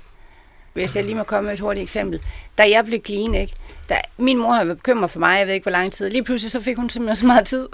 [0.74, 2.20] Hvis jeg lige må komme med et hurtigt eksempel.
[2.58, 3.54] Da jeg blev clean, ikke?
[3.88, 6.10] Da, min mor har været bekymret for mig, jeg ved ikke hvor lang tid.
[6.10, 7.68] Lige pludselig så fik hun simpelthen så meget tid.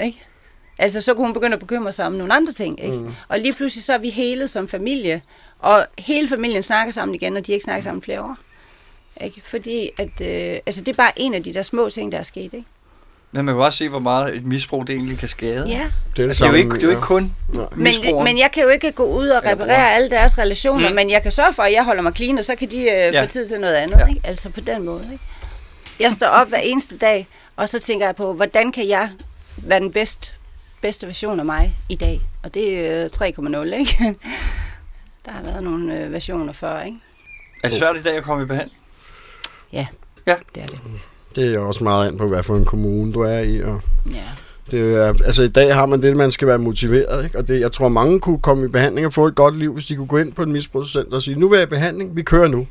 [0.00, 0.26] Ikke?
[0.78, 2.84] Altså, så kunne hun begynde at bekymre sig om nogle andre ting.
[2.84, 2.96] Ikke?
[2.96, 3.10] Mm.
[3.28, 5.22] Og lige pludselig så er vi helet som familie.
[5.58, 8.36] Og hele familien snakker sammen igen, og de ikke snakket sammen flere år.
[9.20, 9.40] Ikke?
[9.44, 12.22] Fordi at, øh, altså, det er bare en af de der små ting, der er
[12.22, 12.54] sket.
[12.54, 12.64] Ikke?
[13.32, 15.68] Men man kan også se, hvor meget et misbrug det egentlig kan skade.
[15.68, 15.74] Ja.
[15.76, 17.66] Det er det, Altså, det, er jo samme, ikke, det er jo ikke kun Nej.
[17.76, 20.94] Men, men jeg kan jo ikke gå ud og reparere alle deres relationer, Mm.
[20.94, 22.86] men jeg kan sørge for, at jeg holder mig clean, og så kan de øh,
[22.86, 23.22] Ja.
[23.22, 23.98] få tid til noget andet.
[23.98, 24.06] Ja.
[24.06, 24.20] Ikke?
[24.24, 25.08] Altså på den måde.
[25.12, 25.24] Ikke?
[26.00, 27.26] Jeg står op hver eneste dag,
[27.56, 29.10] og så tænker jeg på, hvordan kan jeg
[29.56, 30.32] være den bedste,
[30.80, 32.20] bedste version af mig i dag?
[32.42, 33.10] Og det er øh,
[33.62, 33.96] 3,0, ikke?
[35.26, 36.98] Der har været nogle øh, versioner før, ikke?
[37.64, 38.78] Er det svært i dag at komme i behandling?
[39.72, 39.86] Ja,
[40.26, 40.34] Ja.
[40.54, 40.80] det er det.
[41.34, 43.60] Det er også meget an på, hvad for en kommune du er i.
[43.62, 44.20] Og Ja.
[44.70, 47.24] det er, altså i dag har man det, man skal være motiveret.
[47.24, 47.38] Ikke?
[47.38, 49.86] Og det, jeg tror, mange kunne komme i behandling og få et godt liv, hvis
[49.86, 52.22] de kunne gå ind på et misbrugscenter og sige, nu vil jeg i behandling, vi
[52.22, 52.66] kører nu.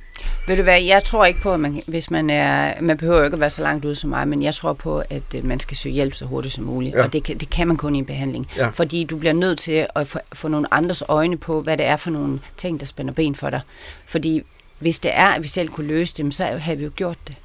[0.47, 3.35] Ved du hvad, jeg tror ikke på, at man, hvis man er, man behøver ikke
[3.35, 5.77] at være så langt ude som mig, men jeg tror på, at øh, man skal
[5.77, 6.99] søge hjælp så hurtigt som muligt, Ja.
[6.99, 7.05] ja.
[7.05, 8.67] og det kan, det kan man kun i en behandling, Ja.
[8.67, 11.95] fordi du bliver nødt til at få, få nogle andres øjne på, hvad det er
[11.95, 13.61] for nogle ting, der spænder ben for dig,
[14.05, 14.41] fordi
[14.79, 17.35] hvis det er, at vi selv kunne løse dem, så havde vi jo gjort det,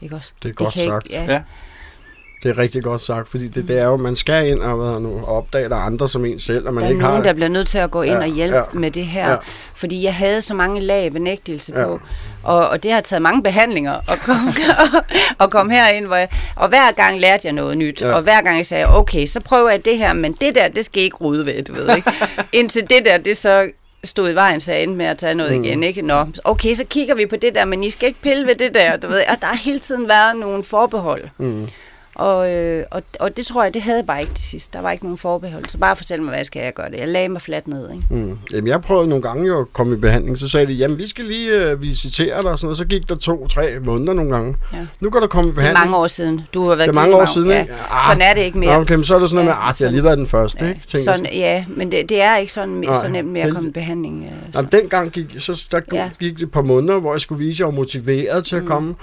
[0.00, 0.32] ikke også?
[0.42, 1.06] Det er godt kan sagt.
[1.06, 1.32] Ikke, ja.
[1.32, 1.40] Ja.
[2.42, 5.00] Det er rigtig godt sagt, fordi det, det er jo, man skal ind og, hvad
[5.00, 7.16] nu, og opdage, der er andre som en selv, og man Der er ikke nogen,
[7.16, 7.22] har...
[7.22, 9.36] der bliver nødt til at gå ind Ja, og hjælpe ja, med det her, ja.
[9.74, 11.84] fordi jeg havde så mange lag af benægtelse Ja.
[11.84, 12.00] på,
[12.42, 14.52] og, og det har taget mange behandlinger at komme,
[15.44, 18.08] at komme herind, hvor jeg, og hver gang lærte jeg noget nyt, Ja.
[18.08, 18.14] ja.
[18.14, 20.84] og hver gang jeg sagde, okay, så prøver jeg det her, men det der, det
[20.84, 22.10] skal ikke rydde ved, du ved ikke?
[22.52, 23.70] Indtil det der, det så
[24.04, 25.64] stod i vejen, så jeg endte med at tage noget mm.
[25.64, 26.02] igen, ikke?
[26.02, 28.74] Nå, okay, så kigger vi på det der, men I skal ikke pille ved det
[28.74, 31.28] der, du ved, og der har hele tiden været nogle forbehold.
[31.38, 31.68] Mm.
[32.14, 34.72] Og, øh, og, og det tror jeg, det havde jeg bare ikke til sidst.
[34.72, 35.64] Der var ikke nogen forbehold.
[35.68, 36.98] Så bare fortæl mig, hvad skal jeg gøre det.
[36.98, 37.90] Jeg lagde mig fladt ned.
[37.90, 38.04] Ikke?
[38.10, 38.38] Mm.
[38.52, 40.38] Jamen, jeg prøvede nogle gange jo at komme i behandling.
[40.38, 42.50] Så sagde de, jamen, vi skal lige uh, visitere dig.
[42.50, 42.78] Og sådan noget.
[42.78, 44.56] Så gik der to-tre måneder nogle gange.
[44.72, 44.78] Ja.
[45.00, 45.84] Nu kan du komme i Det er behandling.
[45.90, 46.40] mange år siden.
[46.54, 47.60] Du har været Det er mange år siden, ja.
[47.60, 47.66] Ah.
[48.08, 48.76] Sådan er det ikke mere.
[48.78, 50.26] Okay, men så er det sådan noget Ja, med, at det har lige været den
[50.26, 50.80] første, Ja, ikke?
[50.88, 53.68] Tænker sådan, ja, men det, det er ikke sådan, Nej, så nemt med at komme
[53.68, 54.24] i behandling.
[54.24, 54.54] øh.
[54.54, 56.10] Jamen, dengang gik, så der ja.
[56.20, 58.62] gik det et par måneder, hvor jeg skulle vise, at jeg var motiveret til at
[58.62, 58.68] Mm.
[58.68, 58.94] komme.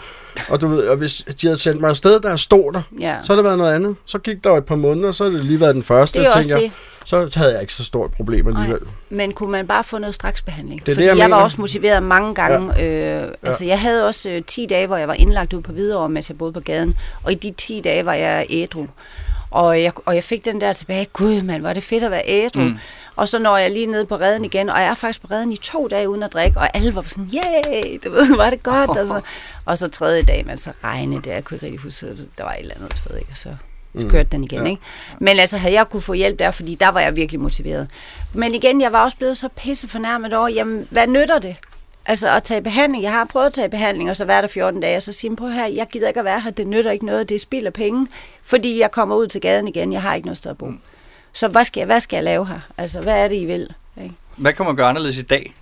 [0.50, 3.16] Og du ved, og hvis de havde sendt mig afsted, der stod der, Ja.
[3.24, 3.96] så har det været noget andet.
[4.06, 6.20] Så gik der jo et par måneder, så har det lige været den første.
[6.20, 6.72] Det er jeg også tænker, det.
[7.06, 8.82] Så havde jeg ikke så stort problem alligevel.
[9.10, 10.86] Men kunne man bare få noget straksbehandling?
[10.86, 12.74] det, Fordi jeg jeg, var også motiveret mange gange.
[12.76, 13.22] Ja.
[13.24, 16.10] Øh, altså, jeg havde også øh, 10 dage, hvor jeg var indlagt ude på Hvidovre,
[16.10, 16.96] mens jeg boede på gaden.
[17.24, 18.86] Og i de 10 dage var jeg ædru.
[19.52, 22.12] Og jeg, og jeg fik den der tilbage, gud mand, hvor er det fedt at
[22.12, 22.60] være ædru.
[22.62, 22.78] Mm.
[23.22, 25.54] Og så når jeg lige ned på redden igen, og jeg er faktisk på redden
[25.54, 28.64] i to dage uden at drikke, og alle var sådan, yay, du ved, var det
[28.64, 28.90] godt.
[28.90, 29.22] Og så,
[29.66, 32.08] og så tredje dag, men så regnede det, jeg kunne ikke rigtig huske,
[32.38, 33.56] der var et eller andet, ved ikke, og så
[33.94, 34.10] Mm.
[34.10, 34.70] kørte den igen, ja.
[34.70, 34.82] ikke?
[35.20, 37.88] Men altså, havde jeg kunne få hjælp der, fordi der var jeg virkelig motiveret.
[38.34, 41.56] Men igen, jeg var også blevet så pisse fornærmet over, jamen, hvad nytter det?
[42.06, 43.04] Altså at tage behandling.
[43.04, 45.36] Jeg har prøvet at tage behandling, og så være der 14 dage, og så sige,
[45.36, 47.66] prøv her, jeg gider ikke at være her, det nytter ikke noget, det er spild
[47.66, 48.08] af penge,
[48.44, 50.72] fordi jeg kommer ud til gaden igen, jeg har ikke noget sted at bo.
[51.34, 52.60] Så hvad skal jeg, hvad skal jeg lave her?
[52.78, 53.68] Altså, hvad er det, I vil?
[54.04, 54.16] Ikke?
[54.38, 55.54] Hvad kan man gøre anderledes i dag?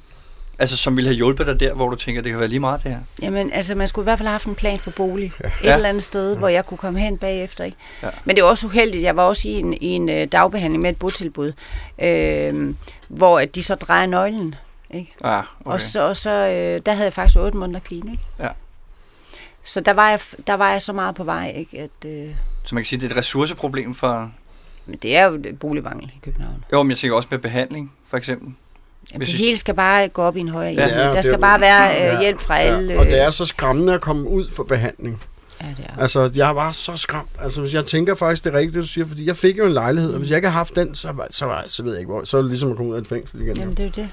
[0.59, 2.83] Altså, som ville have hjulpet dig der, hvor du tænker, det kan være lige meget
[2.83, 2.99] det her.
[3.21, 5.33] Jamen, altså, man skulle i hvert fald have haft en plan for bolig.
[5.43, 5.47] Ja.
[5.47, 5.75] Et Ja.
[5.75, 7.63] eller andet sted, hvor jeg kunne komme hen bagefter.
[7.63, 7.77] Ikke?
[8.03, 8.09] Ja.
[8.25, 9.03] Men det var også uheldigt.
[9.03, 11.53] Jeg var også i en, i en øh, dagbehandling med et botilbud,
[11.99, 12.75] øh,
[13.07, 14.55] hvor de så drejer nøglen.
[14.93, 15.13] Ikke?
[15.23, 15.45] Ah, Okay.
[15.65, 15.71] okay.
[15.73, 18.07] Og så, og så øh, der havde jeg faktisk 8 måneder clean.
[18.11, 18.23] Ikke?
[18.39, 18.47] Ja.
[19.63, 21.79] Så der var, jeg, der var jeg så meget på vej, ikke?
[21.79, 22.29] at øh,
[22.63, 24.31] Så man kan sige, det er et ressourceproblem for...
[24.89, 26.63] men det er jo boligmangel i København.
[26.73, 28.53] Jo, men jeg tænker også med behandling, for eksempel.
[29.13, 30.73] Jamen, det hele skal bare gå op i en højere.
[30.73, 32.93] Ja, der det skal er- bare være øh, hjælp fra alle.
[32.93, 35.23] Ja, og det øh, er så skræmmende at komme ud for behandling.
[35.61, 36.01] Ja, det er.
[36.01, 37.29] Altså, jeg var så skræmt.
[37.41, 39.65] Altså, hvis jeg tænker faktisk, det er rigtigt, det du siger, fordi jeg fik jo
[39.65, 41.91] en lejlighed, og hvis jeg ikke havde haft den, så, var, så, var, så ved
[41.91, 42.23] jeg ikke hvor.
[42.23, 43.57] Så var det ligesom at komme ud af et fængsel igen.
[43.57, 44.09] Jamen, det er jo det.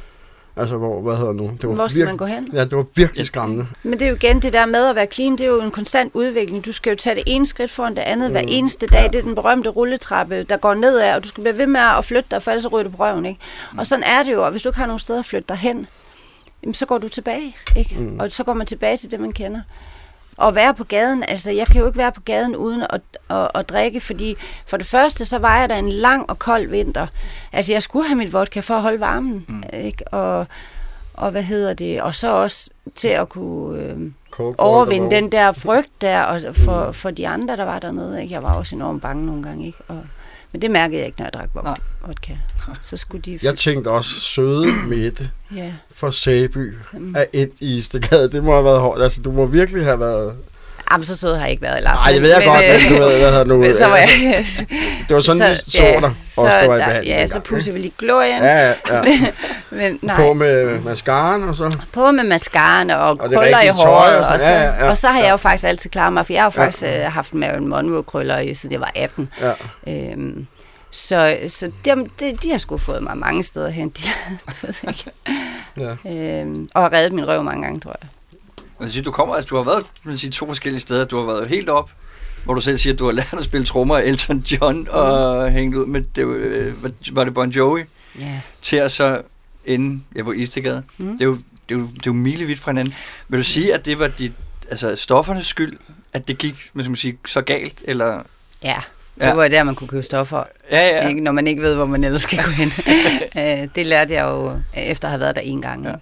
[0.58, 1.50] Altså, hvor, hvad hedder nu?
[1.62, 2.48] Det var Hvor skal virke- man gå hen?
[2.52, 3.66] Ja, det var virkelig skræmmende.
[3.82, 5.70] Men det er jo igen det der med at være clean, det er jo en
[5.70, 6.64] konstant udvikling.
[6.66, 8.32] Du skal jo tage det ene skridt foran det andet mm.
[8.32, 9.12] hver eneste dag.
[9.12, 12.04] Det er den berømte rulletrappe, der går nedad, og du skal blive ved med at
[12.04, 13.26] flytte dig, for ellers så ryger du på røven.
[13.26, 13.40] Ikke?
[13.78, 15.56] Og sådan er det jo, og hvis du ikke har nogen steder at flytte dig
[15.56, 15.86] hen,
[16.62, 17.56] jamen, så går du tilbage.
[17.76, 17.94] Ikke?
[17.98, 18.20] Mm.
[18.20, 19.60] Og så går man tilbage til det, man kender.
[20.36, 23.50] Og være på gaden, altså jeg kan jo ikke være på gaden uden at, at,
[23.54, 27.06] at drikke, fordi for det første, så var jeg der en lang og kold vinter.
[27.52, 29.62] Altså jeg skulle have mit vodka for at holde varmen, mm.
[29.72, 30.08] ikke?
[30.08, 30.46] Og,
[31.14, 34.12] og hvad hedder det, og så også til at kunne øh,
[34.58, 38.22] overvinde den der frygt der, og for, for de andre, der var dernede.
[38.22, 38.34] Ikke?
[38.34, 39.78] Jeg var også enormt bange nogle gange, ikke?
[39.88, 40.02] Og,
[40.52, 41.74] men det mærkede jeg ikke, når jeg drak Nej.
[42.06, 42.32] vodka.
[42.82, 43.38] Så skulle de...
[43.42, 45.72] Jeg tænkte også, søde Mette Ja.
[45.90, 47.16] for Sæby Mm.
[47.16, 48.30] af et i Istegade.
[48.32, 49.02] Det må have været hårdt.
[49.02, 50.36] Altså, du må virkelig have været...
[50.92, 51.98] Jamen, så sød har jeg ikke været, Lars.
[52.00, 53.58] Nej, det ved jeg men, godt, men du ved, hvad hedder nu...
[53.58, 54.46] men så var altså, jeg...
[55.08, 57.16] Det var sådan, vi så dig, så, også der var i behandling.
[57.18, 58.42] Ja, så pudsede vi lige glorien.
[58.42, 59.02] Ja, ja, ja.
[59.70, 61.78] Men, nej, På med mascaraen og så...
[61.92, 64.18] på med mascaraen og, Og krøller i håret.
[64.18, 64.90] og sådan, Og så, ja, ja, ja.
[64.90, 65.30] og så har jeg Ja.
[65.30, 66.66] jo faktisk altid klaret mig, for jeg har jo Ja.
[66.66, 69.28] faktisk øh, haft Marilyn Monroe-krøller, i, så det var 18.
[69.40, 69.52] Ja.
[70.12, 70.46] Øhm,
[70.90, 73.88] så så de, de, de har sgu fået mig mange steder hen.
[73.88, 74.02] De,
[74.62, 75.10] ved ikke.
[76.06, 76.10] Ja.
[76.40, 78.08] Øhm, og har reddet min røv mange gange, tror jeg.
[78.80, 81.04] Man siger, du kommer, altså, du har været man siger, to forskellige steder.
[81.04, 81.90] Du har været helt op,
[82.44, 85.50] hvor du selv siger, at du har lært at spille trommer af Elton John og
[85.50, 86.74] hængt ud med, det, øh,
[87.12, 87.82] var det Bon Jovi,
[88.20, 88.40] Ja.
[88.62, 89.22] til at så
[89.64, 90.82] ende ja, på Istegade.
[90.98, 91.12] Mm.
[91.12, 91.34] Det, er jo,
[91.68, 92.94] det, er jo, det er jo milevidt fra hinanden.
[93.28, 94.32] Vil du sige, at det var dit,
[94.70, 95.78] altså stoffernes skyld,
[96.12, 97.78] at det gik hvad skal man sige, så galt?
[97.84, 98.22] Eller?
[98.62, 98.76] Ja,
[99.14, 99.34] det Ja.
[99.34, 101.08] var der, man kunne købe stoffer, Ja, ja.
[101.08, 102.72] ikke, når man ikke ved, hvor man ellers skal gå hen.
[103.42, 105.84] øh, det lærte jeg jo, efter at have været der en gang.
[105.84, 105.92] Ja.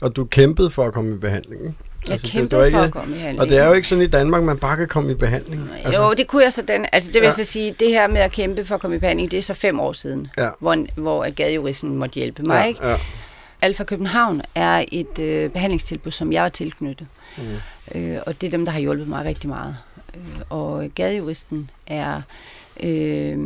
[0.00, 1.74] Og du kæmpede for at komme i behandling, ikke?
[2.08, 3.40] Jeg Altså, det- kæmpede det var for at komme i handling.
[3.40, 5.70] Og det er jo ikke sådan i Danmark, man bare kan komme i behandling.
[5.84, 6.86] Altså, jo, det kunne jeg sådan.
[6.92, 7.32] Altså, det vil Ja.
[7.38, 7.44] ja.
[7.44, 9.54] så sige, det her med at kæmpe for at komme i behandling, det er så
[9.54, 10.48] fem år siden, Ja.
[10.60, 12.56] hvor, hvor at gadejuristen måtte hjælpe mig.
[12.62, 12.88] ja, Ikke?
[12.88, 12.96] ja.
[13.62, 17.06] Alfa København er et øh, behandlingstilbud, som jeg er tilknyttet.
[17.38, 18.00] Mm.
[18.00, 19.76] Øh, og det er dem, der har hjulpet mig rigtig meget.
[20.14, 20.20] Øh,
[20.50, 22.22] og gadejuristen er
[22.82, 23.38] øh,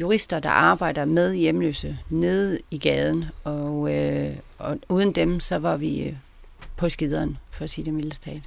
[0.00, 3.24] jurister, der arbejder med hjemløse nede i gaden.
[3.44, 6.12] Og, øh, og uden dem, så var vi øh,
[6.76, 8.42] på skideren, for at sige det mildest talt.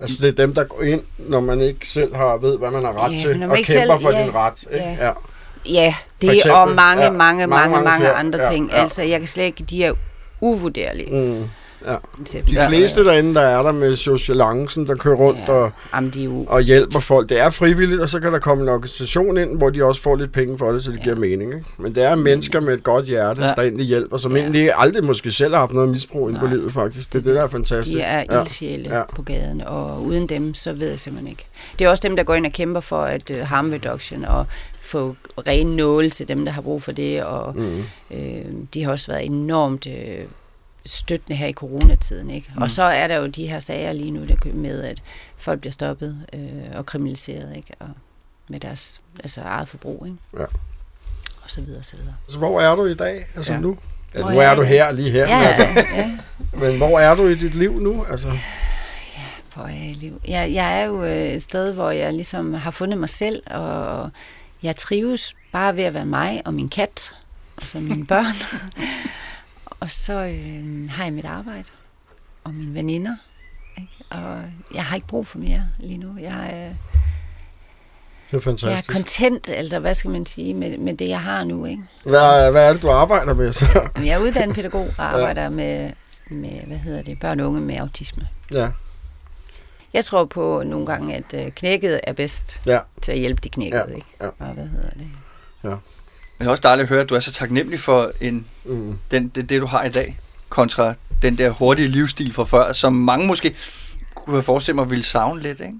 [0.00, 2.84] Altså, det er dem, der går ind, når man ikke selv har ved, hvad man
[2.84, 4.64] har ret Ja, til, og kæmper selv- for ja, din ret.
[4.72, 4.84] Ikke?
[4.84, 5.06] ja.
[5.06, 5.12] Ja.
[5.68, 8.12] Ja, det eksempel, og mange, ja, mange, mange, mange, mange flere.
[8.14, 8.70] andre Ja, ting.
[8.70, 8.76] ja.
[8.76, 9.92] Altså, jeg kan slet ikke, de er
[10.40, 11.10] uvurderlige.
[11.10, 11.44] Mm.
[11.86, 11.96] Ja.
[12.32, 15.52] De fleste derinde, der er der med socialancen, der kører rundt Ja.
[15.52, 17.28] og, Jamen, de jo, og hjælper folk.
[17.28, 20.16] Det er frivilligt, og så kan der komme en organisation ind, hvor de også får
[20.16, 21.02] lidt penge for det, så det Ja.
[21.02, 21.54] giver mening.
[21.54, 21.64] Ikke?
[21.78, 23.48] Men det er mennesker med et godt hjerte, Ja.
[23.56, 24.42] der egentlig hjælper, som Ja.
[24.42, 27.12] egentlig aldrig måske selv har haft noget misbrug ind på livet, faktisk.
[27.12, 27.96] Det er det, der er fantastisk.
[27.96, 28.40] de er ja.
[28.40, 29.02] ildsjæle ja.
[29.16, 31.46] på gaden, og uden dem, så ved jeg simpelthen ikke.
[31.78, 34.46] Det er også dem, der går ind og kæmper for at uh, harm reduction og
[34.80, 35.16] få
[35.46, 37.84] ren nåle til dem, der har brug for det, og Mm.
[38.10, 40.24] øh, de har også været enormt øh,
[40.86, 42.30] støttende her i coronatiden.
[42.30, 42.48] Ikke?
[42.56, 42.62] Mm.
[42.62, 45.02] Og så er der jo de her sager lige nu, der med, at
[45.36, 46.40] folk bliver stoppet øh,
[46.74, 47.72] og kriminaliseret ikke?
[47.80, 47.88] Og
[48.48, 50.06] med deres altså eget forbrug.
[50.06, 50.18] Ikke?
[50.38, 50.44] Ja.
[51.42, 52.14] Og så videre, og så videre.
[52.28, 53.26] Så hvor er du i dag?
[53.36, 53.58] Altså Ja.
[53.58, 53.78] nu?
[54.14, 55.28] Ja, Hvor nu er du her, lige her.
[55.28, 55.62] Ja, men, altså,
[55.96, 56.10] ja.
[56.68, 58.04] men hvor er du i dit liv nu?
[58.10, 58.28] Altså,
[59.54, 60.20] Hvor er jeg i liv?
[60.28, 64.10] Jeg, jeg er jo øh, et sted, hvor jeg ligesom har fundet mig selv, og
[64.62, 67.14] jeg trives bare ved at være mig og min kat,
[67.56, 68.34] og så mine børn.
[69.80, 71.64] Og så øh, har jeg mit arbejde,
[72.44, 73.16] og mine veninder.
[73.78, 73.92] Ikke?
[74.10, 74.42] Og
[74.74, 76.18] jeg har ikke brug for mere lige nu.
[76.20, 76.68] Jeg er,
[78.30, 78.92] det er jeg er fantastisk.
[78.92, 81.64] content, eller hvad skal man sige, med, med det, jeg har nu.
[81.64, 81.82] Ikke?
[82.02, 83.66] Hvad, hvad er det, du arbejder med så?
[83.96, 85.90] Jamen, Jeg er uddannet pædagog og arbejder med,
[86.30, 88.28] med, hvad hedder det, børn og unge med autisme.
[88.52, 88.70] Ja,
[89.92, 92.78] Jeg tror på nogle gange, at øh, knækket er bedst ja.
[93.02, 94.06] til at hjælpe de knækkede, Ja, ikke?
[94.20, 94.26] ja.
[94.26, 95.06] Og hvad hedder det?
[95.62, 95.74] Men
[96.38, 98.98] det er også dejligt at høre, at du er så taknemmelig for en, Mm.
[99.10, 100.18] den, det, det, du har i dag,
[100.48, 103.54] kontra den der hurtige livsstil fra før, som mange måske
[104.14, 105.74] kunne have forestillet mig ville savne lidt, ikke?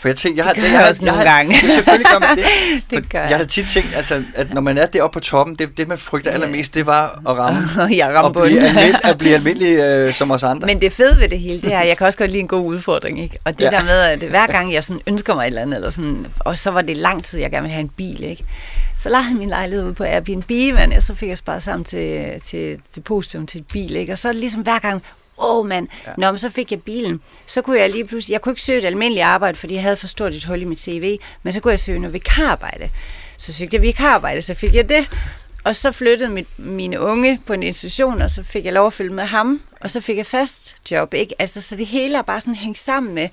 [0.00, 1.52] For jeg tænker, jeg har, Det jeg, jeg også jeg nogle har, gange.
[1.62, 2.44] Det, selvfølgelig gør man det.
[2.90, 3.38] Det gør jeg jeg.
[3.38, 6.30] har tit tænkt, altså, at når man er deroppe på toppen, det, det man frygter
[6.30, 7.60] allermest, det var at ramme
[7.96, 10.66] jeg og rammer blive, almind, at blive almindelig øh, som os andre.
[10.66, 12.64] Men det fede ved det hele, det er, jeg kan også godt lide en god
[12.66, 13.38] udfordring, ikke?
[13.44, 13.70] Og det Ja.
[13.70, 16.58] der med, at hver gang jeg sådan ønsker mig et eller andet, eller sådan, og
[16.58, 18.44] så var det lang tid, jeg gerne ville have en bil, ikke?
[18.98, 21.84] Så lejede jeg min lejlighed ud på Airbnb, men og så fik jeg sparet sammen
[21.84, 24.12] til, til, til positum til et bil, ikke?
[24.12, 25.02] Og så er det ligesom hver gang,
[25.40, 26.12] åh mand, ja.
[26.18, 27.20] Nå, men så fik jeg bilen.
[27.46, 29.96] Så kunne jeg lige pludselig, jeg kunne ikke søge et almindeligt arbejde, fordi jeg havde
[29.96, 32.90] for stort et hul i mit CV, men så kunne jeg søge noget vikararbejde.
[33.36, 35.08] Så søgte jeg vikararbejde, så fik jeg det.
[35.64, 38.92] Og så flyttede mit, mine unge på en institution, og så fik jeg lov at
[38.92, 41.34] følge med ham, og så fik jeg fast job, ikke?
[41.38, 43.28] Altså, så det hele er bare sådan hængt sammen med,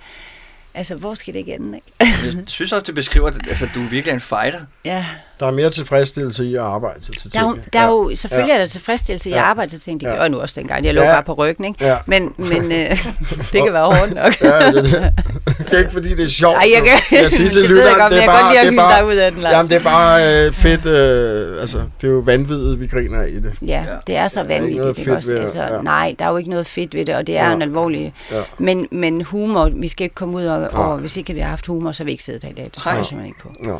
[0.73, 2.15] altså, hvor skal det ikke ende, ikke?
[2.25, 4.61] Jeg synes også, det beskriver, at altså, du virkelig er en fighter.
[4.85, 5.05] Ja,
[5.39, 8.11] Der er mere tilfredsstillelse i at arbejde til, til der er, jo, der er jo,
[8.15, 8.53] selvfølgelig Ja.
[8.55, 10.93] er der tilfredsstillelse i at arbejde til ting, det gør jeg nu også dengang, jeg
[10.93, 11.13] lå Ja.
[11.13, 11.85] bare på ryggen, ikke?
[11.85, 11.97] Ja.
[12.05, 12.89] Men, men øh,
[13.51, 14.41] det kan være hårdt nok.
[14.41, 15.13] Ja, det, det,
[15.57, 16.55] det er ikke fordi, det er sjovt.
[16.55, 18.65] Ej, jeg kan- jeg siger til det jeg lytteren, godt, det er jeg bare, at
[18.67, 19.53] det er bare, ud af den, Lars.
[19.53, 23.35] jamen, det er bare øh, fedt, øh, altså, det er jo vanvittigt, vi griner i
[23.39, 23.53] det.
[23.61, 24.85] Ja, det er så ikke vanvittigt.
[24.87, 25.33] Ikke fedt også?
[25.33, 25.81] ved Altså, ja.
[25.81, 27.53] Nej, der er jo ikke noget fedt ved det, og det er Ja.
[27.53, 28.13] en alvorlig...
[28.31, 28.41] Ja.
[28.57, 30.69] Men, men humor, vi skal ikke komme ud Nej.
[30.73, 32.65] over, hvis ikke vi har haft humor, så har vi ikke siddet her i dag.
[32.65, 32.97] Det tror Nej.
[32.97, 33.69] jeg simpelthen ikke på.
[33.71, 33.75] Ja.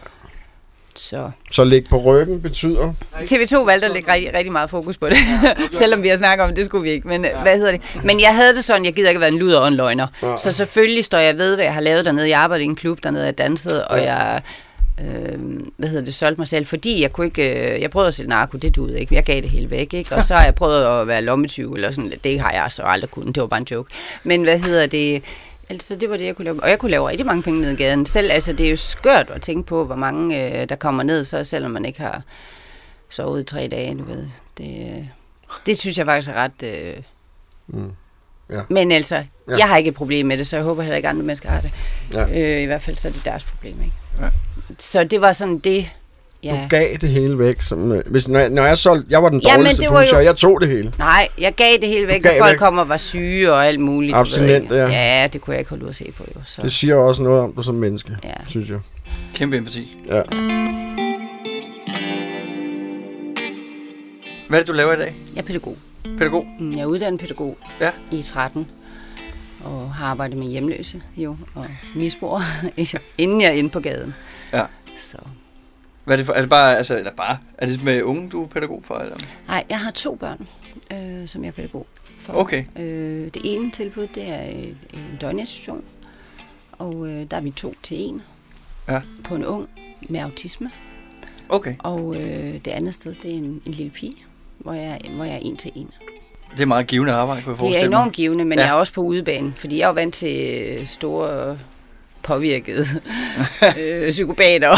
[0.96, 5.10] Så Så ligge på ryggen betyder, TV2 valgte at lægge rigtig, rigtig meget fokus på
[5.10, 5.18] det,
[5.80, 7.08] selvom vi har snakket om, det skulle vi ikke.
[7.08, 7.42] Men, ja.
[7.42, 7.82] hvad hedder det?
[8.04, 10.08] Men jeg havde det sådan, jeg gider ikke være en luder og en løgner.
[10.24, 10.38] Ja.
[10.38, 12.30] Så selvfølgelig står jeg ved, hvad jeg har lavet dernede.
[12.30, 14.42] Jeg arbejdede i en klub dernede, jeg dansede, og jeg
[15.02, 15.40] øh,
[15.78, 18.30] hvad hedder det, solgte mig selv, fordi jeg kunne ikke, øh, jeg prøvede at sælge
[18.30, 20.16] narko, det duede ikke, jeg gav det hele væk, ikke?
[20.16, 23.12] og så har jeg prøvet at være lommetyv, eller sådan, det har jeg så aldrig
[23.12, 23.94] kunnet, det var bare en joke.
[24.24, 25.24] Men hvad hedder det,
[25.70, 26.64] Altså, det var det, jeg kunne lave.
[26.64, 28.06] Og jeg kunne lave rigtig mange penge ned i gaden.
[28.06, 31.24] Selv, altså, det er jo skørt at tænke på, hvor mange, øh, der kommer ned,
[31.26, 32.22] så selvom man ikke har
[33.10, 34.28] sovet i tre dage, du ved.
[34.58, 35.04] Det, øh,
[35.66, 36.64] det synes jeg faktisk er ret...
[36.64, 36.94] Øh...
[37.68, 37.92] Mm.
[38.50, 38.62] Ja.
[38.70, 39.58] Men altså, Ja.
[39.58, 41.62] jeg har ikke et problem med det, så jeg håber heller ikke, andre mennesker har
[41.62, 41.72] det.
[42.14, 42.40] Ja.
[42.42, 43.94] Øh, I hvert fald så er det deres problem, ikke?
[44.22, 44.30] Ja.
[44.80, 45.86] Så det var sådan det,
[46.54, 46.68] du ja.
[46.70, 47.62] gav det hele væk.
[47.62, 50.26] Som, øh, hvis, når, jeg, når jeg solgte, jeg var den Jamen, dårligste pusher, jo-
[50.26, 50.94] jeg tog det hele.
[50.98, 52.58] Nej, jeg gav det hele væk, når folk væk.
[52.60, 54.14] kom og var syge og alt muligt.
[54.14, 54.88] du Abstinent, ja.
[54.88, 56.42] Ja, det kunne jeg ikke holde ud at se på, jo.
[56.46, 56.62] Så.
[56.62, 58.30] Det siger også noget om dig som menneske, Ja.
[58.48, 58.80] synes jeg.
[59.34, 59.98] Kæmpe empati.
[60.08, 60.22] Ja.
[64.50, 65.16] Hvad er det, du laver i dag?
[65.36, 65.78] Jeg er pædagog.
[66.18, 66.46] Pædagog?
[66.60, 67.90] Mm, Jeg er uddannet pædagog Ja.
[68.12, 68.68] i 13
[69.64, 71.66] og har arbejdet med hjemløse jo, og
[71.96, 72.44] misbrugere,
[73.18, 74.14] inden jeg er inde på gaden.
[74.54, 74.62] Ja.
[74.98, 75.18] Så.
[76.06, 76.34] Hvad er det for?
[76.34, 78.96] Er det bare, altså, eller bare, er det med unge, du er pædagog for?
[78.98, 79.16] Eller?
[79.48, 80.48] Nej, jeg har to børn,
[80.94, 81.88] øh, som jeg er pædagog
[82.20, 82.34] for.
[82.34, 82.66] Okay.
[82.80, 85.84] Øh, det ene tilbud, det er en en døgninstitution,
[86.72, 88.22] og øh, der er vi to til en
[88.90, 89.02] Ja.
[89.24, 89.70] på en ung
[90.10, 90.72] med autisme.
[91.50, 91.76] Okay.
[91.80, 94.14] Og øh, det andet sted, det er en, en lille pige,
[94.58, 95.90] hvor jeg, hvor jeg er en til en.
[96.52, 98.64] Det er meget givende arbejde, kunne jeg Det er forestille enormt givende, men Ja.
[98.66, 101.60] jeg er også på udebane, fordi jeg er jo vant til store
[102.26, 102.86] påvirkede
[103.80, 104.78] øh, psykopater og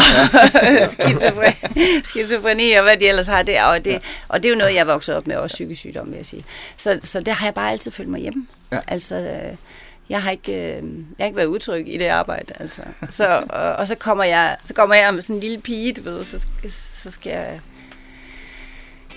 [0.92, 3.64] skizofreni, skizofreni og hvad de ellers har der.
[3.64, 3.98] Og det, ja.
[4.28, 6.44] og det er jo noget, jeg vokset op med, også psykisk sygdom, vil jeg sige.
[6.76, 8.46] Så, så der har jeg bare altid følt mig hjemme.
[8.72, 8.78] Ja.
[8.86, 9.56] Altså, øh,
[10.08, 10.82] jeg har ikke, øh,
[11.18, 12.54] jeg har ikke været utryg i det arbejde.
[12.60, 12.82] Altså.
[13.10, 16.02] Så, og, og, så kommer jeg så kommer jeg med sådan en lille pige, du
[16.02, 17.60] ved, så, så skal jeg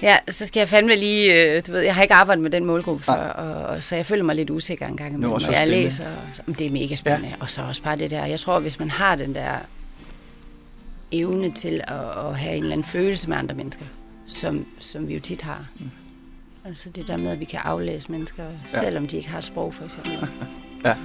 [0.02, 2.66] Ja, så skal jeg fandme lige, øh, du ved, jeg har ikke arbejdet med den
[2.66, 5.68] målgruppe før, og, og, så jeg føler mig lidt usikker en gang imellem, når jeg
[5.68, 6.06] læser.
[6.46, 7.28] Men det er mega spændende.
[7.28, 7.36] Ja.
[7.40, 9.56] Og så også bare det der, jeg tror, hvis man har den der
[11.12, 13.86] evne til at, at have en eller anden følelse med andre mennesker,
[14.26, 15.66] som, som vi jo tit har.
[15.80, 15.90] Mm.
[16.66, 18.80] Altså det der med, at vi kan aflæse mennesker, ja.
[18.80, 20.28] selvom de ikke har sprog, for eksempel.
[20.86, 20.96] Ja.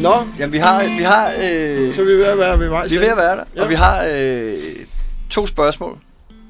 [0.00, 2.86] Nå, Jamen, vi har, vi har, øh, så er vi ved at være ved vej.
[2.88, 3.62] vi er ved at være der, Ja.
[3.62, 4.56] og vi har øh,
[5.30, 5.98] to spørgsmål,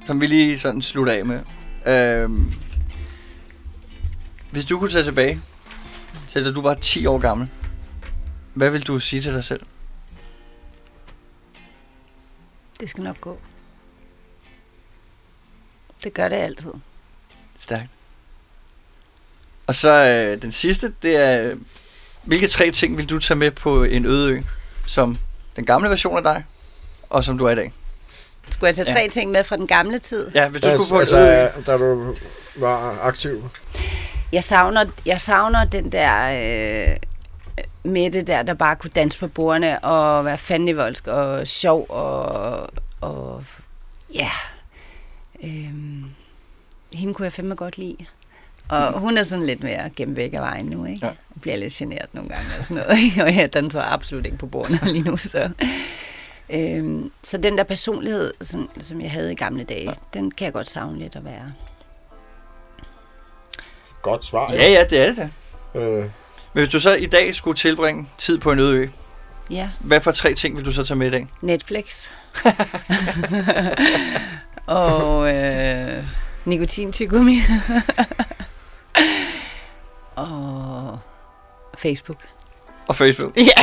[0.07, 1.41] som vi lige sådan slutter af med.
[1.87, 2.31] Øh,
[4.51, 5.41] hvis du kunne tage tilbage
[6.29, 7.49] til da du var 10 år gammel,
[8.55, 9.61] hvad vil du sige til dig selv?
[12.81, 13.39] Det skal nok gå.
[16.05, 16.71] Det gør det altid.
[17.59, 17.89] Stærkt.
[19.67, 21.57] Og så øh, den sidste, det er,
[22.23, 24.41] hvilke tre ting vil du tage med på en øde ø,
[24.87, 25.17] som
[25.57, 26.45] den gamle version af dig,
[27.11, 27.73] og som du er i dag?
[28.51, 28.95] Skulle jeg tage Ja.
[28.95, 30.31] tre ting med fra den gamle tid?
[30.35, 31.63] Ja, hvis du Ja, skulle på en altså, øde ø.
[31.67, 32.15] da du
[32.57, 33.49] var aktiv.
[34.33, 36.31] Jeg savner, jeg savner den der
[36.91, 36.97] øh,
[37.83, 42.69] med det der, der bare kunne danse på bordene og være fandenivoldsk og sjov og,
[43.01, 43.45] og
[44.15, 44.31] ja,
[45.45, 46.05] øhm,
[46.95, 47.97] hende kunne jeg fandme godt lide.
[48.71, 51.07] Og hun er sådan lidt mere gennem væk af vejen nu, ikke?
[51.07, 51.07] Ja.
[51.07, 52.91] Jeg bliver lidt generet nogle gange og sådan noget,
[53.29, 55.51] og jeg danser absolut ikke på bordene lige nu, så...
[56.51, 59.93] Øhm, så den der personlighed, sådan, som jeg havde i gamle dage, ja.
[60.15, 61.53] den kan jeg godt savne lidt at være.
[64.03, 64.53] Godt svar.
[64.53, 65.17] Ja, ja, det er det
[65.75, 65.81] da.
[65.81, 66.11] Øh, Men
[66.53, 68.87] hvis du så i dag skulle tilbringe tid på en øde ø,
[69.51, 69.71] Ja.
[69.81, 71.27] hvad for tre ting vil du så tage med i dag?
[71.41, 72.09] Netflix.
[74.67, 76.05] og øh,
[76.45, 77.35] nikotintyggegummi.
[80.21, 80.99] og
[81.79, 82.19] Facebook.
[82.89, 83.37] Og Facebook.
[83.37, 83.63] Ja,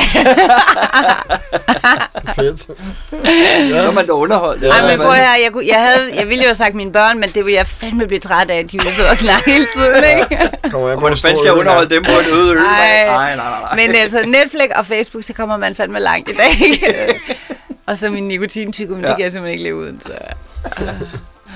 [2.34, 2.60] fedt.
[3.80, 4.62] Så er man da underholdt.
[4.62, 6.92] Ja, Ej, men prøv her, jeg, kunne, jeg, havde, jeg ville jo have sagt mine
[6.92, 9.50] børn, men det ville jeg fandme blive træt af, at de ville sidde og snakke
[9.50, 10.50] hele tiden, ikke?
[10.70, 12.58] Kommer jeg Hvordan fanden skal jeg underholde dem på en øde ø?
[12.58, 13.06] Ej.
[13.06, 13.60] nej, nej, nej.
[13.60, 13.76] nej.
[13.76, 17.20] Men altså, Netflix og Facebook, så kommer man fandme langt i dag, ikke?
[17.88, 19.06] og så min nikotintyggegummi, ja.
[19.06, 19.10] Ja.
[19.10, 20.02] det kan jeg simpelthen ikke leve uden.
[20.06, 20.12] Så.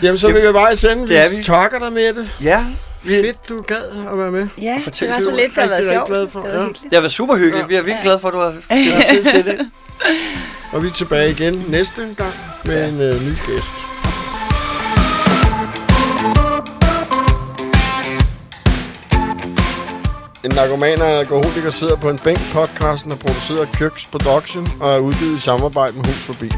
[0.02, 1.08] Jamen, så er vi vej sende.
[1.08, 1.44] Det Vi vi.
[1.44, 2.36] takker dig med det.
[2.42, 2.64] Ja,
[3.02, 3.76] vi, Fedt, du gad
[4.12, 4.48] at være med.
[4.62, 6.08] Ja, Fortæl det var så lidt, der har været rigtig, rigtig sjovt.
[6.08, 6.66] glad for, Det var ja.
[6.68, 7.68] det har været super hyggeligt.
[7.68, 9.70] Vi er virkelig glade for, at du har givet tid til det.
[10.72, 12.32] Og vi er tilbage igen næste gang
[12.64, 13.68] med en øh, ny gæst.
[20.44, 22.38] En narkoman og alkoholiker sidder på en bænk.
[22.52, 26.50] Podcasten er produceret af Køks Production og er udgivet i samarbejde med Hus Forbi.